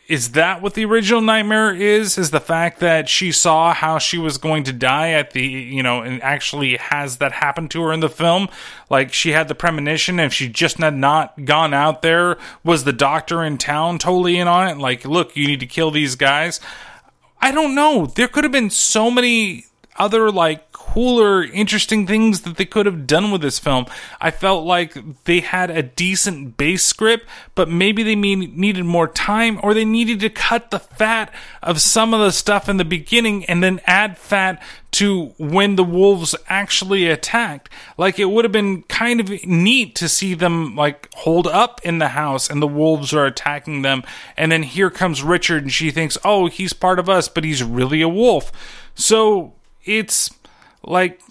[0.07, 2.17] Is that what the original nightmare is?
[2.17, 5.81] Is the fact that she saw how she was going to die at the, you
[5.81, 8.49] know, and actually has that happen to her in the film?
[8.89, 12.91] Like she had the premonition, if she just had not gone out there, was the
[12.91, 14.77] doctor in town totally in on it?
[14.77, 16.59] Like, look, you need to kill these guys.
[17.41, 18.05] I don't know.
[18.05, 19.65] There could have been so many
[19.97, 23.85] other like cooler, interesting things that they could have done with this film.
[24.19, 29.07] I felt like they had a decent base script, but maybe they mean, needed more
[29.07, 32.83] time or they needed to cut the fat of some of the stuff in the
[32.83, 34.61] beginning and then add fat
[34.91, 37.69] to when the wolves actually attacked.
[37.97, 41.99] Like it would have been kind of neat to see them like hold up in
[41.99, 44.03] the house and the wolves are attacking them.
[44.35, 47.63] And then here comes Richard and she thinks, oh, he's part of us, but he's
[47.63, 48.51] really a wolf.
[48.93, 49.53] So
[49.85, 50.29] it's
[50.83, 51.21] like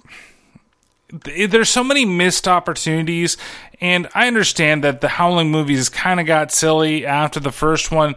[1.13, 3.37] there's so many missed opportunities
[3.81, 8.15] and i understand that the howling movies kind of got silly after the first one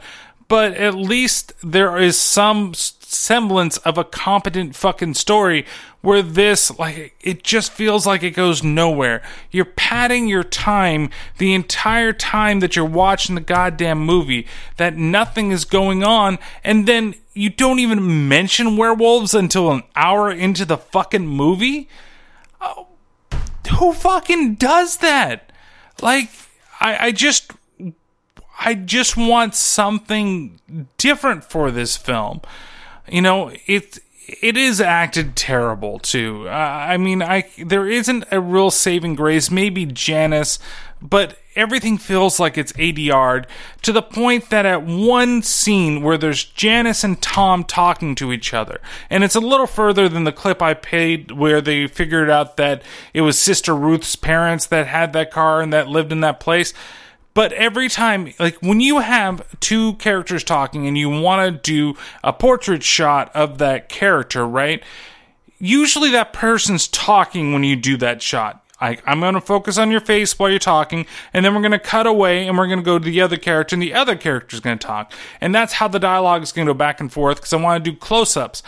[0.47, 5.65] but at least there is some semblance of a competent fucking story
[6.01, 9.21] where this like it just feels like it goes nowhere.
[9.51, 14.47] You're padding your time the entire time that you're watching the goddamn movie
[14.77, 20.31] that nothing is going on and then you don't even mention werewolves until an hour
[20.31, 21.87] into the fucking movie
[22.61, 22.87] oh,
[23.79, 25.51] who fucking does that
[26.01, 26.29] like
[26.79, 27.51] I, I just
[28.59, 30.59] I just want something
[30.97, 32.41] different for this film.
[33.09, 36.47] You know, it it is acted terrible too.
[36.47, 39.49] Uh, I mean, I there isn't a real saving grace.
[39.49, 40.59] Maybe Janice,
[41.01, 43.47] but everything feels like it's ADR'd
[43.81, 48.53] to the point that at one scene where there's Janice and Tom talking to each
[48.53, 52.57] other, and it's a little further than the clip I paid where they figured out
[52.57, 56.39] that it was Sister Ruth's parents that had that car and that lived in that
[56.39, 56.73] place.
[57.33, 61.99] But every time, like when you have two characters talking and you want to do
[62.23, 64.83] a portrait shot of that character, right?
[65.57, 68.62] Usually that person's talking when you do that shot.
[68.79, 71.71] I, I'm going to focus on your face while you're talking, and then we're going
[71.71, 74.15] to cut away and we're going to go to the other character, and the other
[74.15, 75.13] character is going to talk.
[75.39, 77.83] And that's how the dialogue is going to go back and forth because I want
[77.83, 78.63] to do close ups.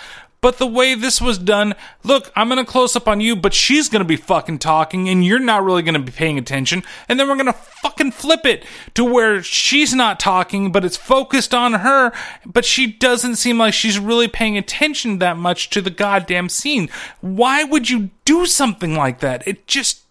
[0.46, 1.74] But the way this was done,
[2.04, 5.10] look, I'm going to close up on you, but she's going to be fucking talking
[5.10, 6.84] and you're not really going to be paying attention.
[7.10, 8.64] And then we're going to fucking flip it
[8.94, 12.12] to where she's not talking, but it's focused on her,
[12.46, 16.92] but she doesn't seem like she's really paying attention that much to the goddamn scene.
[17.22, 19.48] Why would you do something like that?
[19.48, 20.04] It just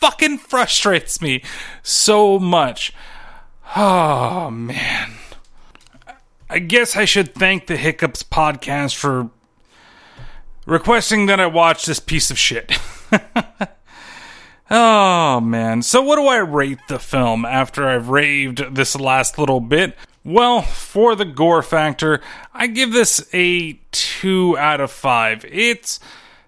[0.00, 1.42] fucking frustrates me
[1.82, 2.92] so much.
[3.74, 5.14] Oh, man.
[6.52, 9.30] I guess I should thank the Hiccups podcast for
[10.66, 12.76] requesting that I watch this piece of shit.
[14.70, 15.82] oh man.
[15.82, 19.96] So what do I rate the film after I've raved this last little bit?
[20.24, 22.20] Well, for the gore factor,
[22.52, 25.44] I give this a 2 out of 5.
[25.48, 26.00] It's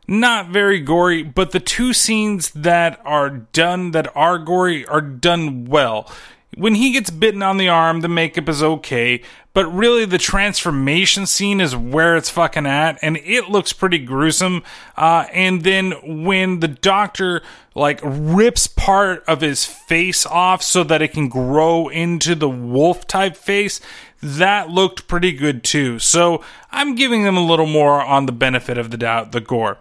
[0.09, 5.65] not very gory, but the two scenes that are done that are gory are done
[5.65, 6.11] well.
[6.57, 9.23] When he gets bitten on the arm, the makeup is okay,
[9.55, 14.63] but really the transformation scene is where it's fucking at, and it looks pretty gruesome.
[14.95, 15.93] Uh, and then
[16.25, 17.43] when the doctor
[17.75, 23.07] like rips part of his face off so that it can grow into the wolf
[23.07, 23.81] type face,
[24.23, 25.99] that looked pretty good too.
[25.99, 29.79] So I'm giving them a little more on the benefit of the doubt, the gore.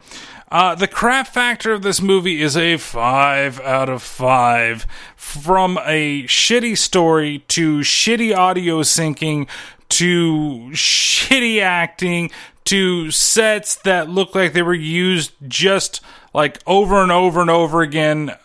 [0.51, 4.85] Uh, the crap factor of this movie is a 5 out of 5.
[5.15, 9.47] From a shitty story to shitty audio syncing
[9.87, 12.31] to shitty acting
[12.65, 16.01] to sets that look like they were used just
[16.33, 18.35] like over and over and over again.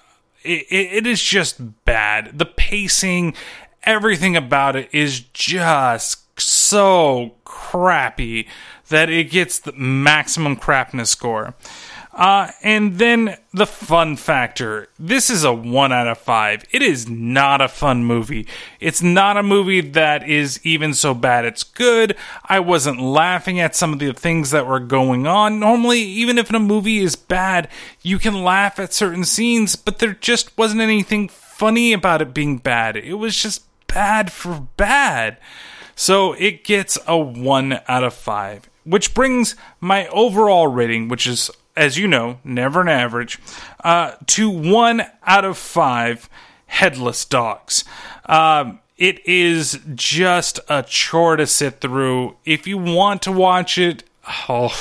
[0.44, 2.38] it, it is just bad.
[2.38, 3.34] The pacing,
[3.82, 8.46] everything about it is just so crappy
[8.88, 11.54] that it gets the maximum crapness score.
[12.16, 14.88] Uh, and then the fun factor.
[14.98, 16.64] This is a one out of five.
[16.70, 18.46] It is not a fun movie.
[18.80, 22.16] It's not a movie that is even so bad it's good.
[22.46, 25.60] I wasn't laughing at some of the things that were going on.
[25.60, 27.68] Normally, even if a movie is bad,
[28.00, 32.56] you can laugh at certain scenes, but there just wasn't anything funny about it being
[32.56, 32.96] bad.
[32.96, 35.36] It was just bad for bad.
[35.94, 41.50] So it gets a one out of five, which brings my overall rating, which is
[41.76, 43.38] as you know, never an average,
[43.84, 46.28] uh, to one out of five
[46.66, 47.84] headless dogs.
[48.26, 52.36] Um, it is just a chore to sit through.
[52.44, 54.04] If you want to watch it,
[54.48, 54.74] oh,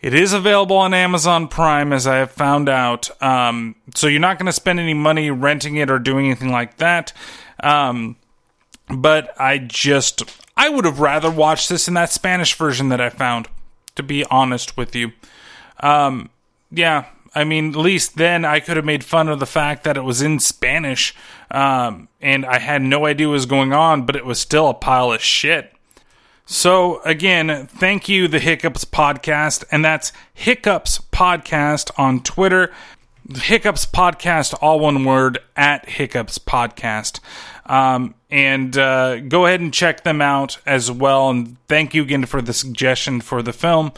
[0.00, 3.10] it is available on Amazon Prime, as I have found out.
[3.22, 6.78] Um, so you're not going to spend any money renting it or doing anything like
[6.78, 7.12] that.
[7.60, 8.16] Um,
[8.88, 10.22] but I just,
[10.56, 13.48] I would have rather watched this in that Spanish version that I found,
[13.96, 15.12] to be honest with you.
[15.80, 16.30] Um,
[16.70, 19.96] yeah, I mean, at least then I could have made fun of the fact that
[19.96, 21.14] it was in Spanish,
[21.50, 24.74] um, and I had no idea what was going on, but it was still a
[24.74, 25.72] pile of shit.
[26.46, 32.72] So again, thank you, the Hiccups Podcast, and that's Hiccups Podcast on Twitter.
[33.30, 37.20] Hiccups Podcast, all one word, at Hiccups Podcast.
[37.68, 41.30] Um, and uh, go ahead and check them out as well.
[41.30, 43.92] And thank you again for the suggestion for the film.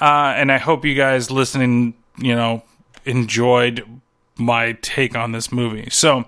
[0.00, 2.62] Uh, and I hope you guys listening, you know,
[3.04, 3.84] enjoyed
[4.36, 5.88] my take on this movie.
[5.90, 6.24] So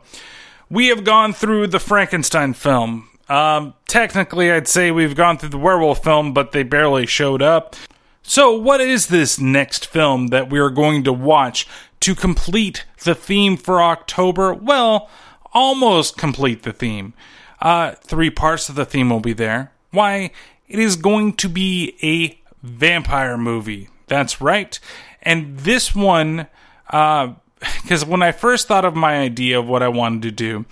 [0.70, 3.08] we have gone through the Frankenstein film.
[3.28, 7.74] Um, technically, I'd say we've gone through the werewolf film, but they barely showed up.
[8.22, 11.66] So, what is this next film that we are going to watch
[12.00, 14.52] to complete the theme for October?
[14.52, 15.08] Well,
[15.52, 17.14] almost complete the theme.
[17.60, 19.72] Uh, three parts of the theme will be there.
[19.90, 20.30] Why?
[20.68, 23.88] It is going to be a vampire movie.
[24.06, 24.78] That's right.
[25.22, 26.48] And this one,
[26.86, 30.64] because uh, when I first thought of my idea of what I wanted to do,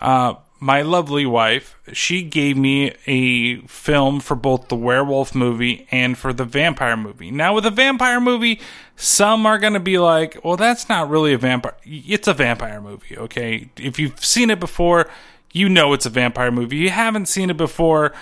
[0.00, 6.18] uh, my lovely wife, she gave me a film for both the werewolf movie and
[6.18, 7.30] for the vampire movie.
[7.30, 8.60] Now, with a vampire movie,
[8.94, 11.74] some are going to be like, well, that's not really a vampire.
[11.84, 13.70] It's a vampire movie, okay?
[13.78, 15.08] If you've seen it before,
[15.50, 16.76] you know it's a vampire movie.
[16.76, 18.12] You haven't seen it before,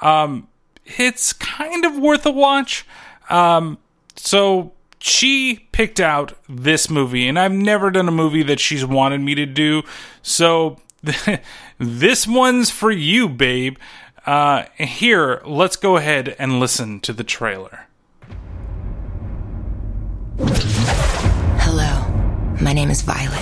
[0.00, 0.46] um,
[0.84, 2.86] it's kind of worth a watch.
[3.28, 3.78] Um,
[4.14, 9.20] so she picked out this movie, and I've never done a movie that she's wanted
[9.20, 9.82] me to do.
[10.22, 10.78] So
[11.78, 13.76] this one's for you, babe.
[14.26, 17.86] Uh, here, let's go ahead and listen to the trailer.
[21.60, 22.04] Hello,
[22.60, 23.40] my name is Violet.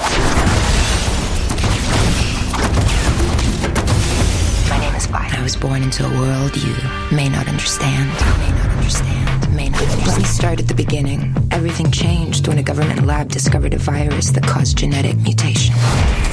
[4.68, 5.34] My name is Violet.
[5.38, 6.74] I was born into a world you
[7.14, 9.35] may not understand, may not understand,
[9.70, 10.06] may not.
[10.06, 11.34] Let me start at the beginning.
[11.50, 15.74] Everything changed when a government lab discovered a virus that caused genetic mutation.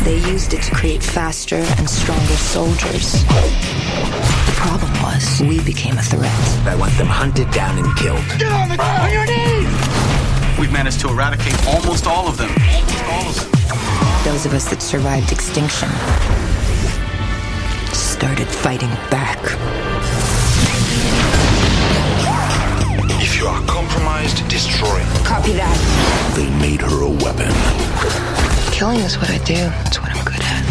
[0.04, 3.24] They used it to create faster and stronger soldiers.
[3.24, 6.68] The problem was, we became a threat.
[6.68, 8.24] I want them hunted down and killed.
[8.40, 10.60] Get on the on your knees!
[10.60, 12.50] We've managed to eradicate almost all of them.
[12.50, 14.24] Almost all of them.
[14.24, 15.90] Those of us that survived extinction
[17.94, 19.93] started fighting back.
[23.44, 25.04] You are compromised, destroy.
[25.26, 25.76] Copy that.
[26.34, 27.52] They made her a weapon.
[28.72, 29.70] Killing is what I do.
[29.86, 30.64] It's what I'm good at.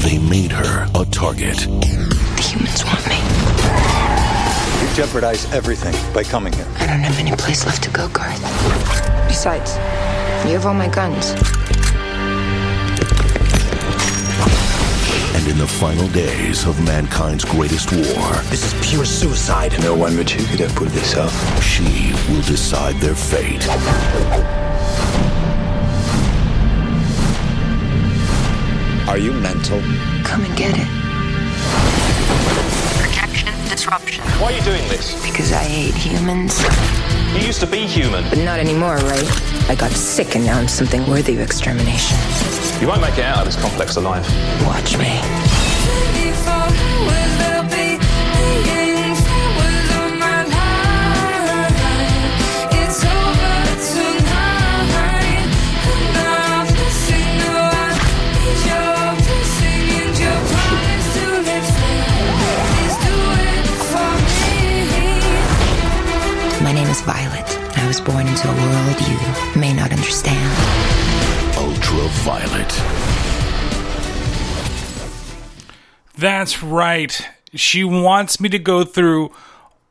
[0.00, 1.58] They made her a target.
[1.58, 3.20] The humans want me.
[4.80, 6.66] You jeopardize everything by coming here.
[6.78, 8.40] I don't have any place left to go, Garth.
[9.28, 9.76] Besides,
[10.48, 11.34] you have all my guns.
[15.46, 19.80] And in the final days of mankind's greatest war, this is pure suicide.
[19.80, 21.62] No one but you could have pulled this off.
[21.62, 23.64] She will decide their fate.
[29.08, 29.80] Are you mental?
[30.24, 30.88] Come and get it.
[33.66, 34.24] Projection disruption.
[34.40, 35.14] Why are you doing this?
[35.24, 36.62] Because I hate humans.
[37.34, 38.28] You used to be human.
[38.30, 39.68] But not anymore, right?
[39.68, 42.16] I got sick and now I'm something worthy of extermination.
[42.80, 44.24] You won't make it out of this complex alive.
[44.66, 45.20] Watch me.
[67.96, 70.52] Was born into a world you may not understand.
[71.56, 72.68] Ultraviolet.
[76.14, 77.26] That's right.
[77.54, 79.32] She wants me to go through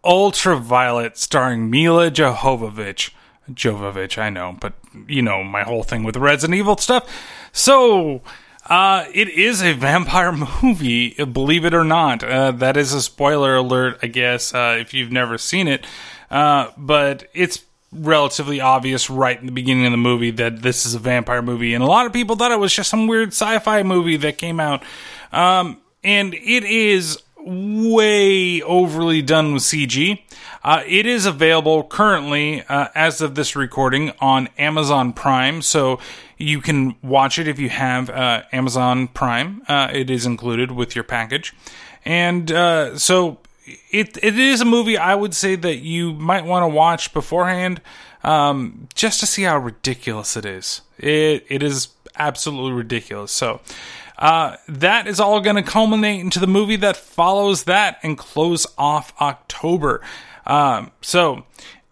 [0.03, 3.10] Ultraviolet starring Milla Jovovich.
[3.49, 4.73] Jovovich, I know, but
[5.07, 7.10] you know my whole thing with Resident Evil stuff.
[7.53, 8.22] So,
[8.68, 12.23] uh, it is a vampire movie, believe it or not.
[12.23, 15.88] Uh, that is a spoiler alert, I guess, uh, if you've never seen it.
[16.30, 17.64] Uh, but it's
[17.98, 21.74] relatively obvious right in the beginning of the movie that this is a vampire movie,
[21.74, 24.60] and a lot of people thought it was just some weird sci-fi movie that came
[24.60, 24.84] out.
[25.32, 30.22] Um, and it is way overly done with CG.
[30.64, 35.62] Uh, it is available currently, uh, as of this recording, on Amazon Prime.
[35.62, 36.00] So
[36.38, 39.62] you can watch it if you have uh, Amazon Prime.
[39.68, 41.54] Uh, it is included with your package.
[42.04, 43.40] And uh, so
[43.92, 47.82] it it is a movie I would say that you might want to watch beforehand,
[48.24, 50.82] um, just to see how ridiculous it is.
[50.98, 53.32] It it is absolutely ridiculous.
[53.32, 53.62] So.
[54.18, 58.66] Uh, that is all going to culminate into the movie that follows that and close
[58.78, 60.00] off October.
[60.46, 61.44] Um, so,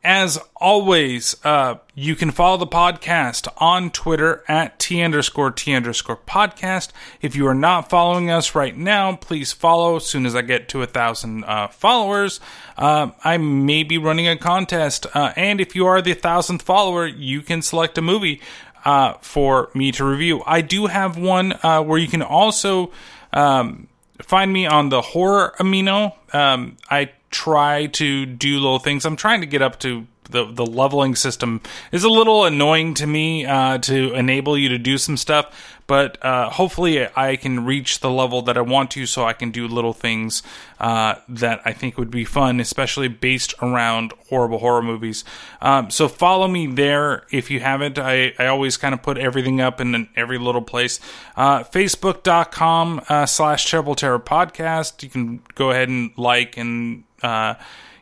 [0.04, 6.18] as always, uh, you can follow the podcast on Twitter at T underscore T underscore
[6.18, 6.90] podcast.
[7.22, 9.96] If you are not following us right now, please follow.
[9.96, 12.42] As soon as I get to a thousand uh, followers,
[12.78, 15.08] uh, I may be running a contest.
[15.14, 18.42] Uh, and if you are the thousandth follower, you can select a movie
[18.84, 20.44] uh, for me to review.
[20.46, 22.92] I do have one uh, where you can also
[23.32, 23.88] um,
[24.22, 26.14] find me on the horror amino.
[26.34, 29.06] Um, I try to do little things.
[29.06, 31.62] I'm trying to get up to the the leveling system
[31.92, 36.24] is a little annoying to me uh, to enable you to do some stuff, but
[36.24, 39.68] uh, hopefully I can reach the level that I want to, so I can do
[39.68, 40.44] little things
[40.80, 45.24] uh, that I think would be fun, especially based around horrible horror movies.
[45.62, 48.00] Um, so follow me there if you haven't.
[48.00, 51.00] I, I always kind of put everything up in every little place.
[51.36, 55.04] Uh, Facebook.com uh, slash Terrible Terror Podcast.
[55.04, 57.56] You can go ahead and like and uh,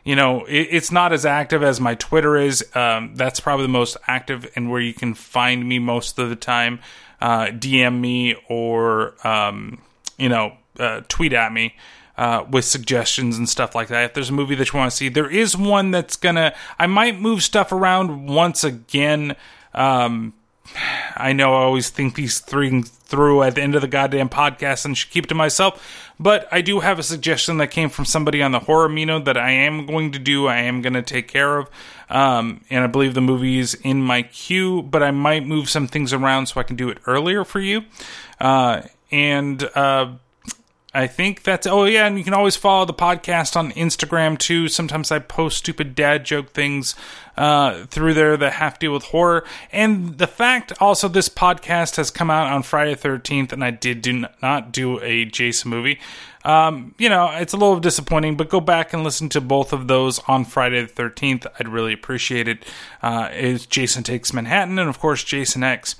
[0.04, 2.64] you know, it, it's not as active as my Twitter is.
[2.74, 6.36] Um, that's probably the most active and where you can find me most of the
[6.36, 6.80] time.
[7.20, 9.80] Uh, DM me or, um,
[10.18, 11.74] you know, uh, tweet at me.
[12.14, 14.04] Uh, with suggestions and stuff like that.
[14.04, 16.54] If there's a movie that you want to see, there is one that's gonna.
[16.78, 19.34] I might move stuff around once again.
[19.72, 20.34] Um,
[21.16, 24.84] I know I always think these things through at the end of the goddamn podcast
[24.84, 26.10] and should keep it to myself.
[26.18, 29.36] But I do have a suggestion that came from somebody on the horror Mino that
[29.36, 30.46] I am going to do.
[30.46, 31.68] I am going to take care of.
[32.08, 35.88] Um, and I believe the movie is in my queue, but I might move some
[35.88, 37.82] things around so I can do it earlier for you.
[38.40, 40.12] Uh, and uh,
[40.94, 44.68] I think that's oh yeah, and you can always follow the podcast on Instagram too.
[44.68, 46.94] Sometimes I post stupid dad joke things
[47.36, 49.44] uh, through there that have to deal with horror.
[49.70, 54.02] And the fact also this podcast has come out on Friday thirteenth, and I did
[54.02, 55.98] do not do a Jason movie.
[56.44, 59.88] Um, you know, it's a little disappointing, but go back and listen to both of
[59.88, 61.46] those on Friday the 13th.
[61.58, 62.64] I'd really appreciate it.
[63.00, 65.94] Uh, it's Jason Takes Manhattan and, of course, Jason X.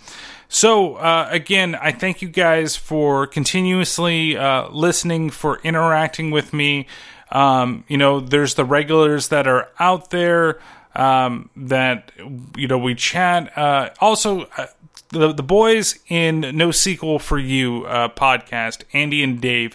[0.54, 6.88] So, uh, again, I thank you guys for continuously uh, listening, for interacting with me.
[7.30, 10.60] Um, you know, there's the regulars that are out there
[10.94, 12.12] um, that,
[12.54, 13.56] you know, we chat.
[13.56, 14.66] Uh, also, uh,
[15.08, 19.74] the, the boys in No Sequel for You uh, podcast, Andy and Dave,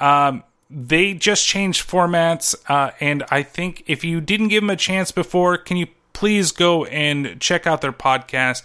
[0.00, 2.56] um, they just changed formats.
[2.68, 6.50] Uh, and I think if you didn't give them a chance before, can you please
[6.50, 8.64] go and check out their podcast?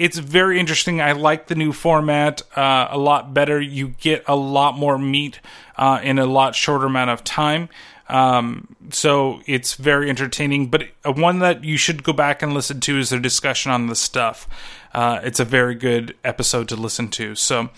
[0.00, 1.02] It's very interesting.
[1.02, 3.60] I like the new format uh, a lot better.
[3.60, 5.40] You get a lot more meat
[5.76, 7.68] uh, in a lot shorter amount of time.
[8.08, 10.68] Um, so it's very entertaining.
[10.68, 13.94] But one that you should go back and listen to is their discussion on the
[13.94, 14.48] stuff.
[14.94, 17.34] Uh, it's a very good episode to listen to.
[17.34, 17.68] So,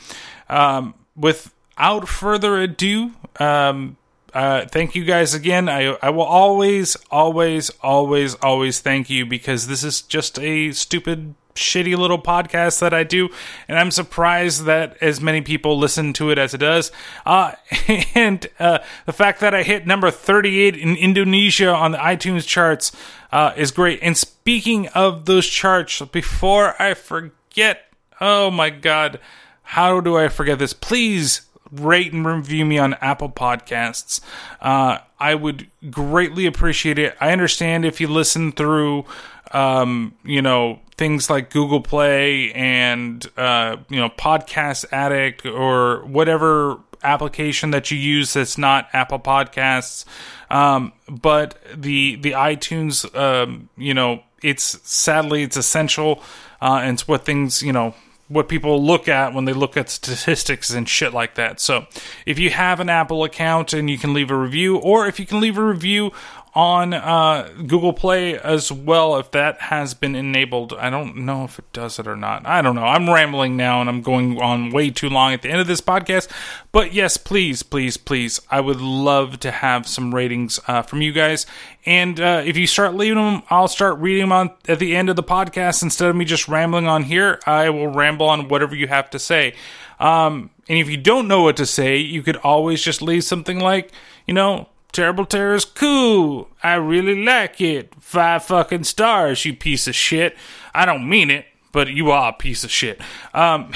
[0.49, 3.97] um, without further ado, um,
[4.35, 5.69] uh, thank you guys again.
[5.69, 11.35] I I will always, always, always, always thank you because this is just a stupid
[11.55, 13.29] shitty little podcast that I do,
[13.69, 16.91] and I'm surprised that as many people listen to it as it does.
[17.27, 17.53] Uh,
[18.15, 22.93] and uh, the fact that I hit number 38 in Indonesia on the iTunes charts
[23.31, 23.99] uh, is great.
[24.03, 27.85] And speaking of those charts, before I forget,
[28.21, 29.21] oh my god,
[29.63, 30.73] how do I forget this?
[30.73, 31.43] Please
[31.73, 34.21] rate and review me on Apple Podcasts.
[34.61, 37.17] Uh, I would greatly appreciate it.
[37.21, 39.07] I understand if you listen through,
[39.53, 46.79] um, you know, things like Google Play and uh, you know Podcast Addict or whatever
[47.03, 50.05] application that you use that's not Apple Podcasts.
[50.51, 56.23] Um, but the the iTunes, um, you know, it's sadly it's essential,
[56.61, 57.95] uh, and it's what things you know
[58.33, 61.61] what people look at when they look at statistics and shit like that.
[61.61, 61.87] So,
[62.25, 65.27] if you have an Apple account and you can leave a review, or if you
[65.27, 66.13] can leave a review
[66.55, 70.75] on uh, Google Play as well if that has been enabled.
[70.75, 72.47] I don't know if it does it or not.
[72.47, 72.85] I don't know.
[72.85, 75.81] I'm rambling now and I'm going on way too long at the end of this
[75.81, 76.29] podcast.
[76.71, 81.13] But yes, please, please, please, I would love to have some ratings uh, from you
[81.13, 81.47] guys.
[81.87, 85.09] And uh, if you start leaving them, I'll start reading them on at the end
[85.09, 87.41] of the podcast instead of me just rambling on here.
[87.47, 89.55] I will ramble on whatever you have to say.
[89.99, 93.59] Um, and if you don't know what to say, you could always just leave something
[93.59, 93.91] like,
[94.27, 96.49] you know, Terrible Terror's cool.
[96.63, 97.95] I really like it.
[97.99, 100.37] Five fucking stars, you piece of shit.
[100.75, 103.01] I don't mean it, but you are a piece of shit.
[103.33, 103.73] Um,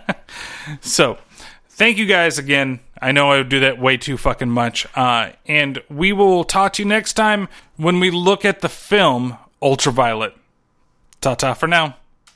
[0.80, 1.18] so,
[1.68, 2.80] thank you guys again.
[3.00, 4.86] I know I do that way too fucking much.
[4.96, 9.38] Uh, and we will talk to you next time when we look at the film
[9.60, 10.36] Ultraviolet.
[11.20, 11.96] Ta ta for now.